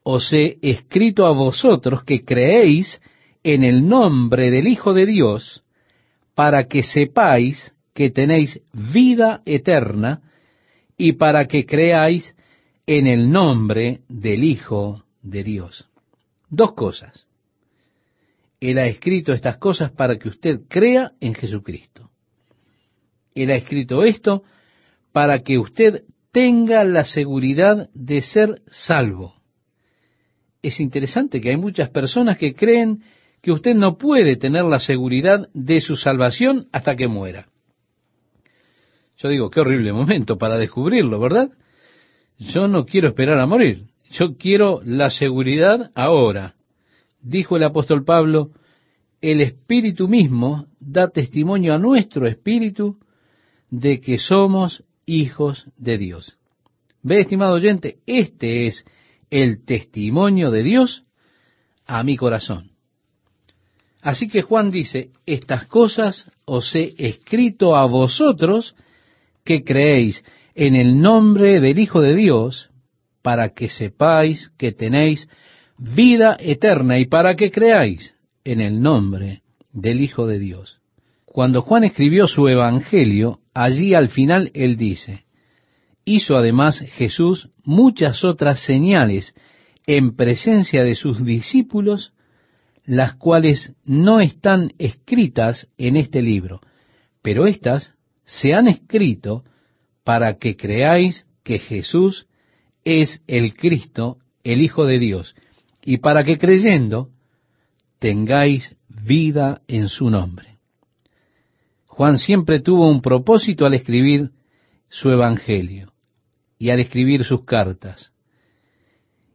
os 0.04 0.32
he 0.34 0.58
escrito 0.62 1.26
a 1.26 1.32
vosotros 1.32 2.04
que 2.04 2.24
creéis 2.24 3.02
en 3.44 3.64
el 3.64 3.88
nombre 3.88 4.50
del 4.52 4.68
Hijo 4.68 4.94
de 4.94 5.06
Dios, 5.06 5.64
para 6.36 6.68
que 6.68 6.84
sepáis 6.84 7.74
que 7.94 8.10
tenéis 8.10 8.62
vida 8.74 9.42
eterna 9.46 10.22
y 10.98 11.14
para 11.14 11.48
que 11.48 11.66
creáis 11.66 12.36
en 12.88 13.08
el 13.08 13.32
nombre 13.32 14.02
del 14.10 14.44
Hijo 14.44 15.04
de 15.22 15.44
Dios. 15.44 15.88
Dos 16.50 16.74
cosas. 16.74 17.25
Él 18.60 18.78
ha 18.78 18.88
escrito 18.88 19.34
estas 19.34 19.58
cosas 19.58 19.92
para 19.92 20.18
que 20.18 20.30
usted 20.30 20.62
crea 20.68 21.12
en 21.20 21.34
Jesucristo. 21.34 22.10
Él 23.34 23.52
ha 23.52 23.56
escrito 23.56 24.04
esto 24.04 24.44
para 25.12 25.40
que 25.40 25.58
usted 25.58 26.04
tenga 26.32 26.84
la 26.84 27.04
seguridad 27.04 27.90
de 27.94 28.22
ser 28.22 28.62
salvo. 28.68 29.36
Es 30.62 30.80
interesante 30.80 31.40
que 31.40 31.50
hay 31.50 31.58
muchas 31.58 31.90
personas 31.90 32.38
que 32.38 32.56
creen 32.56 33.04
que 33.42 33.52
usted 33.52 33.76
no 33.76 33.98
puede 33.98 34.36
tener 34.38 34.64
la 34.64 34.80
seguridad 34.80 35.48
de 35.54 35.80
su 35.80 35.96
salvación 35.96 36.68
hasta 36.72 36.96
que 36.96 37.08
muera. 37.08 37.48
Yo 39.18 39.30
digo, 39.30 39.50
qué 39.50 39.60
horrible 39.60 39.94
momento 39.94 40.38
para 40.38 40.58
descubrirlo, 40.58 41.20
¿verdad? 41.20 41.52
Yo 42.38 42.68
no 42.68 42.86
quiero 42.86 43.08
esperar 43.08 43.40
a 43.40 43.46
morir, 43.46 43.84
yo 44.12 44.36
quiero 44.38 44.82
la 44.84 45.10
seguridad 45.10 45.92
ahora. 45.96 46.55
Dijo 47.26 47.58
el 47.58 47.64
apóstol 47.64 48.06
Pablo, 48.06 48.52
el 49.20 49.42
Espíritu 49.42 50.08
mismo 50.08 50.68
da 50.80 51.10
testimonio 51.10 51.74
a 51.74 51.80
nuestro 51.80 52.28
Espíritu 52.28 53.00
de 53.72 54.00
que 54.00 54.20
somos 54.20 54.84
hijos 55.08 55.66
de 55.76 55.98
Dios. 55.98 56.38
Ve, 57.02 57.22
estimado 57.22 57.56
oyente, 57.56 57.98
este 58.06 58.68
es 58.68 58.86
el 59.32 59.66
testimonio 59.66 60.52
de 60.52 60.62
Dios 60.62 61.04
a 61.88 62.04
mi 62.04 62.16
corazón. 62.16 62.74
Así 64.02 64.28
que 64.28 64.44
Juan 64.44 64.70
dice, 64.70 65.10
estas 65.26 65.66
cosas 65.66 66.32
os 66.46 66.76
he 66.76 66.94
escrito 67.00 67.76
a 67.76 67.88
vosotros 67.88 68.76
que 69.44 69.64
creéis 69.64 70.24
en 70.54 70.76
el 70.76 71.02
nombre 71.02 71.60
del 71.60 71.80
Hijo 71.80 72.02
de 72.02 72.14
Dios, 72.14 72.70
para 73.24 73.50
que 73.56 73.68
sepáis 73.68 74.52
que 74.60 74.72
tenéis 74.72 75.28
vida 75.78 76.38
eterna 76.40 77.00
y 77.00 77.06
para 77.06 77.36
que 77.36 77.52
creáis 77.52 78.16
en 78.44 78.62
el 78.62 78.82
nombre 78.82 79.42
del 79.72 80.02
Hijo 80.02 80.28
de 80.28 80.40
Dios. 80.40 80.80
Cuando 81.26 81.62
Juan 81.62 81.84
escribió 81.84 82.28
su 82.28 82.48
Evangelio, 82.48 83.40
allí 83.54 83.94
al 83.94 84.10
final 84.10 84.52
él 84.54 84.78
dice, 84.78 85.26
hizo 86.06 86.38
además 86.38 86.80
Jesús 86.80 87.50
muchas 87.64 88.24
otras 88.24 88.62
señales 88.62 89.36
en 89.86 90.16
presencia 90.16 90.84
de 90.84 90.96
sus 90.96 91.24
discípulos, 91.26 92.14
las 92.86 93.16
cuales 93.16 93.74
no 93.84 94.22
están 94.22 94.74
escritas 94.78 95.68
en 95.78 95.98
este 95.98 96.22
libro, 96.22 96.62
pero 97.22 97.48
éstas 97.48 97.96
se 98.24 98.54
han 98.54 98.68
escrito 98.68 99.44
para 100.04 100.38
que 100.38 100.56
creáis 100.56 101.26
que 101.44 101.60
Jesús 101.60 102.28
es 102.84 103.22
el 103.28 103.56
Cristo, 103.56 104.20
el 104.44 104.62
Hijo 104.62 104.86
de 104.86 105.00
Dios, 105.00 105.36
y 105.86 106.00
para 106.00 106.26
que 106.26 106.38
creyendo 106.38 107.12
tengáis 108.00 108.76
vida 108.90 109.62
en 109.68 109.88
su 109.88 110.10
nombre. 110.10 110.58
Juan 111.86 112.18
siempre 112.18 112.60
tuvo 112.60 112.90
un 112.90 113.02
propósito 113.02 113.66
al 113.66 113.76
escribir 113.76 114.32
su 114.90 115.10
Evangelio 115.10 115.94
y 116.58 116.72
al 116.72 116.80
escribir 116.80 117.24
sus 117.24 117.46
cartas. 117.46 118.12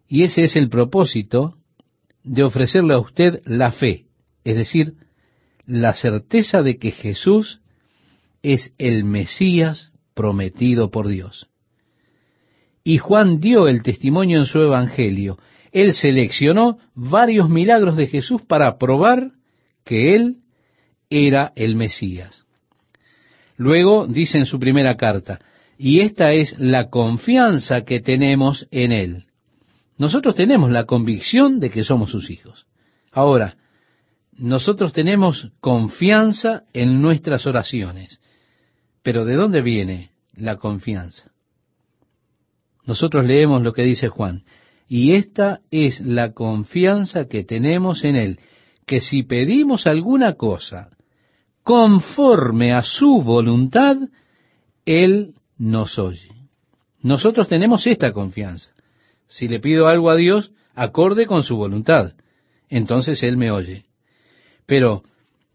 Y 0.08 0.24
ese 0.24 0.42
es 0.42 0.56
el 0.56 0.68
propósito 0.68 1.54
de 2.24 2.42
ofrecerle 2.42 2.94
a 2.94 2.98
usted 2.98 3.40
la 3.46 3.70
fe, 3.70 4.06
es 4.44 4.56
decir, 4.56 4.94
la 5.64 5.94
certeza 5.94 6.62
de 6.62 6.78
que 6.78 6.90
Jesús 6.90 7.60
es 8.42 8.74
el 8.78 9.04
Mesías 9.04 9.92
prometido 10.14 10.90
por 10.90 11.08
Dios. 11.08 11.48
Y 12.82 12.98
Juan 12.98 13.40
dio 13.40 13.68
el 13.68 13.82
testimonio 13.82 14.38
en 14.38 14.46
su 14.46 14.60
Evangelio. 14.60 15.38
Él 15.72 15.94
seleccionó 15.94 16.78
varios 16.94 17.48
milagros 17.48 17.96
de 17.96 18.06
Jesús 18.06 18.42
para 18.42 18.78
probar 18.78 19.32
que 19.84 20.14
Él 20.14 20.36
era 21.08 21.52
el 21.56 21.76
Mesías. 21.76 22.44
Luego 23.56 24.06
dice 24.06 24.38
en 24.38 24.46
su 24.46 24.58
primera 24.58 24.96
carta, 24.96 25.40
y 25.76 26.00
esta 26.00 26.32
es 26.32 26.58
la 26.58 26.90
confianza 26.90 27.82
que 27.82 28.00
tenemos 28.00 28.66
en 28.70 28.92
Él. 28.92 29.24
Nosotros 29.98 30.34
tenemos 30.34 30.70
la 30.70 30.84
convicción 30.84 31.60
de 31.60 31.70
que 31.70 31.84
somos 31.84 32.10
sus 32.10 32.30
hijos. 32.30 32.66
Ahora, 33.12 33.56
nosotros 34.32 34.92
tenemos 34.92 35.50
confianza 35.60 36.62
en 36.72 37.02
nuestras 37.02 37.46
oraciones. 37.46 38.20
Pero 39.02 39.24
¿de 39.24 39.34
dónde 39.34 39.60
viene 39.60 40.10
la 40.34 40.56
confianza? 40.56 41.30
Nosotros 42.86 43.26
leemos 43.26 43.62
lo 43.62 43.72
que 43.72 43.82
dice 43.82 44.08
Juan, 44.08 44.44
y 44.90 45.12
esta 45.12 45.60
es 45.70 46.00
la 46.00 46.32
confianza 46.32 47.28
que 47.28 47.44
tenemos 47.44 48.02
en 48.02 48.16
Él, 48.16 48.40
que 48.86 49.00
si 49.00 49.22
pedimos 49.22 49.86
alguna 49.86 50.34
cosa 50.34 50.90
conforme 51.62 52.72
a 52.72 52.82
su 52.82 53.22
voluntad, 53.22 53.98
Él 54.84 55.34
nos 55.56 55.96
oye. 56.00 56.32
Nosotros 57.02 57.46
tenemos 57.46 57.86
esta 57.86 58.12
confianza. 58.12 58.72
Si 59.28 59.46
le 59.46 59.60
pido 59.60 59.86
algo 59.86 60.10
a 60.10 60.16
Dios, 60.16 60.50
acorde 60.74 61.26
con 61.26 61.44
su 61.44 61.54
voluntad, 61.56 62.14
entonces 62.68 63.22
Él 63.22 63.36
me 63.36 63.52
oye. 63.52 63.84
Pero, 64.66 65.04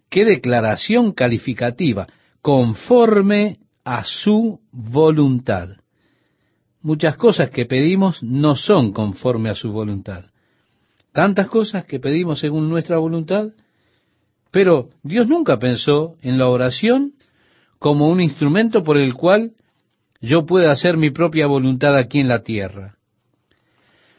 ¿qué 0.10 0.24
declaración 0.24 1.12
calificativa? 1.12 2.08
Conforme 2.42 3.58
a 3.84 4.06
su 4.06 4.62
voluntad. 4.72 5.72
Muchas 6.86 7.18
cosas 7.18 7.50
que 7.50 7.66
pedimos 7.66 8.22
no 8.22 8.56
son 8.56 8.94
conforme 8.94 9.50
a 9.50 9.56
su 9.56 9.72
voluntad. 9.72 10.26
Tantas 11.14 11.48
cosas 11.48 11.84
que 11.86 12.00
pedimos 12.00 12.38
según 12.42 12.70
nuestra 12.70 13.00
voluntad, 13.00 13.48
pero 14.52 14.90
Dios 15.02 15.28
nunca 15.28 15.58
pensó 15.58 16.16
en 16.22 16.38
la 16.38 16.48
oración 16.48 17.14
como 17.80 18.08
un 18.08 18.22
instrumento 18.22 18.84
por 18.84 18.98
el 18.98 19.16
cual 19.16 19.54
yo 20.22 20.46
pueda 20.46 20.72
hacer 20.72 20.96
mi 20.96 21.10
propia 21.10 21.48
voluntad 21.48 21.98
aquí 21.98 22.20
en 22.20 22.28
la 22.28 22.44
tierra. 22.44 22.98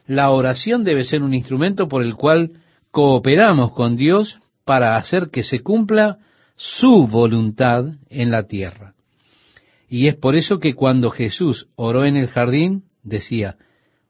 La 0.09 0.31
oración 0.31 0.83
debe 0.83 1.05
ser 1.05 1.23
un 1.23 1.35
instrumento 1.35 1.87
por 1.87 2.03
el 2.03 2.17
cual 2.17 2.55
cooperamos 2.91 3.75
con 3.75 3.95
Dios 3.97 4.41
para 4.64 4.97
hacer 4.97 5.31
que 5.31 5.45
se 5.45 5.61
cumpla 5.61 6.19
su 6.57 7.07
voluntad 7.07 7.85
en 8.11 8.33
la 8.33 8.49
tierra. 8.49 8.96
Y 9.89 10.09
es 10.09 10.16
por 10.16 10.34
eso 10.34 10.59
que 10.59 10.74
cuando 10.74 11.11
Jesús 11.11 11.68
oró 11.76 12.05
en 12.05 12.16
el 12.16 12.28
jardín, 12.28 12.84
decía, 13.03 13.57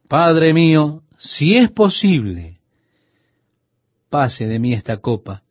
Padre 0.08 0.54
mío, 0.54 1.02
si 1.18 1.56
es 1.56 1.70
posible, 1.70 2.60
pase 4.08 4.46
de 4.46 4.58
mí 4.58 4.72
esta 4.72 4.98
copa, 4.98 5.42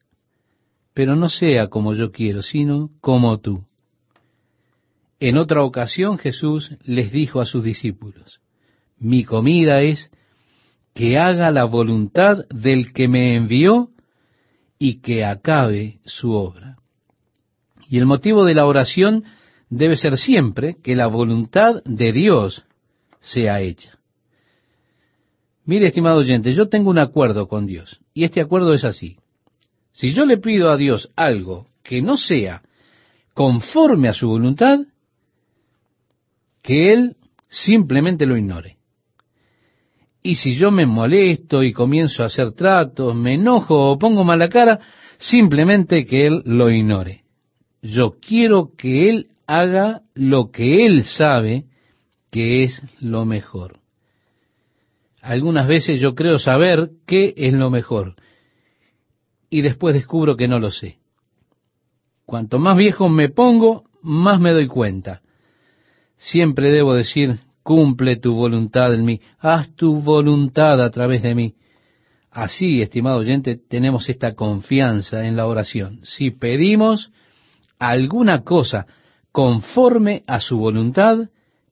pero 0.93 1.15
no 1.15 1.29
sea 1.29 1.67
como 1.67 1.93
yo 1.93 2.11
quiero, 2.11 2.41
sino 2.41 2.89
como 3.01 3.39
tú. 3.39 3.65
En 5.19 5.37
otra 5.37 5.63
ocasión 5.63 6.17
Jesús 6.17 6.77
les 6.83 7.11
dijo 7.11 7.41
a 7.41 7.45
sus 7.45 7.63
discípulos, 7.63 8.39
mi 8.97 9.23
comida 9.23 9.81
es 9.81 10.09
que 10.93 11.17
haga 11.17 11.51
la 11.51 11.65
voluntad 11.65 12.45
del 12.49 12.93
que 12.93 13.07
me 13.07 13.35
envió 13.35 13.89
y 14.79 15.01
que 15.01 15.25
acabe 15.25 15.99
su 16.05 16.31
obra. 16.31 16.77
Y 17.89 17.97
el 17.97 18.05
motivo 18.05 18.45
de 18.45 18.53
la 18.55 18.65
oración 18.65 19.25
debe 19.69 19.97
ser 19.97 20.17
siempre 20.17 20.77
que 20.83 20.95
la 20.95 21.07
voluntad 21.07 21.81
de 21.85 22.11
Dios 22.11 22.63
sea 23.19 23.61
hecha. 23.61 23.97
Mire, 25.65 25.87
estimado 25.87 26.17
oyente, 26.17 26.53
yo 26.53 26.69
tengo 26.69 26.91
un 26.91 26.99
acuerdo 26.99 27.47
con 27.47 27.65
Dios, 27.65 27.99
y 28.13 28.23
este 28.23 28.41
acuerdo 28.41 28.73
es 28.73 28.83
así. 28.83 29.17
Si 29.91 30.13
yo 30.13 30.25
le 30.25 30.37
pido 30.37 30.69
a 30.69 30.77
Dios 30.77 31.09
algo 31.15 31.65
que 31.81 32.01
no 32.01 32.17
sea 32.17 32.61
conforme 33.33 34.09
a 34.09 34.13
su 34.13 34.27
voluntad, 34.27 34.79
que 36.61 36.93
Él 36.93 37.15
simplemente 37.49 38.25
lo 38.25 38.37
ignore. 38.37 38.77
Y 40.21 40.35
si 40.35 40.55
yo 40.55 40.71
me 40.71 40.85
molesto 40.85 41.61
y 41.63 41.71
comienzo 41.71 42.23
a 42.23 42.27
hacer 42.27 42.53
tratos, 42.53 43.15
me 43.15 43.35
enojo 43.35 43.91
o 43.91 43.99
pongo 43.99 44.23
mala 44.23 44.49
cara, 44.49 44.79
simplemente 45.17 46.05
que 46.05 46.27
Él 46.27 46.41
lo 46.45 46.69
ignore. 46.71 47.23
Yo 47.81 48.15
quiero 48.19 48.71
que 48.75 49.09
Él 49.09 49.27
haga 49.47 50.01
lo 50.13 50.51
que 50.51 50.85
Él 50.85 51.03
sabe 51.03 51.65
que 52.31 52.63
es 52.63 52.81
lo 52.99 53.25
mejor. 53.25 53.79
Algunas 55.21 55.67
veces 55.67 55.99
yo 55.99 56.13
creo 56.13 56.37
saber 56.37 56.91
qué 57.07 57.33
es 57.37 57.53
lo 57.53 57.69
mejor 57.69 58.15
y 59.49 59.61
después 59.61 59.95
descubro 59.95 60.35
que 60.35 60.47
no 60.47 60.59
lo 60.59 60.69
sé. 60.69 60.97
Cuanto 62.25 62.59
más 62.59 62.75
viejo 62.75 63.09
me 63.09 63.29
pongo, 63.29 63.85
más 64.01 64.39
me 64.39 64.51
doy 64.51 64.67
cuenta. 64.67 65.21
Siempre 66.17 66.71
debo 66.71 66.93
decir, 66.93 67.39
cumple 67.63 68.17
tu 68.17 68.35
voluntad 68.35 68.93
en 68.93 69.05
mí, 69.05 69.21
haz 69.39 69.73
tu 69.75 70.01
voluntad 70.01 70.81
a 70.81 70.89
través 70.89 71.23
de 71.23 71.35
mí. 71.35 71.55
Así, 72.31 72.81
estimado 72.81 73.17
oyente, 73.17 73.55
tenemos 73.55 74.09
esta 74.09 74.35
confianza 74.35 75.25
en 75.25 75.37
la 75.37 75.47
oración. 75.47 76.01
Si 76.03 76.31
pedimos 76.31 77.11
alguna 77.79 78.43
cosa 78.43 78.87
conforme 79.35 80.23
a 80.27 80.39
su 80.39 80.57
voluntad, 80.57 81.27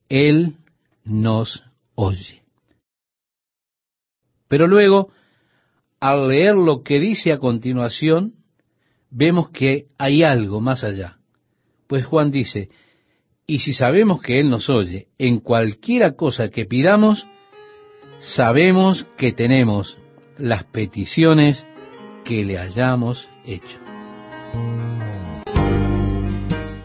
Él 0.10 0.58
nos 1.06 1.64
oye. 1.96 2.44
Pero 4.50 4.68
luego, 4.68 5.14
al 6.02 6.28
leer 6.28 6.56
lo 6.56 6.84
que 6.84 7.00
dice 7.00 7.32
a 7.32 7.38
continuación, 7.38 8.34
vemos 9.10 9.50
que 9.52 9.86
hay 9.98 10.24
algo 10.24 10.60
más 10.60 10.84
allá. 10.84 11.20
Pues 11.88 12.06
Juan 12.06 12.32
dice, 12.32 12.68
y 13.48 13.60
si 13.60 13.72
sabemos 13.72 14.22
que 14.22 14.42
Él 14.42 14.50
nos 14.50 14.70
oye 14.70 15.08
en 15.18 15.40
cualquiera 15.40 16.18
cosa 16.18 16.50
que 16.50 16.66
pidamos, 16.66 17.26
sabemos 18.20 19.08
que 19.16 19.32
tenemos 19.32 19.98
las 20.38 20.66
peticiones 20.66 21.66
que 22.26 22.44
le 22.44 22.58
hayamos 22.60 23.26
hecho. 23.46 23.80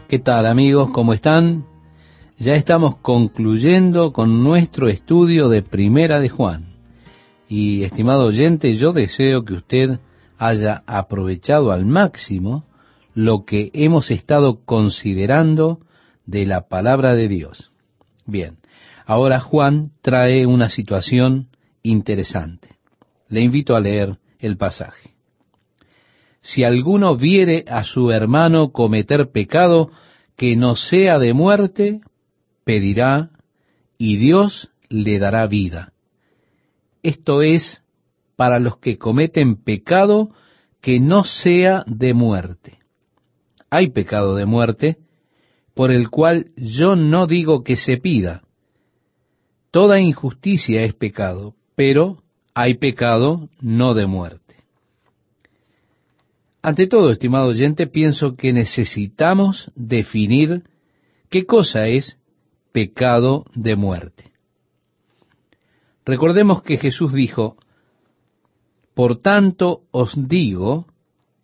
¿Qué 0.08 0.18
tal 0.18 0.46
amigos? 0.46 0.88
¿Cómo 0.90 1.12
están? 1.12 1.66
Ya 2.38 2.54
estamos 2.54 2.96
concluyendo 3.02 4.14
con 4.14 4.42
nuestro 4.42 4.88
estudio 4.88 5.50
de 5.50 5.60
Primera 5.60 6.18
de 6.18 6.30
Juan. 6.30 6.64
Y 7.46 7.82
estimado 7.82 8.24
oyente, 8.24 8.74
yo 8.76 8.94
deseo 8.94 9.44
que 9.44 9.52
usted 9.52 10.00
haya 10.38 10.82
aprovechado 10.86 11.72
al 11.72 11.84
máximo 11.84 12.64
lo 13.12 13.44
que 13.44 13.70
hemos 13.74 14.10
estado 14.10 14.64
considerando 14.64 15.80
de 16.24 16.46
la 16.46 16.68
palabra 16.68 17.14
de 17.14 17.28
Dios. 17.28 17.70
Bien, 18.24 18.56
ahora 19.04 19.40
Juan 19.40 19.90
trae 20.00 20.46
una 20.46 20.70
situación 20.70 21.48
interesante. 21.82 22.70
Le 23.28 23.42
invito 23.42 23.76
a 23.76 23.80
leer 23.80 24.16
el 24.38 24.56
pasaje 24.56 25.17
si 26.40 26.64
alguno 26.64 27.16
viere 27.16 27.64
a 27.68 27.84
su 27.84 28.10
hermano 28.10 28.70
cometer 28.70 29.30
pecado 29.30 29.90
que 30.36 30.56
no 30.56 30.76
sea 30.76 31.18
de 31.18 31.32
muerte, 31.32 32.00
pedirá 32.64 33.30
y 33.98 34.16
Dios 34.16 34.70
le 34.88 35.18
dará 35.18 35.46
vida. 35.46 35.92
Esto 37.02 37.42
es 37.42 37.82
para 38.36 38.58
los 38.58 38.78
que 38.78 38.98
cometen 38.98 39.56
pecado 39.56 40.30
que 40.80 41.00
no 41.00 41.24
sea 41.24 41.84
de 41.86 42.14
muerte. 42.14 42.78
Hay 43.70 43.90
pecado 43.90 44.36
de 44.36 44.46
muerte 44.46 44.98
por 45.74 45.90
el 45.92 46.08
cual 46.08 46.50
yo 46.56 46.96
no 46.96 47.26
digo 47.26 47.62
que 47.62 47.76
se 47.76 47.98
pida, 47.98 48.42
Toda 49.70 50.00
injusticia 50.00 50.82
es 50.82 50.94
pecado, 50.94 51.54
pero 51.74 52.22
hay 52.54 52.74
pecado 52.74 53.50
no 53.60 53.94
de 53.94 54.06
muerte. 54.06 54.47
Ante 56.62 56.86
todo, 56.86 57.10
estimado 57.10 57.48
oyente, 57.48 57.86
pienso 57.86 58.36
que 58.36 58.52
necesitamos 58.52 59.70
definir 59.76 60.64
qué 61.30 61.46
cosa 61.46 61.86
es 61.86 62.18
pecado 62.72 63.44
de 63.54 63.76
muerte. 63.76 64.32
Recordemos 66.04 66.62
que 66.62 66.78
Jesús 66.78 67.12
dijo, 67.12 67.56
Por 68.94 69.18
tanto 69.18 69.82
os 69.90 70.14
digo, 70.16 70.86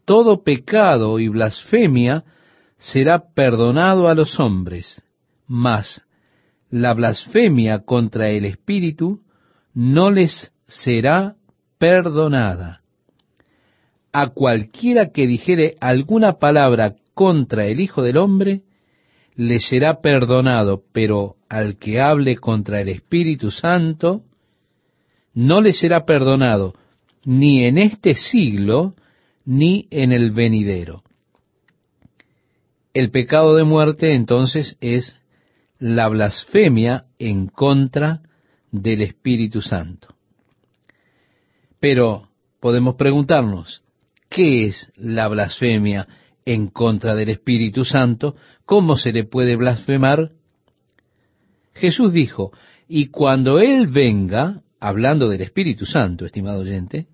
todo 0.05 0.43
pecado 0.43 1.19
y 1.19 1.29
blasfemia 1.29 2.25
será 2.79 3.33
perdonado 3.35 4.09
a 4.09 4.15
los 4.15 4.41
hombres, 4.41 5.03
mas 5.47 6.03
la 6.71 6.93
blasfemia 6.93 7.81
contra 7.81 8.31
el 8.31 8.45
Espíritu 8.45 9.23
no 9.75 10.11
les 10.11 10.53
será 10.67 11.37
perdonada. 11.79 12.84
A 14.17 14.29
cualquiera 14.29 15.11
que 15.11 15.27
dijere 15.27 15.77
alguna 15.81 16.35
palabra 16.39 16.95
contra 17.15 17.67
el 17.67 17.81
Hijo 17.81 18.01
del 18.01 18.17
Hombre, 18.17 18.63
le 19.35 19.59
será 19.59 20.01
perdonado, 20.01 20.85
pero 20.93 21.35
al 21.49 21.79
que 21.79 22.01
hable 22.01 22.37
contra 22.37 22.81
el 22.81 22.91
Espíritu 22.91 23.51
Santo, 23.51 24.23
no 25.35 25.61
le 25.61 25.73
será 25.73 26.05
perdonado, 26.05 26.75
ni 27.25 27.65
en 27.65 27.77
este 27.77 28.15
siglo, 28.15 28.95
ni 29.45 29.89
en 29.91 30.13
el 30.13 30.31
venidero. 30.31 31.03
El 32.93 33.11
pecado 33.11 33.57
de 33.57 33.65
muerte 33.65 34.15
entonces 34.15 34.77
es 34.81 35.19
la 35.81 36.07
blasfemia 36.09 37.07
en 37.19 37.49
contra 37.49 38.21
del 38.71 39.03
Espíritu 39.03 39.61
Santo. 39.61 40.15
Pero 41.81 42.29
podemos 42.61 42.95
preguntarnos, 42.95 43.84
¿qué 44.35 44.65
es 44.65 44.91
la 44.97 45.29
blasfemia 45.29 46.09
en 46.45 46.67
contra 46.67 47.15
del 47.15 47.29
Espíritu 47.29 47.85
Santo? 47.85 48.35
¿Cómo 48.67 48.97
se 48.97 49.13
le 49.13 49.25
puede 49.25 49.55
blasfemar? 49.55 50.33
Jesús 51.73 52.13
dijo, 52.13 52.51
y 52.89 53.07
cuando 53.07 53.61
Él 53.61 53.87
venga, 53.87 54.63
hablando 54.81 55.29
del 55.29 55.43
Espíritu 55.43 55.87
Santo, 55.87 56.27
estimado 56.27 56.63
oyente, 56.63 57.07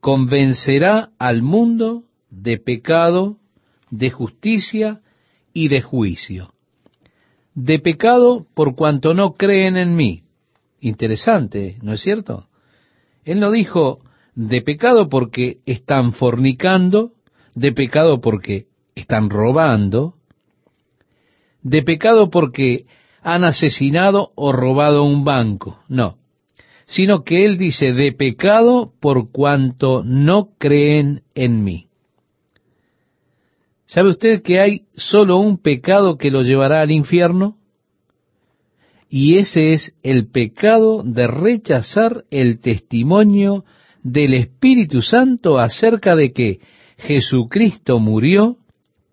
convencerá 0.00 1.10
al 1.18 1.42
mundo 1.42 2.04
de 2.30 2.58
pecado, 2.58 3.38
de 3.90 4.10
justicia 4.10 5.02
y 5.52 5.68
de 5.68 5.82
juicio. 5.82 6.52
De 7.54 7.78
pecado 7.78 8.46
por 8.54 8.74
cuanto 8.74 9.14
no 9.14 9.34
creen 9.34 9.76
en 9.76 9.94
mí. 9.94 10.24
Interesante, 10.80 11.78
¿no 11.82 11.92
es 11.92 12.00
cierto? 12.00 12.48
Él 13.24 13.38
no 13.38 13.52
dijo 13.52 14.00
de 14.40 14.62
pecado 14.62 15.10
porque 15.10 15.58
están 15.66 16.14
fornicando, 16.14 17.12
de 17.54 17.72
pecado 17.72 18.22
porque 18.22 18.68
están 18.94 19.28
robando, 19.28 20.14
de 21.62 21.82
pecado 21.82 22.30
porque 22.30 22.86
han 23.20 23.44
asesinado 23.44 24.32
o 24.36 24.52
robado 24.52 25.04
un 25.04 25.24
banco. 25.24 25.80
No, 25.88 26.16
sino 26.86 27.22
que 27.22 27.44
él 27.44 27.58
dice 27.58 27.92
de 27.92 28.12
pecado 28.12 28.94
por 28.98 29.30
cuanto 29.30 30.02
no 30.04 30.52
creen 30.56 31.22
en 31.34 31.62
mí. 31.62 31.88
¿Sabe 33.84 34.08
usted 34.08 34.42
que 34.42 34.58
hay 34.58 34.86
solo 34.94 35.36
un 35.36 35.58
pecado 35.58 36.16
que 36.16 36.30
lo 36.30 36.40
llevará 36.40 36.80
al 36.80 36.92
infierno? 36.92 37.58
Y 39.10 39.36
ese 39.36 39.74
es 39.74 39.94
el 40.02 40.28
pecado 40.28 41.02
de 41.04 41.26
rechazar 41.26 42.24
el 42.30 42.60
testimonio 42.60 43.66
del 44.02 44.34
Espíritu 44.34 45.02
Santo 45.02 45.58
acerca 45.58 46.16
de 46.16 46.32
que 46.32 46.60
Jesucristo 46.98 47.98
murió 47.98 48.56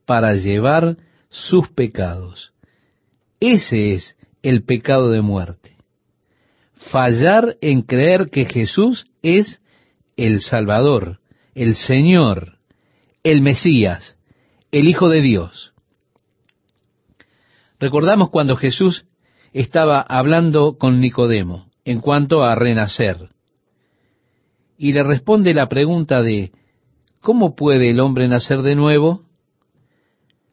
para 0.05 0.33
llevar 0.33 0.97
sus 1.29 1.69
pecados. 1.69 2.53
Ese 3.39 3.93
es 3.93 4.17
el 4.41 4.63
pecado 4.63 5.11
de 5.11 5.21
muerte. 5.21 5.75
Fallar 6.73 7.57
en 7.61 7.81
creer 7.81 8.29
que 8.31 8.45
Jesús 8.45 9.07
es 9.21 9.61
el 10.15 10.41
Salvador, 10.41 11.19
el 11.53 11.75
Señor, 11.75 12.57
el 13.23 13.41
Mesías, 13.41 14.17
el 14.71 14.87
Hijo 14.87 15.09
de 15.09 15.21
Dios. 15.21 15.73
Recordamos 17.79 18.29
cuando 18.29 18.55
Jesús 18.55 19.05
estaba 19.53 20.01
hablando 20.01 20.77
con 20.77 20.99
Nicodemo 20.99 21.69
en 21.85 21.99
cuanto 21.99 22.43
a 22.43 22.55
renacer. 22.55 23.29
Y 24.77 24.93
le 24.93 25.03
responde 25.03 25.53
la 25.53 25.67
pregunta 25.67 26.21
de, 26.21 26.51
¿cómo 27.21 27.55
puede 27.55 27.89
el 27.89 27.99
hombre 27.99 28.27
nacer 28.27 28.61
de 28.61 28.75
nuevo? 28.75 29.23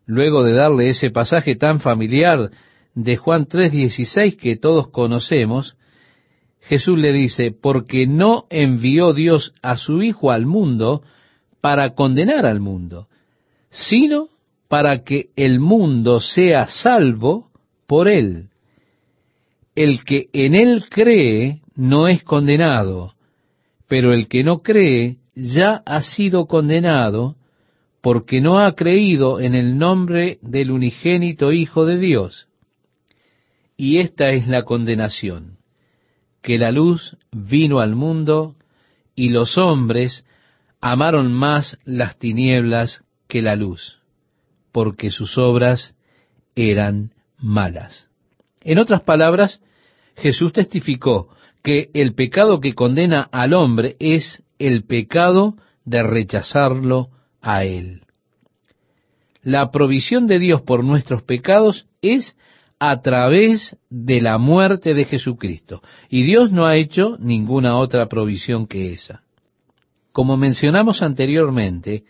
Luego 0.07 0.43
de 0.43 0.55
darle 0.55 0.89
ese 0.89 1.11
pasaje 1.11 1.57
tan 1.57 1.81
familiar 1.81 2.51
de 2.95 3.17
Juan 3.17 3.47
3:16 3.47 4.37
que 4.37 4.57
todos 4.57 4.89
conocemos, 4.89 5.77
Jesús 6.61 6.99
le 6.99 7.13
dice, 7.13 7.53
porque 7.53 8.07
no 8.07 8.47
envió 8.49 9.13
Dios 9.13 9.53
a 9.63 9.77
su 9.77 10.03
Hijo 10.03 10.31
al 10.31 10.47
mundo 10.47 11.03
para 11.61 11.95
condenar 11.95 12.47
al 12.47 12.61
mundo, 12.61 13.09
sino 13.71 14.29
para 14.69 15.05
que 15.05 15.29
el 15.37 15.61
mundo 15.61 16.21
sea 16.21 16.67
salvo 16.67 17.51
por 17.87 18.09
él. 18.09 18.49
El 19.75 20.05
que 20.05 20.29
en 20.33 20.55
él 20.55 20.87
cree 20.89 21.61
no 21.75 22.09
es 22.09 22.23
condenado, 22.23 23.15
pero 23.89 24.13
el 24.13 24.29
que 24.29 24.45
no 24.45 24.63
cree 24.63 25.19
ya 25.35 25.83
ha 25.85 26.03
sido 26.03 26.47
condenado 26.47 27.37
porque 28.01 28.41
no 28.41 28.59
ha 28.59 28.75
creído 28.75 29.41
en 29.41 29.55
el 29.55 29.79
nombre 29.79 30.39
del 30.43 30.71
unigénito 30.71 31.53
Hijo 31.53 31.87
de 31.87 31.99
Dios. 31.99 32.49
Y 33.77 33.99
esta 33.99 34.31
es 34.31 34.47
la 34.47 34.65
condenación, 34.65 35.59
que 36.43 36.59
la 36.59 36.71
luz 36.71 37.17
vino 37.33 37.81
al 37.81 37.95
mundo 37.95 38.57
y 39.17 39.31
los 39.31 39.57
hombres 39.59 40.25
amaron 40.81 41.33
más 41.33 41.79
las 41.85 42.19
tinieblas 42.19 43.05
que 43.27 43.43
la 43.43 43.57
luz, 43.57 43.99
porque 44.71 45.11
sus 45.11 45.39
obras 45.39 45.95
eran 46.55 47.13
malas. 47.39 48.09
En 48.61 48.79
otras 48.79 49.01
palabras, 49.01 49.63
Jesús 50.17 50.53
testificó 50.53 51.34
que 51.65 51.91
el 51.95 52.15
pecado 52.15 52.61
que 52.61 52.75
condena 52.75 53.23
al 53.33 53.55
hombre 53.55 53.97
es 53.99 54.45
el 54.59 54.85
pecado 54.85 55.57
de 55.87 56.03
rechazarlo 56.03 57.09
a 57.41 57.65
Él. 57.65 58.03
La 59.43 59.71
provisión 59.71 60.27
de 60.27 60.39
Dios 60.39 60.61
por 60.61 60.85
nuestros 60.85 61.23
pecados 61.23 61.87
es 62.03 62.37
a 62.79 63.01
través 63.01 63.79
de 63.89 64.21
la 64.21 64.37
muerte 64.37 64.93
de 64.93 65.07
Jesucristo. 65.07 65.81
Y 66.11 66.25
Dios 66.25 66.53
no 66.53 66.67
ha 66.67 66.77
hecho 66.77 67.17
ninguna 67.19 67.79
otra 67.79 68.09
provisión 68.09 68.67
que 68.67 68.93
esa. 68.93 69.23
Como 70.13 70.37
mencionamos 70.37 71.01
anteriormente, 71.01 72.05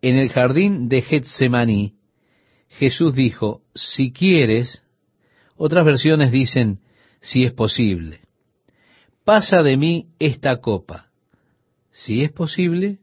en 0.00 0.16
el 0.16 0.30
jardín 0.30 0.88
de 0.88 1.02
Getsemaní, 1.02 1.96
Jesús 2.70 3.14
dijo, 3.14 3.60
si 3.74 4.10
quieres, 4.10 4.82
otras 5.54 5.84
versiones 5.84 6.32
dicen, 6.32 6.80
si 7.20 7.44
es 7.44 7.52
posible, 7.52 8.25
pasa 9.26 9.64
de 9.64 9.76
mí 9.76 10.06
esta 10.20 10.58
copa. 10.58 11.08
Si 11.90 12.22
es 12.22 12.30
posible, 12.30 13.00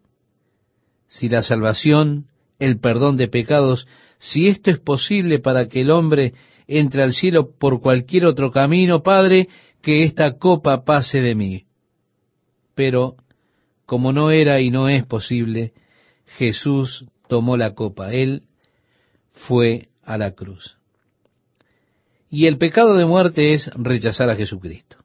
si 1.05 1.27
la 1.27 1.43
salvación, 1.43 2.27
el 2.59 2.79
perdón 2.79 3.17
de 3.17 3.27
pecados, 3.27 3.87
si 4.19 4.47
esto 4.47 4.71
es 4.71 4.79
posible 4.79 5.39
para 5.39 5.67
que 5.67 5.81
el 5.81 5.91
hombre 5.91 6.33
entre 6.65 7.03
al 7.03 7.11
cielo 7.11 7.51
por 7.59 7.81
cualquier 7.81 8.25
otro 8.25 8.51
camino, 8.51 9.03
Padre, 9.03 9.49
que 9.81 10.05
esta 10.05 10.37
copa 10.37 10.85
pase 10.85 11.19
de 11.19 11.35
mí. 11.35 11.65
Pero, 12.73 13.17
como 13.85 14.13
no 14.13 14.31
era 14.31 14.61
y 14.61 14.71
no 14.71 14.87
es 14.87 15.05
posible, 15.05 15.73
Jesús 16.37 17.05
tomó 17.27 17.57
la 17.57 17.73
copa, 17.73 18.13
Él 18.13 18.43
fue 19.33 19.89
a 20.01 20.17
la 20.17 20.31
cruz. 20.31 20.77
Y 22.29 22.47
el 22.47 22.57
pecado 22.57 22.95
de 22.95 23.05
muerte 23.05 23.53
es 23.53 23.69
rechazar 23.75 24.29
a 24.29 24.37
Jesucristo. 24.37 25.02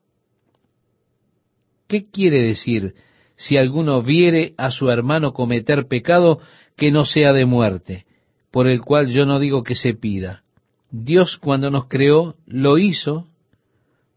¿Qué 1.89 2.07
quiere 2.11 2.43
decir 2.43 2.95
si 3.35 3.57
alguno 3.57 4.03
viere 4.03 4.55
a 4.59 4.71
su 4.71 4.91
hermano 4.91 5.33
cometer 5.33 5.89
pecado 5.89 6.39
que 6.77 6.93
no 6.93 7.05
sea 7.05 7.33
de 7.33 7.47
muerte, 7.47 8.05
por 8.51 8.69
el 8.69 8.83
cual 8.83 9.09
yo 9.09 9.25
no 9.25 9.41
digo 9.41 9.65
que 9.65 9.75
se 9.75 9.95
pida? 9.95 10.45
Dios 10.91 11.39
cuando 11.39 11.71
nos 11.71 11.87
creó 11.87 12.37
lo 12.47 12.79
hizo 12.79 13.27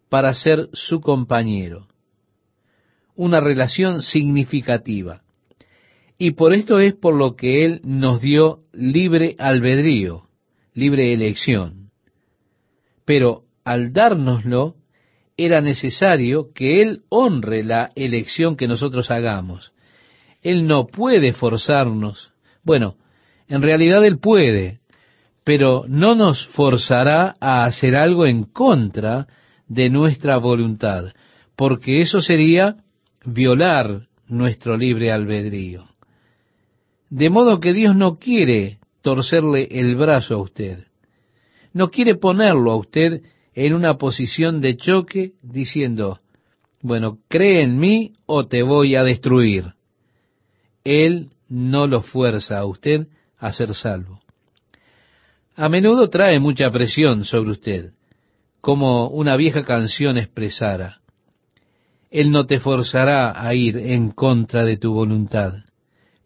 para 0.09 0.34
ser 0.34 0.69
su 0.74 0.99
compañero. 0.99 1.88
Una 3.15 3.39
relación 3.39 4.01
significativa. 4.01 5.22
Y 6.17 6.32
por 6.32 6.53
esto 6.53 6.80
es 6.80 6.93
por 6.93 7.15
lo 7.15 7.36
que 7.36 7.65
Él 7.65 7.82
nos 7.84 8.22
dio 8.22 8.59
libre 8.74 9.36
albedrío, 9.39 10.28
libre 10.74 11.13
elección. 11.13 11.91
Pero 13.05 13.43
al 13.63 13.93
dárnoslo, 13.93 14.76
era 15.38 15.61
necesario 15.61 16.51
que 16.53 16.82
Él 16.82 17.01
honre 17.09 17.63
la 17.63 17.91
elección 17.95 18.55
que 18.55 18.67
nosotros 18.67 19.11
hagamos. 19.11 19.73
Él 20.41 20.67
no 20.67 20.88
puede 20.88 21.34
forzarnos. 21.34 22.32
Bueno, 22.63 22.95
en 23.47 23.61
realidad 23.61 24.05
Él 24.05 24.19
puede, 24.19 24.79
pero 25.43 25.86
no 25.88 26.15
nos 26.15 26.47
forzará 26.47 27.36
a 27.39 27.65
hacer 27.65 27.95
algo 27.95 28.25
en 28.25 28.43
contra 28.43 29.27
de 29.67 29.89
nuestra 29.89 30.38
voluntad, 30.38 31.13
porque 31.55 32.01
eso 32.01 32.21
sería 32.21 32.77
violar 33.25 34.07
nuestro 34.27 34.77
libre 34.77 35.11
albedrío. 35.11 35.86
De 37.09 37.29
modo 37.29 37.59
que 37.59 37.73
Dios 37.73 37.95
no 37.95 38.17
quiere 38.17 38.79
torcerle 39.01 39.67
el 39.71 39.95
brazo 39.95 40.36
a 40.36 40.41
usted. 40.41 40.88
No 41.73 41.89
quiere 41.89 42.15
ponerlo 42.15 42.71
a 42.71 42.77
usted 42.77 43.21
en 43.54 43.74
una 43.74 43.97
posición 43.97 44.62
de 44.62 44.78
choque 44.78 45.34
diciendo, 45.41 46.20
bueno, 46.82 47.20
cree 47.28 47.62
en 47.62 47.78
mí 47.78 48.14
o 48.26 48.47
te 48.47 48.64
voy 48.64 48.95
a 48.95 49.04
destruir. 49.04 49.74
Él 50.84 51.30
no 51.47 51.86
lo 51.88 52.02
fuerza 52.02 52.60
a 52.60 52.66
usted 52.66 53.08
a 53.38 53.52
ser 53.52 53.74
salvo. 53.76 54.22
A 55.56 55.70
menudo 55.70 56.10
trae 56.10 56.39
mucha 56.39 56.72
presión 56.72 57.26
sobre 57.26 57.52
usted, 57.52 57.93
como 58.62 59.10
una 59.10 59.36
vieja 59.36 59.64
canción 59.64 60.18
expresara. 60.18 61.02
Él 62.10 62.32
no 62.32 62.45
te 62.45 62.60
forzará 62.60 63.45
a 63.45 63.54
ir 63.54 63.78
en 63.78 64.12
contra 64.12 64.64
de 64.64 64.78
tu 64.78 64.93
voluntad, 64.93 65.56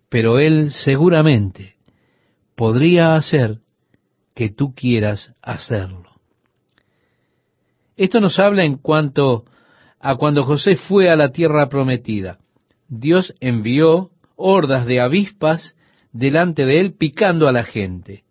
pero 0.09 0.39
Él 0.39 0.71
seguramente 0.71 1.75
podría 2.55 3.15
hacer 3.15 3.59
que 4.33 4.49
tú 4.49 4.73
quieras 4.73 5.33
hacerlo. 5.41 6.04
Esto 7.97 8.19
nos 8.19 8.39
habla 8.39 8.63
en 8.63 8.77
cuanto 8.77 9.45
a 9.99 10.15
cuando 10.15 10.43
José 10.43 10.75
fue 10.75 11.09
a 11.09 11.15
la 11.15 11.31
tierra 11.31 11.69
prometida. 11.69 12.39
Dios 12.87 13.33
envió 13.39 14.11
hordas 14.35 14.85
de 14.85 14.99
avispas 14.99 15.75
delante 16.11 16.65
de 16.65 16.79
él 16.79 16.93
picando 16.93 17.47
a 17.47 17.51
la 17.51 17.63
gente. 17.63 18.23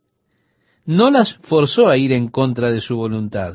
No 0.87 1.11
las 1.11 1.35
forzó 1.43 1.89
a 1.89 1.97
ir 1.97 2.13
en 2.13 2.29
contra 2.29 2.71
de 2.71 2.81
su 2.81 2.97
voluntad. 2.97 3.55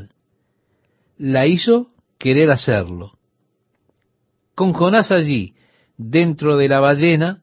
La 1.18 1.45
hizo 1.47 1.91
querer 2.18 2.49
hacerlo. 2.49 3.14
Con 4.55 4.74
Jonás 4.74 5.12
allí, 5.12 5.53
dentro 5.97 6.57
de 6.57 6.68
la 6.68 6.80
ballena, 6.80 7.41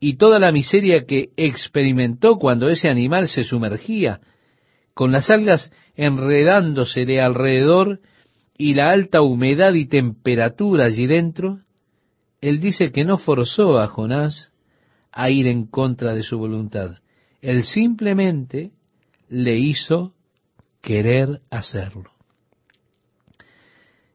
y 0.00 0.14
toda 0.14 0.38
la 0.38 0.50
miseria 0.50 1.04
que 1.04 1.30
experimentó 1.36 2.38
cuando 2.38 2.70
ese 2.70 2.88
animal 2.88 3.28
se 3.28 3.44
sumergía, 3.44 4.20
con 4.94 5.12
las 5.12 5.30
algas 5.30 5.72
enredándosele 5.96 7.20
alrededor 7.20 8.00
y 8.56 8.74
la 8.74 8.90
alta 8.90 9.22
humedad 9.22 9.74
y 9.74 9.86
temperatura 9.86 10.84
allí 10.86 11.06
dentro, 11.06 11.60
él 12.40 12.60
dice 12.60 12.92
que 12.92 13.04
no 13.04 13.18
forzó 13.18 13.78
a 13.78 13.86
Jonás 13.86 14.50
a 15.12 15.30
ir 15.30 15.46
en 15.46 15.66
contra 15.66 16.14
de 16.14 16.22
su 16.22 16.38
voluntad. 16.38 16.96
Él 17.40 17.64
simplemente 17.64 18.72
le 19.28 19.56
hizo 19.56 20.14
querer 20.82 21.40
hacerlo. 21.50 22.10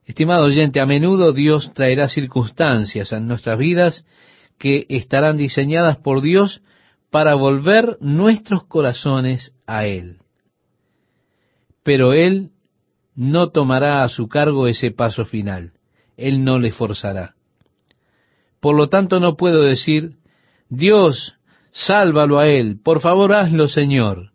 Estimado 0.05 0.45
oyente, 0.45 0.79
a 0.79 0.85
menudo 0.85 1.33
Dios 1.33 1.73
traerá 1.73 2.07
circunstancias 2.07 3.11
en 3.11 3.27
nuestras 3.27 3.57
vidas 3.57 4.05
que 4.59 4.85
estarán 4.89 5.37
diseñadas 5.37 5.97
por 5.97 6.21
Dios 6.21 6.61
para 7.09 7.33
volver 7.33 7.97
nuestros 7.99 8.65
corazones 8.65 9.53
a 9.65 9.87
Él 9.87 10.19
pero 11.85 12.13
Él 12.13 12.49
no 13.13 13.51
tomará 13.51 14.03
a 14.03 14.09
su 14.09 14.27
cargo 14.27 14.65
ese 14.67 14.89
paso 14.89 15.23
final. 15.23 15.73
Él 16.17 16.43
no 16.43 16.57
le 16.57 16.71
forzará. 16.71 17.35
Por 18.59 18.75
lo 18.75 18.89
tanto, 18.89 19.19
no 19.19 19.37
puedo 19.37 19.61
decir, 19.61 20.17
Dios, 20.67 21.35
sálvalo 21.71 22.39
a 22.39 22.47
Él, 22.47 22.79
por 22.83 23.01
favor 23.01 23.33
hazlo, 23.33 23.67
Señor, 23.67 24.31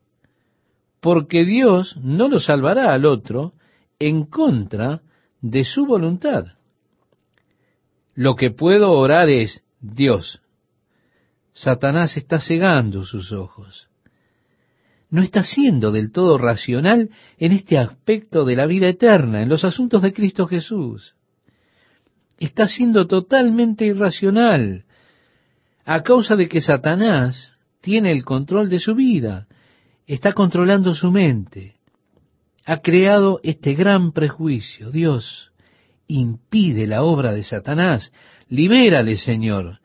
porque 1.00 1.44
Dios 1.44 1.96
no 1.96 2.28
lo 2.28 2.38
salvará 2.38 2.94
al 2.94 3.04
otro 3.04 3.54
en 3.98 4.26
contra 4.26 5.00
de 5.40 5.64
su 5.64 5.86
voluntad. 5.86 6.44
Lo 8.14 8.36
que 8.36 8.52
puedo 8.52 8.92
orar 8.92 9.28
es, 9.28 9.64
Dios, 9.80 10.40
Satanás 11.52 12.16
está 12.16 12.38
cegando 12.38 13.02
sus 13.02 13.32
ojos 13.32 13.89
no 15.10 15.22
está 15.22 15.42
siendo 15.42 15.90
del 15.90 16.12
todo 16.12 16.38
racional 16.38 17.10
en 17.38 17.52
este 17.52 17.78
aspecto 17.78 18.44
de 18.44 18.56
la 18.56 18.66
vida 18.66 18.88
eterna, 18.88 19.42
en 19.42 19.48
los 19.48 19.64
asuntos 19.64 20.02
de 20.02 20.12
Cristo 20.12 20.46
Jesús. 20.46 21.14
Está 22.38 22.68
siendo 22.68 23.06
totalmente 23.06 23.84
irracional 23.84 24.84
a 25.84 26.02
causa 26.02 26.36
de 26.36 26.48
que 26.48 26.60
Satanás 26.60 27.52
tiene 27.80 28.12
el 28.12 28.24
control 28.24 28.70
de 28.70 28.78
su 28.78 28.94
vida, 28.94 29.48
está 30.06 30.32
controlando 30.32 30.94
su 30.94 31.10
mente. 31.10 31.74
Ha 32.64 32.78
creado 32.78 33.40
este 33.42 33.74
gran 33.74 34.12
prejuicio. 34.12 34.90
Dios 34.90 35.50
impide 36.06 36.86
la 36.86 37.02
obra 37.02 37.32
de 37.32 37.42
Satanás. 37.42 38.12
Libérale, 38.48 39.16
Señor. 39.16 39.80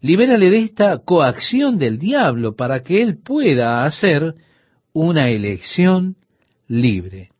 Libérale 0.00 0.50
de 0.50 0.58
esta 0.58 0.98
coacción 0.98 1.78
del 1.78 1.98
diablo 1.98 2.54
para 2.54 2.82
que 2.82 3.02
él 3.02 3.18
pueda 3.22 3.84
hacer 3.84 4.34
una 4.92 5.28
elección 5.28 6.16
libre. 6.68 7.30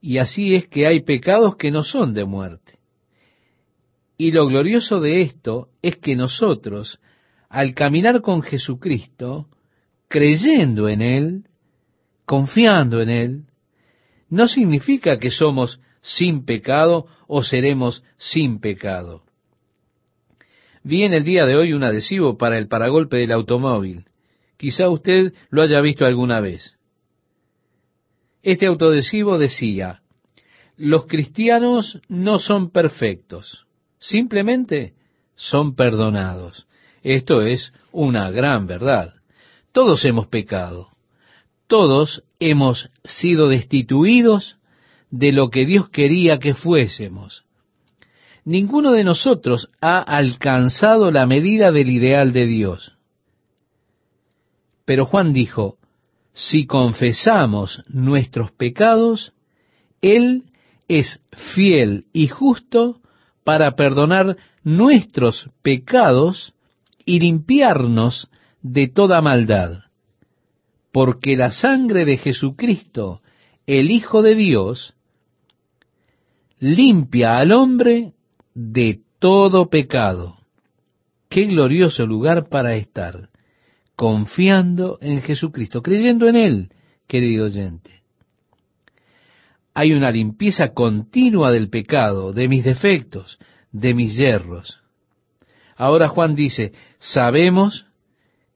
Y 0.00 0.18
así 0.18 0.54
es 0.54 0.68
que 0.68 0.86
hay 0.86 1.00
pecados 1.00 1.56
que 1.56 1.70
no 1.70 1.82
son 1.82 2.12
de 2.12 2.24
muerte. 2.24 2.78
Y 4.18 4.32
lo 4.32 4.46
glorioso 4.46 5.00
de 5.00 5.22
esto 5.22 5.68
es 5.82 5.96
que 5.96 6.14
nosotros, 6.14 7.00
al 7.48 7.74
caminar 7.74 8.20
con 8.20 8.42
Jesucristo, 8.42 9.48
creyendo 10.08 10.88
en 10.88 11.02
Él, 11.02 11.44
confiando 12.26 13.00
en 13.00 13.08
Él, 13.08 13.42
no 14.28 14.46
significa 14.46 15.18
que 15.18 15.30
somos 15.30 15.80
sin 16.00 16.44
pecado 16.44 17.06
o 17.26 17.42
seremos 17.42 18.04
sin 18.18 18.60
pecado. 18.60 19.22
Vi 20.82 21.02
en 21.04 21.14
el 21.14 21.24
día 21.24 21.46
de 21.46 21.56
hoy 21.56 21.72
un 21.72 21.82
adhesivo 21.82 22.36
para 22.36 22.58
el 22.58 22.68
paragolpe 22.68 23.16
del 23.16 23.32
automóvil 23.32 24.04
Quizá 24.56 24.88
usted 24.88 25.34
lo 25.50 25.62
haya 25.62 25.80
visto 25.80 26.04
alguna 26.04 26.40
vez. 26.40 26.78
Este 28.42 28.66
autodesivo 28.66 29.38
decía, 29.38 30.02
los 30.76 31.06
cristianos 31.06 32.00
no 32.08 32.38
son 32.38 32.70
perfectos, 32.70 33.66
simplemente 33.98 34.94
son 35.34 35.74
perdonados. 35.74 36.66
Esto 37.02 37.42
es 37.42 37.72
una 37.92 38.30
gran 38.30 38.66
verdad. 38.66 39.14
Todos 39.72 40.04
hemos 40.04 40.26
pecado. 40.26 40.88
Todos 41.66 42.24
hemos 42.38 42.90
sido 43.04 43.48
destituidos 43.48 44.56
de 45.10 45.32
lo 45.32 45.50
que 45.50 45.64
Dios 45.64 45.88
quería 45.88 46.38
que 46.38 46.54
fuésemos. 46.54 47.44
Ninguno 48.44 48.92
de 48.92 49.04
nosotros 49.04 49.70
ha 49.80 50.00
alcanzado 50.00 51.10
la 51.10 51.24
medida 51.26 51.72
del 51.72 51.88
ideal 51.90 52.32
de 52.32 52.46
Dios. 52.46 52.93
Pero 54.84 55.06
Juan 55.06 55.32
dijo, 55.32 55.78
si 56.32 56.66
confesamos 56.66 57.84
nuestros 57.88 58.52
pecados, 58.52 59.32
Él 60.02 60.44
es 60.88 61.20
fiel 61.54 62.06
y 62.12 62.28
justo 62.28 63.00
para 63.44 63.76
perdonar 63.76 64.36
nuestros 64.62 65.48
pecados 65.62 66.54
y 67.04 67.20
limpiarnos 67.20 68.28
de 68.62 68.88
toda 68.88 69.20
maldad. 69.20 69.84
Porque 70.92 71.36
la 71.36 71.50
sangre 71.50 72.04
de 72.04 72.16
Jesucristo, 72.16 73.20
el 73.66 73.90
Hijo 73.90 74.22
de 74.22 74.34
Dios, 74.34 74.94
limpia 76.58 77.38
al 77.38 77.52
hombre 77.52 78.12
de 78.54 79.00
todo 79.18 79.68
pecado. 79.68 80.36
Qué 81.28 81.44
glorioso 81.44 82.06
lugar 82.06 82.48
para 82.48 82.74
estar 82.76 83.28
confiando 83.96 84.98
en 85.00 85.22
Jesucristo, 85.22 85.82
creyendo 85.82 86.28
en 86.28 86.36
Él, 86.36 86.68
querido 87.06 87.46
oyente. 87.46 88.02
Hay 89.72 89.92
una 89.92 90.10
limpieza 90.10 90.72
continua 90.72 91.50
del 91.50 91.68
pecado, 91.68 92.32
de 92.32 92.48
mis 92.48 92.64
defectos, 92.64 93.38
de 93.72 93.94
mis 93.94 94.16
yerros. 94.16 94.80
Ahora 95.76 96.08
Juan 96.08 96.34
dice, 96.34 96.72
sabemos 96.98 97.86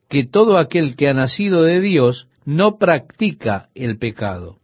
que 0.08 0.24
todo 0.24 0.58
aquel 0.58 0.96
que 0.96 1.08
ha 1.08 1.14
nacido 1.14 1.62
de 1.62 1.80
Dios 1.80 2.28
no 2.44 2.78
practica 2.78 3.68
el 3.74 3.98
pecado. 3.98 4.58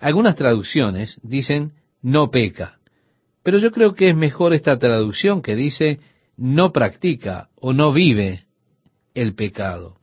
Algunas 0.00 0.36
traducciones 0.36 1.20
dicen 1.22 1.72
no 2.02 2.30
peca, 2.30 2.78
pero 3.42 3.58
yo 3.58 3.70
creo 3.72 3.94
que 3.94 4.10
es 4.10 4.16
mejor 4.16 4.54
esta 4.54 4.78
traducción 4.78 5.42
que 5.42 5.54
dice 5.54 6.00
no 6.36 6.72
practica 6.72 7.48
o 7.56 7.72
no 7.72 7.92
vive 7.92 8.47
el 9.20 9.34
pecado. 9.34 9.96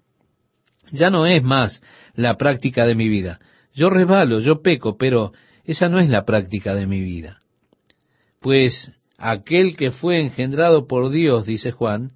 Ya 0.92 1.10
no 1.10 1.26
es 1.26 1.42
más 1.42 1.82
la 2.14 2.36
práctica 2.36 2.86
de 2.86 2.96
mi 2.96 3.08
vida. 3.08 3.40
Yo 3.74 3.90
resbalo, 3.90 4.40
yo 4.40 4.62
peco, 4.62 4.98
pero 4.98 5.32
esa 5.64 5.90
no 5.90 6.00
es 6.00 6.10
la 6.10 6.26
práctica 6.26 6.76
de 6.76 6.86
mi 6.86 7.02
vida. 7.02 7.42
Pues 8.42 8.92
aquel 9.18 9.76
que 9.78 9.92
fue 9.92 10.20
engendrado 10.20 10.86
por 10.88 11.12
Dios, 11.12 11.46
dice 11.46 11.72
Juan, 11.72 12.12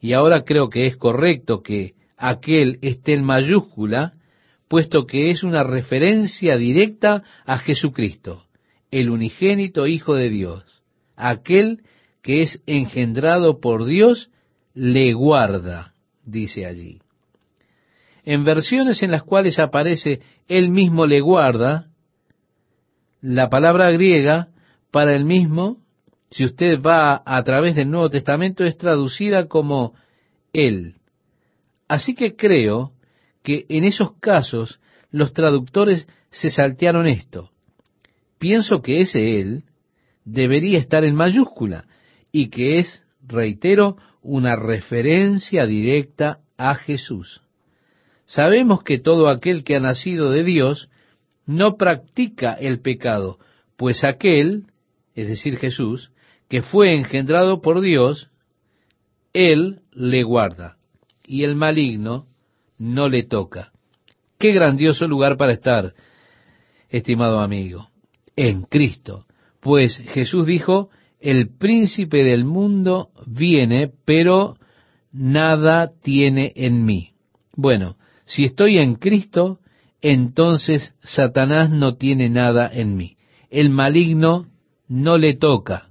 y 0.00 0.14
ahora 0.14 0.44
creo 0.44 0.70
que 0.70 0.86
es 0.86 0.96
correcto 0.96 1.62
que 1.62 1.94
aquel 2.16 2.78
esté 2.80 3.12
en 3.14 3.24
mayúscula, 3.24 4.14
puesto 4.66 5.06
que 5.06 5.30
es 5.30 5.42
una 5.42 5.62
referencia 5.62 6.56
directa 6.56 7.22
a 7.44 7.58
Jesucristo, 7.58 8.46
el 8.90 9.10
unigénito 9.10 9.86
Hijo 9.86 10.14
de 10.14 10.30
Dios. 10.30 10.64
Aquel 11.16 11.82
que 12.22 12.42
es 12.42 12.62
engendrado 12.66 13.60
por 13.60 13.84
Dios 13.84 14.30
le 14.74 15.12
guarda, 15.12 15.94
dice 16.24 16.66
allí. 16.66 17.00
En 18.24 18.44
versiones 18.44 19.02
en 19.02 19.10
las 19.10 19.22
cuales 19.22 19.58
aparece 19.58 20.20
él 20.48 20.70
mismo 20.70 21.06
le 21.06 21.20
guarda, 21.20 21.88
la 23.20 23.48
palabra 23.48 23.90
griega 23.90 24.48
para 24.90 25.14
el 25.14 25.24
mismo, 25.24 25.78
si 26.30 26.44
usted 26.44 26.80
va 26.80 27.22
a 27.24 27.42
través 27.42 27.74
del 27.74 27.90
Nuevo 27.90 28.10
Testamento, 28.10 28.64
es 28.64 28.76
traducida 28.76 29.46
como 29.46 29.94
él. 30.52 30.96
Así 31.88 32.14
que 32.14 32.36
creo 32.36 32.92
que 33.42 33.66
en 33.68 33.84
esos 33.84 34.12
casos 34.20 34.80
los 35.10 35.32
traductores 35.32 36.06
se 36.30 36.50
saltearon 36.50 37.06
esto. 37.06 37.50
Pienso 38.38 38.80
que 38.80 39.00
ese 39.00 39.40
él 39.40 39.64
debería 40.24 40.78
estar 40.78 41.04
en 41.04 41.14
mayúscula 41.14 41.86
y 42.32 42.48
que 42.48 42.78
es, 42.78 43.04
reitero, 43.26 43.96
una 44.22 44.56
referencia 44.56 45.66
directa 45.66 46.40
a 46.56 46.74
Jesús. 46.74 47.42
Sabemos 48.24 48.82
que 48.82 48.98
todo 48.98 49.28
aquel 49.28 49.64
que 49.64 49.76
ha 49.76 49.80
nacido 49.80 50.30
de 50.30 50.44
Dios 50.44 50.88
no 51.46 51.76
practica 51.76 52.52
el 52.52 52.80
pecado, 52.80 53.38
pues 53.76 54.04
aquel, 54.04 54.66
es 55.14 55.26
decir, 55.26 55.56
Jesús, 55.56 56.12
que 56.48 56.62
fue 56.62 56.94
engendrado 56.94 57.60
por 57.60 57.80
Dios, 57.80 58.30
Él 59.32 59.80
le 59.92 60.22
guarda, 60.22 60.76
y 61.24 61.44
el 61.44 61.56
maligno 61.56 62.26
no 62.78 63.08
le 63.08 63.24
toca. 63.24 63.72
Qué 64.38 64.52
grandioso 64.52 65.06
lugar 65.06 65.36
para 65.36 65.52
estar, 65.52 65.94
estimado 66.88 67.40
amigo, 67.40 67.90
en 68.36 68.62
Cristo. 68.62 69.26
Pues 69.60 69.96
Jesús 69.96 70.46
dijo, 70.46 70.90
el 71.20 71.48
príncipe 71.56 72.24
del 72.24 72.44
mundo 72.44 73.10
viene, 73.26 73.90
pero 74.04 74.56
nada 75.12 75.90
tiene 76.02 76.52
en 76.56 76.84
mí. 76.84 77.10
Bueno, 77.54 77.96
si 78.24 78.44
estoy 78.44 78.78
en 78.78 78.94
Cristo, 78.94 79.58
entonces 80.00 80.94
Satanás 81.02 81.70
no 81.70 81.96
tiene 81.96 82.30
nada 82.30 82.70
en 82.72 82.96
mí. 82.96 83.16
El 83.50 83.70
maligno 83.70 84.46
no 84.88 85.18
le 85.18 85.36
toca. 85.36 85.88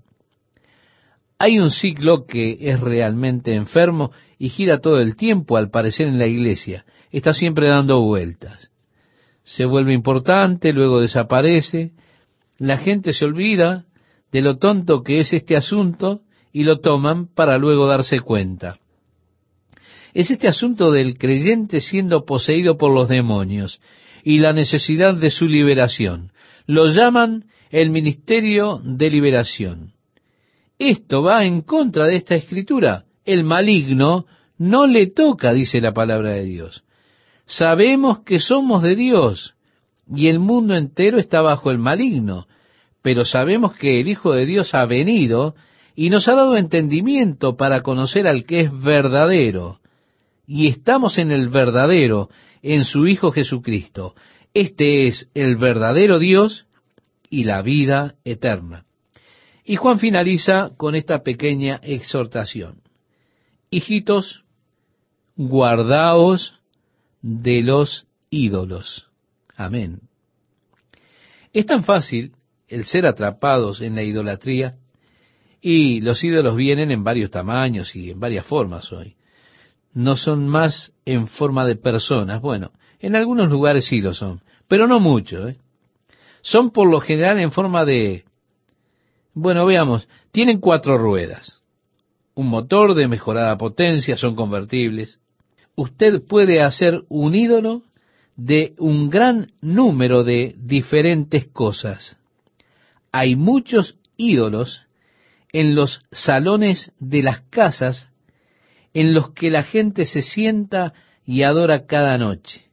Hay 1.38 1.60
un 1.60 1.70
ciclo 1.70 2.26
que 2.26 2.58
es 2.60 2.80
realmente 2.80 3.54
enfermo 3.54 4.12
y 4.38 4.50
gira 4.50 4.80
todo 4.80 5.00
el 5.00 5.16
tiempo, 5.16 5.58
al 5.58 5.70
parecer, 5.70 6.08
en 6.08 6.18
la 6.18 6.28
iglesia. 6.28 6.86
Está 7.12 7.34
siempre 7.34 7.68
dando 7.68 8.02
vueltas. 8.02 8.72
Se 9.44 9.66
vuelve 9.66 9.94
importante, 9.94 10.74
luego 10.74 11.00
desaparece. 11.02 11.92
La 12.58 12.78
gente 12.78 13.14
se 13.14 13.26
olvida 13.26 13.86
de 14.32 14.42
lo 14.42 14.58
tonto 14.58 15.04
que 15.04 15.20
es 15.20 15.34
este 15.34 15.56
asunto 15.56 16.22
y 16.52 16.64
lo 16.64 16.80
toman 16.80 17.28
para 17.28 17.58
luego 17.58 17.88
darse 17.88 18.20
cuenta 18.20 18.80
es 20.14 20.32
este 20.32 20.48
asunto 20.48 20.92
del 20.92 21.18
creyente 21.18 21.82
siendo 21.82 22.26
poseído 22.26 22.78
por 22.78 22.94
los 22.94 23.08
demonios 23.08 23.80
y 24.24 24.40
la 24.40 24.54
necesidad 24.54 25.16
de 25.16 25.30
su 25.30 25.46
liberación. 25.46 26.32
Lo 26.66 26.88
llaman 26.88 27.46
el 27.70 27.90
ministerio 27.90 28.80
de 28.84 29.10
liberación. 29.10 29.94
Esto 30.78 31.22
va 31.24 31.46
en 31.46 31.62
contra 31.62 32.06
de 32.06 32.16
esta 32.16 32.36
escritura. 32.36 33.06
El 33.26 33.44
maligno 33.44 34.26
no 34.58 34.88
le 34.88 35.08
toca, 35.08 35.54
dice 35.54 35.82
la 35.82 35.94
palabra 35.94 36.32
de 36.32 36.44
Dios. 36.44 36.84
Sabemos 37.46 38.20
que 38.20 38.40
somos 38.40 38.84
de 38.84 38.96
Dios 38.96 39.56
y 40.14 40.28
el 40.28 40.40
mundo 40.40 40.76
entero 40.76 41.18
está 41.18 41.42
bajo 41.42 41.72
el 41.72 41.78
maligno, 41.78 42.48
pero 43.02 43.26
sabemos 43.26 43.74
que 43.76 44.00
el 44.00 44.08
Hijo 44.08 44.34
de 44.34 44.46
Dios 44.46 44.74
ha 44.74 44.86
venido 44.86 45.56
y 45.96 46.10
nos 46.10 46.28
ha 46.28 46.36
dado 46.36 46.58
entendimiento 46.58 47.58
para 47.58 47.82
conocer 47.82 48.28
al 48.28 48.46
que 48.46 48.62
es 48.62 48.82
verdadero 48.82 49.80
y 50.52 50.68
estamos 50.68 51.20
en 51.20 51.32
el 51.32 51.50
verdadero, 51.50 52.30
en 52.64 52.84
su 52.84 53.06
Hijo 53.06 53.32
Jesucristo. 53.32 54.16
Este 54.56 55.06
es 55.06 55.30
el 55.36 55.58
verdadero 55.58 56.18
Dios 56.18 56.66
y 57.30 57.44
la 57.44 57.62
vida 57.62 58.16
eterna. 58.26 58.86
Y 59.64 59.76
Juan 59.76 60.00
finaliza 60.00 60.72
con 60.76 60.96
esta 60.96 61.22
pequeña 61.22 61.80
exhortación. 61.84 62.82
Hijitos, 63.70 64.44
guardaos 65.36 66.60
de 67.22 67.62
los 67.62 68.08
ídolos. 68.32 69.06
Amén. 69.56 70.00
Es 71.54 71.68
tan 71.68 71.84
fácil 71.84 72.32
el 72.70 72.86
ser 72.86 73.06
atrapados 73.06 73.82
en 73.82 73.96
la 73.96 74.04
idolatría 74.04 74.76
y 75.62 76.02
los 76.02 76.24
ídolos 76.24 76.56
vienen 76.56 76.92
en 76.92 77.04
varios 77.04 77.32
tamaños 77.32 77.96
y 77.96 78.12
en 78.12 78.20
varias 78.20 78.46
formas 78.46 78.92
hoy 78.92 79.16
no 79.94 80.16
son 80.16 80.48
más 80.48 80.94
en 81.06 81.28
forma 81.28 81.66
de 81.66 81.76
personas. 81.76 82.42
Bueno, 82.42 82.72
en 83.00 83.16
algunos 83.16 83.50
lugares 83.50 83.86
sí 83.86 84.02
lo 84.02 84.14
son, 84.14 84.42
pero 84.68 84.88
no 84.88 85.00
mucho. 85.00 85.48
¿eh? 85.48 85.58
Son 86.42 86.72
por 86.72 86.90
lo 86.90 87.00
general 87.00 87.40
en 87.40 87.52
forma 87.52 87.86
de... 87.86 88.26
Bueno, 89.34 89.66
veamos, 89.66 90.08
tienen 90.32 90.60
cuatro 90.60 90.98
ruedas, 90.98 91.62
un 92.34 92.48
motor 92.48 92.94
de 92.94 93.08
mejorada 93.08 93.58
potencia, 93.58 94.18
son 94.18 94.36
convertibles. 94.36 95.20
Usted 95.76 96.24
puede 96.28 96.62
hacer 96.62 97.04
un 97.10 97.36
ídolo 97.36 97.84
de 98.36 98.74
un 98.78 99.10
gran 99.10 99.52
número 99.62 100.24
de 100.24 100.56
diferentes 100.58 101.48
cosas. 101.48 102.18
Hay 103.12 103.36
muchos 103.36 103.98
ídolos 104.18 104.82
en 105.52 105.76
los 105.76 106.02
salones 106.12 106.92
de 107.00 107.24
las 107.24 107.42
casas 107.50 108.10
en 108.94 109.14
los 109.14 109.32
que 109.32 109.50
la 109.50 109.64
gente 109.64 110.06
se 110.06 110.22
sienta 110.22 110.94
y 111.26 111.44
adora 111.44 111.86
cada 111.86 112.18
noche. 112.18 112.66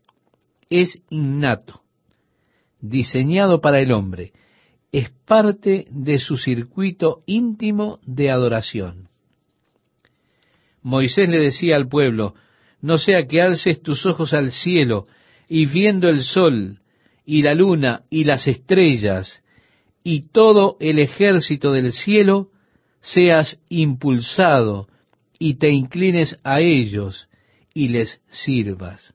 Es 0.70 0.98
innato, 1.10 1.82
diseñado 2.80 3.60
para 3.60 3.80
el 3.80 3.92
hombre, 3.92 4.32
es 4.92 5.10
parte 5.10 5.86
de 5.90 6.18
su 6.18 6.36
circuito 6.36 7.22
íntimo 7.26 8.00
de 8.06 8.30
adoración. 8.30 9.08
Moisés 10.82 11.28
le 11.28 11.38
decía 11.38 11.76
al 11.76 11.88
pueblo, 11.88 12.34
no 12.80 12.98
sea 12.98 13.26
que 13.26 13.42
alces 13.42 13.82
tus 13.82 14.06
ojos 14.06 14.32
al 14.32 14.52
cielo 14.52 15.06
y 15.48 15.66
viendo 15.66 16.08
el 16.08 16.22
sol 16.22 16.80
y 17.24 17.42
la 17.42 17.54
luna 17.54 18.04
y 18.08 18.24
las 18.24 18.46
estrellas 18.46 19.42
y 20.08 20.20
todo 20.20 20.76
el 20.78 21.00
ejército 21.00 21.72
del 21.72 21.92
cielo, 21.92 22.52
seas 23.00 23.58
impulsado 23.68 24.86
y 25.36 25.54
te 25.54 25.70
inclines 25.70 26.38
a 26.44 26.60
ellos 26.60 27.28
y 27.74 27.88
les 27.88 28.22
sirvas. 28.28 29.12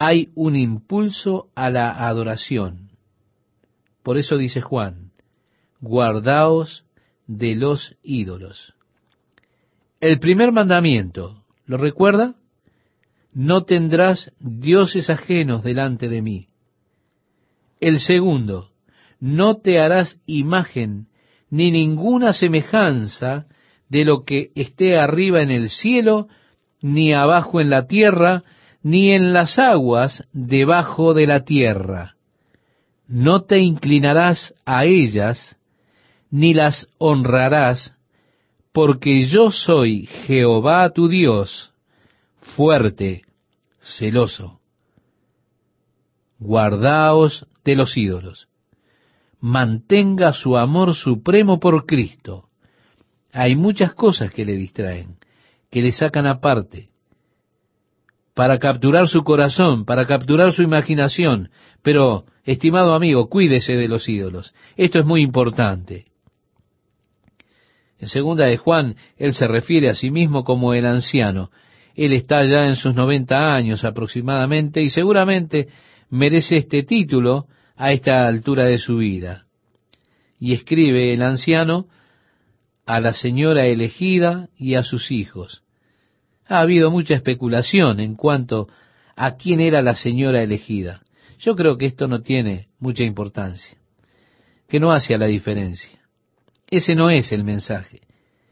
Hay 0.00 0.30
un 0.34 0.56
impulso 0.56 1.46
a 1.54 1.70
la 1.70 2.08
adoración. 2.08 2.90
Por 4.02 4.18
eso 4.18 4.36
dice 4.36 4.60
Juan, 4.60 5.12
guardaos 5.80 6.84
de 7.28 7.54
los 7.54 7.94
ídolos. 8.02 8.74
El 10.00 10.18
primer 10.18 10.50
mandamiento, 10.50 11.44
¿lo 11.66 11.76
recuerda? 11.76 12.34
No 13.32 13.62
tendrás 13.62 14.32
dioses 14.40 15.08
ajenos 15.08 15.62
delante 15.62 16.08
de 16.08 16.20
mí. 16.20 16.48
El 17.78 18.00
segundo, 18.00 18.69
no 19.20 19.58
te 19.58 19.78
harás 19.78 20.18
imagen 20.26 21.06
ni 21.50 21.70
ninguna 21.70 22.32
semejanza 22.32 23.46
de 23.88 24.04
lo 24.04 24.24
que 24.24 24.50
esté 24.54 24.98
arriba 24.98 25.42
en 25.42 25.50
el 25.50 25.68
cielo, 25.68 26.28
ni 26.80 27.12
abajo 27.12 27.60
en 27.60 27.70
la 27.70 27.86
tierra, 27.86 28.44
ni 28.82 29.10
en 29.10 29.32
las 29.32 29.58
aguas 29.58 30.26
debajo 30.32 31.12
de 31.12 31.26
la 31.26 31.44
tierra. 31.44 32.14
No 33.08 33.42
te 33.42 33.58
inclinarás 33.58 34.54
a 34.64 34.84
ellas, 34.84 35.56
ni 36.30 36.54
las 36.54 36.86
honrarás, 36.98 37.96
porque 38.72 39.26
yo 39.26 39.50
soy 39.50 40.06
Jehová 40.06 40.90
tu 40.90 41.08
Dios, 41.08 41.72
fuerte, 42.40 43.22
celoso. 43.80 44.60
Guardaos 46.38 47.46
de 47.64 47.74
los 47.74 47.96
ídolos. 47.96 48.49
Mantenga 49.40 50.32
su 50.32 50.56
amor 50.56 50.94
supremo 50.94 51.58
por 51.58 51.86
Cristo 51.86 52.50
hay 53.32 53.54
muchas 53.54 53.94
cosas 53.94 54.32
que 54.32 54.44
le 54.44 54.56
distraen, 54.56 55.16
que 55.70 55.82
le 55.82 55.92
sacan 55.92 56.26
aparte, 56.26 56.88
para 58.34 58.58
capturar 58.58 59.08
su 59.08 59.22
corazón, 59.22 59.84
para 59.84 60.06
capturar 60.06 60.52
su 60.52 60.62
imaginación, 60.62 61.50
pero 61.82 62.24
Estimado 62.42 62.94
amigo, 62.94 63.28
cuídese 63.28 63.76
de 63.76 63.86
los 63.86 64.08
ídolos. 64.08 64.54
Esto 64.76 64.98
es 64.98 65.06
muy 65.06 65.22
importante. 65.22 66.06
En 67.98 68.08
segunda 68.08 68.46
de 68.46 68.56
Juan, 68.56 68.96
él 69.18 69.34
se 69.34 69.46
refiere 69.46 69.90
a 69.90 69.94
sí 69.94 70.10
mismo 70.10 70.42
como 70.42 70.72
el 70.72 70.86
anciano. 70.86 71.50
Él 71.94 72.14
está 72.14 72.44
ya 72.46 72.66
en 72.66 72.76
sus 72.76 72.96
90 72.96 73.54
años 73.54 73.84
aproximadamente 73.84 74.82
y 74.82 74.88
seguramente 74.88 75.68
merece 76.08 76.56
este 76.56 76.82
título 76.82 77.46
a 77.80 77.92
esta 77.92 78.28
altura 78.28 78.66
de 78.66 78.76
su 78.76 78.98
vida. 78.98 79.46
Y 80.38 80.52
escribe 80.52 81.14
el 81.14 81.22
anciano 81.22 81.86
a 82.84 83.00
la 83.00 83.14
señora 83.14 83.64
elegida 83.64 84.50
y 84.54 84.74
a 84.74 84.82
sus 84.82 85.10
hijos. 85.10 85.62
Ha 86.46 86.60
habido 86.60 86.90
mucha 86.90 87.14
especulación 87.14 87.98
en 88.00 88.16
cuanto 88.16 88.68
a 89.16 89.36
quién 89.36 89.60
era 89.60 89.80
la 89.80 89.94
señora 89.94 90.42
elegida. 90.42 91.00
Yo 91.38 91.56
creo 91.56 91.78
que 91.78 91.86
esto 91.86 92.06
no 92.06 92.20
tiene 92.20 92.68
mucha 92.78 93.02
importancia, 93.02 93.78
que 94.68 94.78
no 94.78 94.92
hace 94.92 95.16
la 95.16 95.26
diferencia. 95.26 96.00
Ese 96.68 96.94
no 96.94 97.08
es 97.08 97.32
el 97.32 97.44
mensaje. 97.44 98.02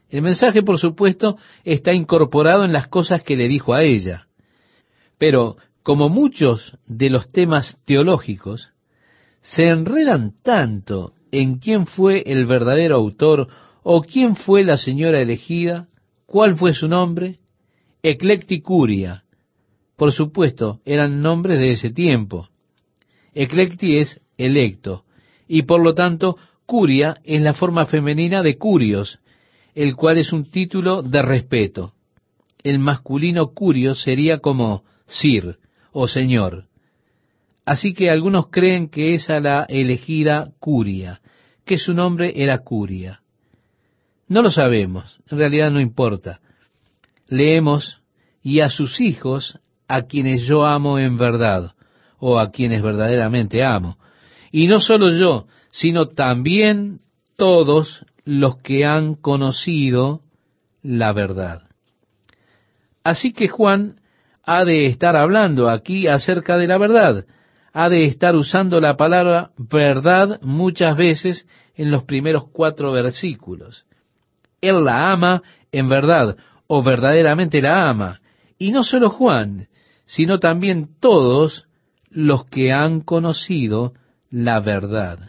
El 0.09 0.23
mensaje, 0.23 0.63
por 0.63 0.79
supuesto, 0.79 1.37
está 1.63 1.93
incorporado 1.93 2.65
en 2.65 2.73
las 2.73 2.87
cosas 2.87 3.21
que 3.21 3.37
le 3.37 3.47
dijo 3.47 3.75
a 3.75 3.83
ella. 3.83 4.25
Pero, 5.19 5.57
como 5.83 6.09
muchos 6.09 6.75
de 6.87 7.11
los 7.11 7.29
temas 7.29 7.79
teológicos, 7.85 8.71
se 9.41 9.69
enredan 9.69 10.33
tanto 10.43 11.13
en 11.31 11.59
quién 11.59 11.85
fue 11.85 12.23
el 12.25 12.45
verdadero 12.45 12.95
autor 12.95 13.47
o 13.83 14.01
quién 14.01 14.35
fue 14.35 14.63
la 14.63 14.77
señora 14.77 15.21
elegida, 15.21 15.87
cuál 16.25 16.55
fue 16.57 16.73
su 16.73 16.87
nombre, 16.87 17.39
Eclecticuria. 18.01 19.23
Por 19.97 20.13
supuesto, 20.13 20.79
eran 20.85 21.21
nombres 21.21 21.59
de 21.59 21.71
ese 21.71 21.89
tiempo. 21.89 22.47
Eclecti 23.33 23.97
es 23.97 24.21
electo, 24.37 25.03
y 25.47 25.63
por 25.63 25.83
lo 25.83 25.93
tanto 25.93 26.37
Curia 26.65 27.17
es 27.25 27.41
la 27.41 27.53
forma 27.53 27.85
femenina 27.85 28.41
de 28.41 28.57
Curios, 28.57 29.19
el 29.75 29.95
cual 29.95 30.17
es 30.17 30.31
un 30.31 30.49
título 30.49 31.01
de 31.01 31.21
respeto. 31.21 31.93
El 32.63 32.79
masculino 32.79 33.53
Curio 33.53 33.95
sería 33.95 34.39
como 34.39 34.83
Sir 35.07 35.57
o 35.91 36.07
Señor. 36.07 36.68
Así 37.69 37.93
que 37.93 38.09
algunos 38.09 38.47
creen 38.47 38.89
que 38.89 39.13
es 39.13 39.29
a 39.29 39.39
la 39.39 39.63
elegida 39.69 40.49
Curia, 40.59 41.21
que 41.67 41.77
su 41.77 41.93
nombre 41.93 42.33
era 42.35 42.63
Curia. 42.63 43.21
No 44.27 44.41
lo 44.41 44.49
sabemos, 44.49 45.19
en 45.29 45.37
realidad 45.37 45.69
no 45.69 45.79
importa. 45.79 46.39
Leemos, 47.27 48.01
y 48.41 48.61
a 48.61 48.71
sus 48.71 48.99
hijos, 48.99 49.59
a 49.87 50.07
quienes 50.07 50.47
yo 50.47 50.65
amo 50.65 50.97
en 50.97 51.17
verdad, 51.17 51.75
o 52.17 52.39
a 52.39 52.49
quienes 52.49 52.81
verdaderamente 52.81 53.63
amo. 53.63 53.99
Y 54.51 54.65
no 54.65 54.79
solo 54.79 55.11
yo, 55.11 55.45
sino 55.69 56.07
también 56.07 57.01
todos 57.37 58.03
los 58.25 58.57
que 58.63 58.83
han 58.83 59.13
conocido 59.13 60.21
la 60.81 61.13
verdad. 61.13 61.69
Así 63.03 63.31
que 63.31 63.47
Juan 63.47 64.01
ha 64.43 64.65
de 64.65 64.87
estar 64.87 65.15
hablando 65.15 65.69
aquí 65.69 66.07
acerca 66.07 66.57
de 66.57 66.65
la 66.65 66.79
verdad, 66.79 67.25
ha 67.73 67.89
de 67.89 68.05
estar 68.05 68.35
usando 68.35 68.79
la 68.79 68.97
palabra 68.97 69.51
verdad 69.57 70.39
muchas 70.41 70.97
veces 70.97 71.47
en 71.75 71.91
los 71.91 72.03
primeros 72.03 72.49
cuatro 72.51 72.91
versículos. 72.91 73.85
Él 74.61 74.83
la 74.83 75.11
ama 75.11 75.41
en 75.71 75.87
verdad, 75.89 76.37
o 76.67 76.83
verdaderamente 76.83 77.61
la 77.61 77.89
ama. 77.89 78.21
Y 78.57 78.71
no 78.71 78.83
solo 78.83 79.09
Juan, 79.09 79.67
sino 80.05 80.39
también 80.39 80.89
todos 80.99 81.67
los 82.09 82.45
que 82.45 82.71
han 82.71 83.01
conocido 83.01 83.93
la 84.29 84.59
verdad. 84.59 85.19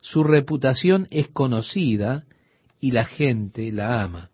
Su 0.00 0.24
reputación 0.24 1.06
es 1.10 1.28
conocida 1.28 2.24
y 2.80 2.92
la 2.92 3.04
gente 3.04 3.72
la 3.72 4.02
ama. 4.02 4.30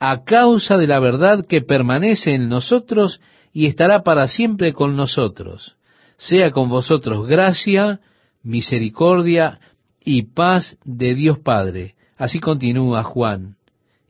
A 0.00 0.24
causa 0.24 0.76
de 0.76 0.86
la 0.86 1.00
verdad 1.00 1.44
que 1.46 1.60
permanece 1.60 2.34
en 2.34 2.48
nosotros 2.48 3.20
y 3.58 3.66
estará 3.66 4.04
para 4.04 4.28
siempre 4.28 4.72
con 4.72 4.94
nosotros, 4.94 5.74
sea 6.16 6.52
con 6.52 6.68
vosotros 6.68 7.26
gracia, 7.26 7.98
misericordia 8.40 9.58
y 10.00 10.26
paz 10.32 10.78
de 10.84 11.16
Dios 11.16 11.40
Padre. 11.40 11.96
Así 12.16 12.38
continúa 12.38 13.02
Juan, 13.02 13.56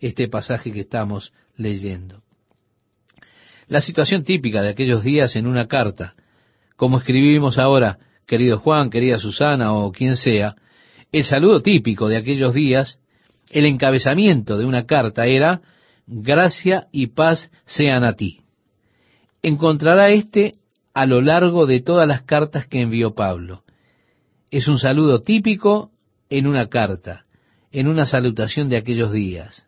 este 0.01 0.29
pasaje 0.29 0.71
que 0.71 0.81
estamos 0.81 1.33
leyendo. 1.57 2.21
La 3.69 3.81
situación 3.81 4.23
típica 4.23 4.61
de 4.61 4.69
aquellos 4.69 5.03
días 5.03 5.35
en 5.35 5.47
una 5.47 5.67
carta, 5.67 6.15
como 6.77 6.99
escribimos 6.99 7.57
ahora, 7.57 8.01
querido 8.27 8.59
Juan, 8.59 8.91
querida 8.91 9.17
Susana 9.17 9.73
o 9.73 9.91
quien 9.93 10.17
sea, 10.17 10.57
el 11.11 11.25
saludo 11.25 11.63
típico 11.63 12.09
de 12.09 12.19
aquellos 12.19 12.53
días, 12.53 13.01
el 13.49 13.65
encabezamiento 13.65 14.59
de 14.59 14.67
una 14.67 14.85
carta 14.85 15.25
era, 15.25 15.63
gracia 16.07 16.89
y 16.93 17.07
paz 17.07 17.51
sean 17.65 18.05
a 18.05 18.13
ti. 18.13 18.43
Encontrará 19.43 20.11
este 20.11 20.57
a 20.95 21.07
lo 21.07 21.21
largo 21.21 21.67
de 21.67 21.81
todas 21.81 22.09
las 22.09 22.23
cartas 22.23 22.67
que 22.67 22.81
envió 22.81 23.15
Pablo. 23.15 23.63
Es 24.51 24.69
un 24.69 24.79
saludo 24.79 25.21
típico 25.21 25.91
en 26.31 26.47
una 26.47 26.69
carta, 26.69 27.25
en 27.71 27.89
una 27.89 28.07
salutación 28.07 28.69
de 28.69 28.77
aquellos 28.77 29.13
días. 29.13 29.67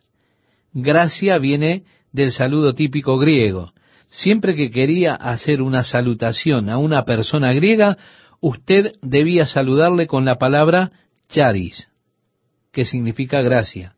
Gracia 0.72 1.38
viene 1.38 1.84
del 2.12 2.32
saludo 2.32 2.74
típico 2.74 3.18
griego, 3.18 3.72
Siempre 4.10 4.56
que 4.56 4.70
quería 4.70 5.14
hacer 5.14 5.62
una 5.62 5.84
salutación 5.84 6.68
a 6.68 6.78
una 6.78 7.04
persona 7.04 7.52
griega, 7.52 7.96
usted 8.40 8.94
debía 9.02 9.46
saludarle 9.46 10.08
con 10.08 10.24
la 10.24 10.36
palabra 10.36 10.90
charis, 11.28 11.88
que 12.72 12.84
significa 12.84 13.40
gracia. 13.40 13.94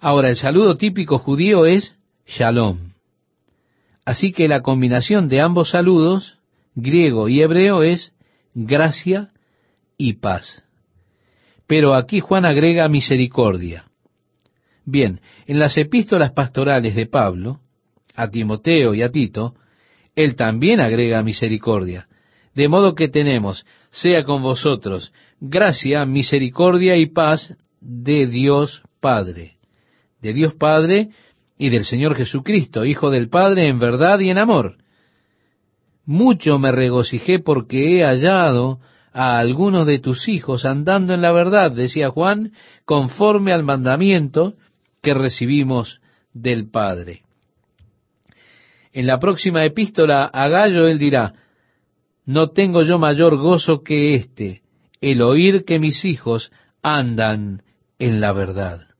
Ahora, 0.00 0.28
el 0.28 0.36
saludo 0.36 0.76
típico 0.76 1.18
judío 1.18 1.66
es 1.66 1.96
shalom. 2.26 2.93
Así 4.04 4.32
que 4.32 4.48
la 4.48 4.60
combinación 4.60 5.28
de 5.28 5.40
ambos 5.40 5.70
saludos, 5.70 6.38
griego 6.74 7.28
y 7.28 7.42
hebreo, 7.42 7.82
es 7.82 8.12
gracia 8.54 9.30
y 9.96 10.14
paz. 10.14 10.62
Pero 11.66 11.94
aquí 11.94 12.20
Juan 12.20 12.44
agrega 12.44 12.88
misericordia. 12.88 13.86
Bien, 14.84 15.20
en 15.46 15.58
las 15.58 15.78
epístolas 15.78 16.32
pastorales 16.32 16.94
de 16.94 17.06
Pablo, 17.06 17.60
a 18.14 18.30
Timoteo 18.30 18.94
y 18.94 19.02
a 19.02 19.10
Tito, 19.10 19.54
él 20.14 20.36
también 20.36 20.80
agrega 20.80 21.22
misericordia. 21.22 22.06
De 22.54 22.68
modo 22.68 22.94
que 22.94 23.08
tenemos, 23.08 23.64
sea 23.90 24.24
con 24.24 24.42
vosotros, 24.42 25.12
gracia, 25.40 26.04
misericordia 26.04 26.96
y 26.96 27.06
paz 27.06 27.56
de 27.80 28.26
Dios 28.26 28.82
Padre. 29.00 29.56
De 30.20 30.32
Dios 30.32 30.54
Padre 30.54 31.10
y 31.56 31.70
del 31.70 31.84
Señor 31.84 32.16
Jesucristo, 32.16 32.84
Hijo 32.84 33.10
del 33.10 33.28
Padre 33.28 33.68
en 33.68 33.78
verdad 33.78 34.18
y 34.20 34.30
en 34.30 34.38
amor. 34.38 34.76
Mucho 36.04 36.58
me 36.58 36.72
regocijé 36.72 37.38
porque 37.38 37.98
he 37.98 38.04
hallado 38.04 38.80
a 39.12 39.38
algunos 39.38 39.86
de 39.86 40.00
tus 40.00 40.28
hijos 40.28 40.64
andando 40.64 41.14
en 41.14 41.22
la 41.22 41.32
verdad, 41.32 41.70
decía 41.70 42.10
Juan, 42.10 42.52
conforme 42.84 43.52
al 43.52 43.62
mandamiento 43.62 44.54
que 45.02 45.14
recibimos 45.14 46.00
del 46.32 46.68
Padre. 46.68 47.22
En 48.92 49.06
la 49.06 49.18
próxima 49.18 49.64
epístola 49.64 50.24
a 50.24 50.48
Gallo 50.48 50.88
él 50.88 50.98
dirá, 50.98 51.34
no 52.26 52.50
tengo 52.50 52.82
yo 52.82 52.98
mayor 52.98 53.36
gozo 53.36 53.82
que 53.82 54.14
este, 54.14 54.62
el 55.00 55.22
oír 55.22 55.64
que 55.64 55.78
mis 55.78 56.04
hijos 56.04 56.50
andan 56.82 57.62
en 57.98 58.20
la 58.20 58.32
verdad. 58.32 58.93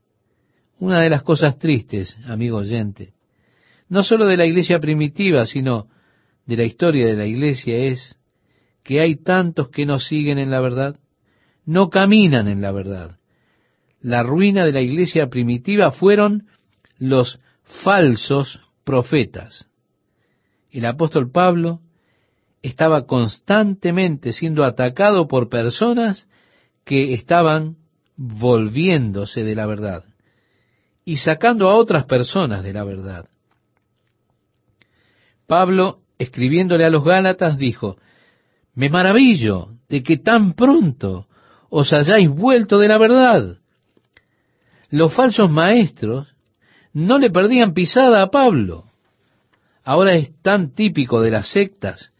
Una 0.79 1.01
de 1.01 1.09
las 1.09 1.23
cosas 1.23 1.57
tristes, 1.57 2.17
amigo 2.25 2.57
oyente, 2.57 3.13
no 3.87 4.03
solo 4.03 4.25
de 4.25 4.37
la 4.37 4.45
iglesia 4.45 4.79
primitiva, 4.79 5.45
sino 5.45 5.87
de 6.45 6.57
la 6.57 6.63
historia 6.63 7.07
de 7.07 7.15
la 7.15 7.25
iglesia 7.25 7.77
es 7.77 8.19
que 8.83 8.99
hay 8.99 9.15
tantos 9.15 9.69
que 9.69 9.85
no 9.85 9.99
siguen 9.99 10.37
en 10.37 10.51
la 10.51 10.59
verdad, 10.59 10.99
no 11.65 11.89
caminan 11.89 12.47
en 12.47 12.61
la 12.61 12.71
verdad. 12.71 13.17
La 14.01 14.21
ruina 14.21 14.65
de 14.65 14.71
la 14.71 14.81
iglesia 14.81 15.27
primitiva 15.27 15.91
fueron 15.91 16.47
los 16.99 17.39
falsos 17.63 18.61
profetas 18.83 19.67
el 20.75 20.85
apóstol 20.85 21.31
Pablo 21.31 21.79
estaba 22.61 23.05
constantemente 23.05 24.33
siendo 24.33 24.65
atacado 24.65 25.27
por 25.27 25.47
personas 25.47 26.27
que 26.83 27.13
estaban 27.13 27.77
volviéndose 28.17 29.43
de 29.43 29.55
la 29.55 29.67
verdad 29.67 30.03
y 31.05 31.17
sacando 31.17 31.69
a 31.69 31.75
otras 31.75 32.05
personas 32.05 32.63
de 32.63 32.73
la 32.73 32.83
verdad. 32.83 33.29
Pablo, 35.47 35.99
escribiéndole 36.17 36.83
a 36.83 36.89
los 36.89 37.03
Gálatas, 37.03 37.57
dijo, 37.57 37.97
Me 38.73 38.89
maravillo 38.89 39.69
de 39.87 40.01
que 40.01 40.17
tan 40.17 40.53
pronto 40.53 41.27
os 41.69 41.93
hayáis 41.93 42.27
vuelto 42.29 42.79
de 42.79 42.87
la 42.87 42.97
verdad. 42.97 43.57
Los 44.89 45.13
falsos 45.13 45.51
maestros 45.51 46.35
no 46.93 47.19
le 47.19 47.29
perdían 47.29 47.73
pisada 47.73 48.23
a 48.23 48.31
Pablo. 48.31 48.85
Ahora 49.83 50.13
es 50.13 50.31
tan 50.41 50.73
típico 50.73 51.21
de 51.21 51.29
las 51.29 51.49
sectas 51.49 52.11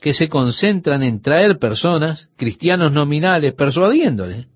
que 0.00 0.14
se 0.14 0.28
concentran 0.28 1.02
en 1.02 1.20
traer 1.20 1.58
personas, 1.58 2.30
cristianos 2.36 2.92
nominales, 2.92 3.54
persuadiéndoles, 3.54 4.46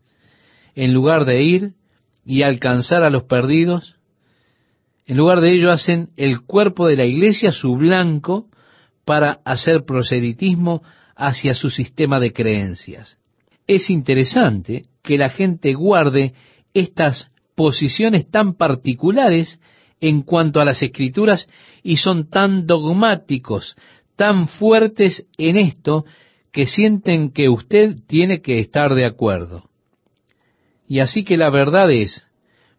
en 0.76 0.94
lugar 0.94 1.24
de 1.24 1.42
ir 1.42 1.72
y 2.24 2.42
alcanzar 2.42 3.02
a 3.02 3.10
los 3.10 3.24
perdidos, 3.24 3.96
en 5.06 5.16
lugar 5.16 5.40
de 5.40 5.52
ello 5.52 5.70
hacen 5.72 6.10
el 6.16 6.42
cuerpo 6.42 6.86
de 6.86 6.96
la 6.96 7.04
iglesia 7.04 7.52
su 7.52 7.76
blanco 7.76 8.48
para 9.04 9.40
hacer 9.44 9.84
proselitismo 9.84 10.82
hacia 11.16 11.54
su 11.54 11.70
sistema 11.70 12.20
de 12.20 12.32
creencias. 12.32 13.18
Es 13.66 13.90
interesante 13.90 14.84
que 15.02 15.18
la 15.18 15.30
gente 15.30 15.74
guarde 15.74 16.34
estas 16.74 17.30
posiciones 17.54 18.30
tan 18.30 18.54
particulares 18.54 19.60
en 20.00 20.22
cuanto 20.22 20.60
a 20.60 20.64
las 20.64 20.82
escrituras 20.82 21.48
y 21.82 21.96
son 21.96 22.28
tan 22.28 22.66
dogmáticos, 22.66 23.76
tan 24.16 24.48
fuertes 24.48 25.26
en 25.38 25.56
esto, 25.56 26.04
que 26.52 26.66
sienten 26.66 27.30
que 27.30 27.48
usted 27.48 27.96
tiene 28.06 28.42
que 28.42 28.58
estar 28.58 28.94
de 28.94 29.06
acuerdo. 29.06 29.70
Y 30.92 31.00
así 31.00 31.24
que 31.24 31.38
la 31.38 31.48
verdad 31.48 31.90
es, 31.90 32.26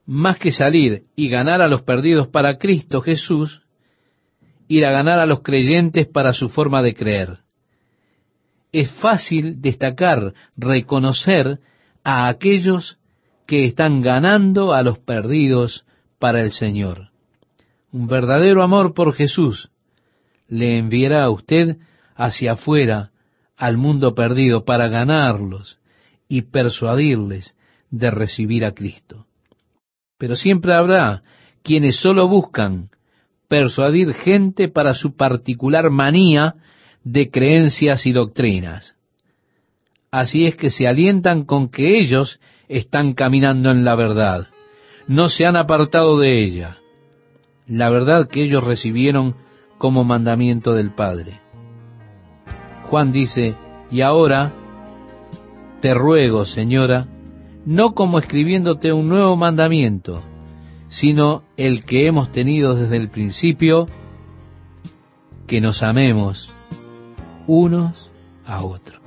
más 0.05 0.38
que 0.38 0.51
salir 0.51 1.05
y 1.16 1.30
ganar 1.30 1.64
a 1.64 1.68
los 1.68 1.82
perdidos 1.82 2.28
para 2.28 2.59
Cristo 2.59 3.01
Jesús, 3.01 3.64
ir 4.68 4.86
a 4.86 4.91
ganar 4.91 5.18
a 5.18 5.26
los 5.26 5.41
creyentes 5.41 6.05
para 6.05 6.32
su 6.34 6.49
forma 6.49 6.84
de 6.84 6.93
creer. 6.93 7.39
Es 8.72 8.91
fácil 8.91 9.61
destacar, 9.64 10.36
reconocer 10.55 11.57
a 12.03 12.28
aquellos 12.28 12.99
que 13.47 13.66
están 13.66 14.03
ganando 14.03 14.74
a 14.74 14.84
los 14.84 14.99
perdidos 14.99 15.84
para 16.20 16.41
el 16.41 16.51
Señor. 16.51 17.09
Un 17.91 18.05
verdadero 18.05 18.61
amor 18.61 18.93
por 18.93 19.16
Jesús 19.16 19.72
le 20.47 20.78
enviará 20.78 21.24
a 21.24 21.32
usted 21.32 21.78
hacia 22.16 22.51
afuera 22.51 23.09
al 23.57 23.78
mundo 23.78 24.14
perdido 24.14 24.66
para 24.66 24.88
ganarlos 24.88 25.80
y 26.28 26.43
persuadirles 26.43 27.55
de 27.94 28.10
recibir 28.10 28.66
a 28.66 28.74
Cristo. 28.74 29.28
Pero 30.18 30.36
siempre 30.36 30.74
habrá 30.74 31.22
quienes 31.62 31.98
solo 31.98 32.28
buscan 32.28 32.89
persuadir 33.48 34.16
gente 34.16 34.68
para 34.68 34.96
su 34.96 35.16
particular 35.16 35.91
manía 35.91 36.56
de 37.04 37.30
creencias 37.30 38.08
y 38.08 38.12
doctrinas. 38.12 38.96
Así 40.10 40.46
es 40.46 40.56
que 40.56 40.72
se 40.72 40.88
alientan 40.88 41.46
con 41.46 41.70
que 41.70 42.00
ellos 42.00 42.39
están 42.68 43.14
caminando 43.14 43.70
en 43.70 43.86
la 43.86 43.94
verdad, 43.96 44.48
no 45.08 45.30
se 45.30 45.46
han 45.46 45.56
apartado 45.56 46.18
de 46.18 46.44
ella, 46.44 46.78
la 47.68 47.89
verdad 47.89 48.28
que 48.28 48.44
ellos 48.44 48.64
recibieron 48.64 49.36
como 49.78 50.04
mandamiento 50.04 50.74
del 50.74 50.91
Padre. 50.91 51.41
Juan 52.89 53.12
dice, 53.12 53.56
y 53.91 54.02
ahora 54.02 54.52
te 55.82 55.94
ruego, 55.94 56.46
Señora, 56.46 57.08
no 57.66 57.93
como 57.93 58.20
escribiéndote 58.20 58.91
un 58.93 59.09
nuevo 59.09 59.36
mandamiento, 59.36 60.22
sino 60.89 61.43
el 61.57 61.86
que 61.86 62.07
hemos 62.07 62.32
tenido 62.32 62.76
desde 62.76 62.97
el 62.97 63.09
principio, 63.09 63.88
que 65.47 65.61
nos 65.61 65.84
amemos 65.84 66.49
unos 67.47 68.09
a 68.45 68.64
otros. 68.64 68.99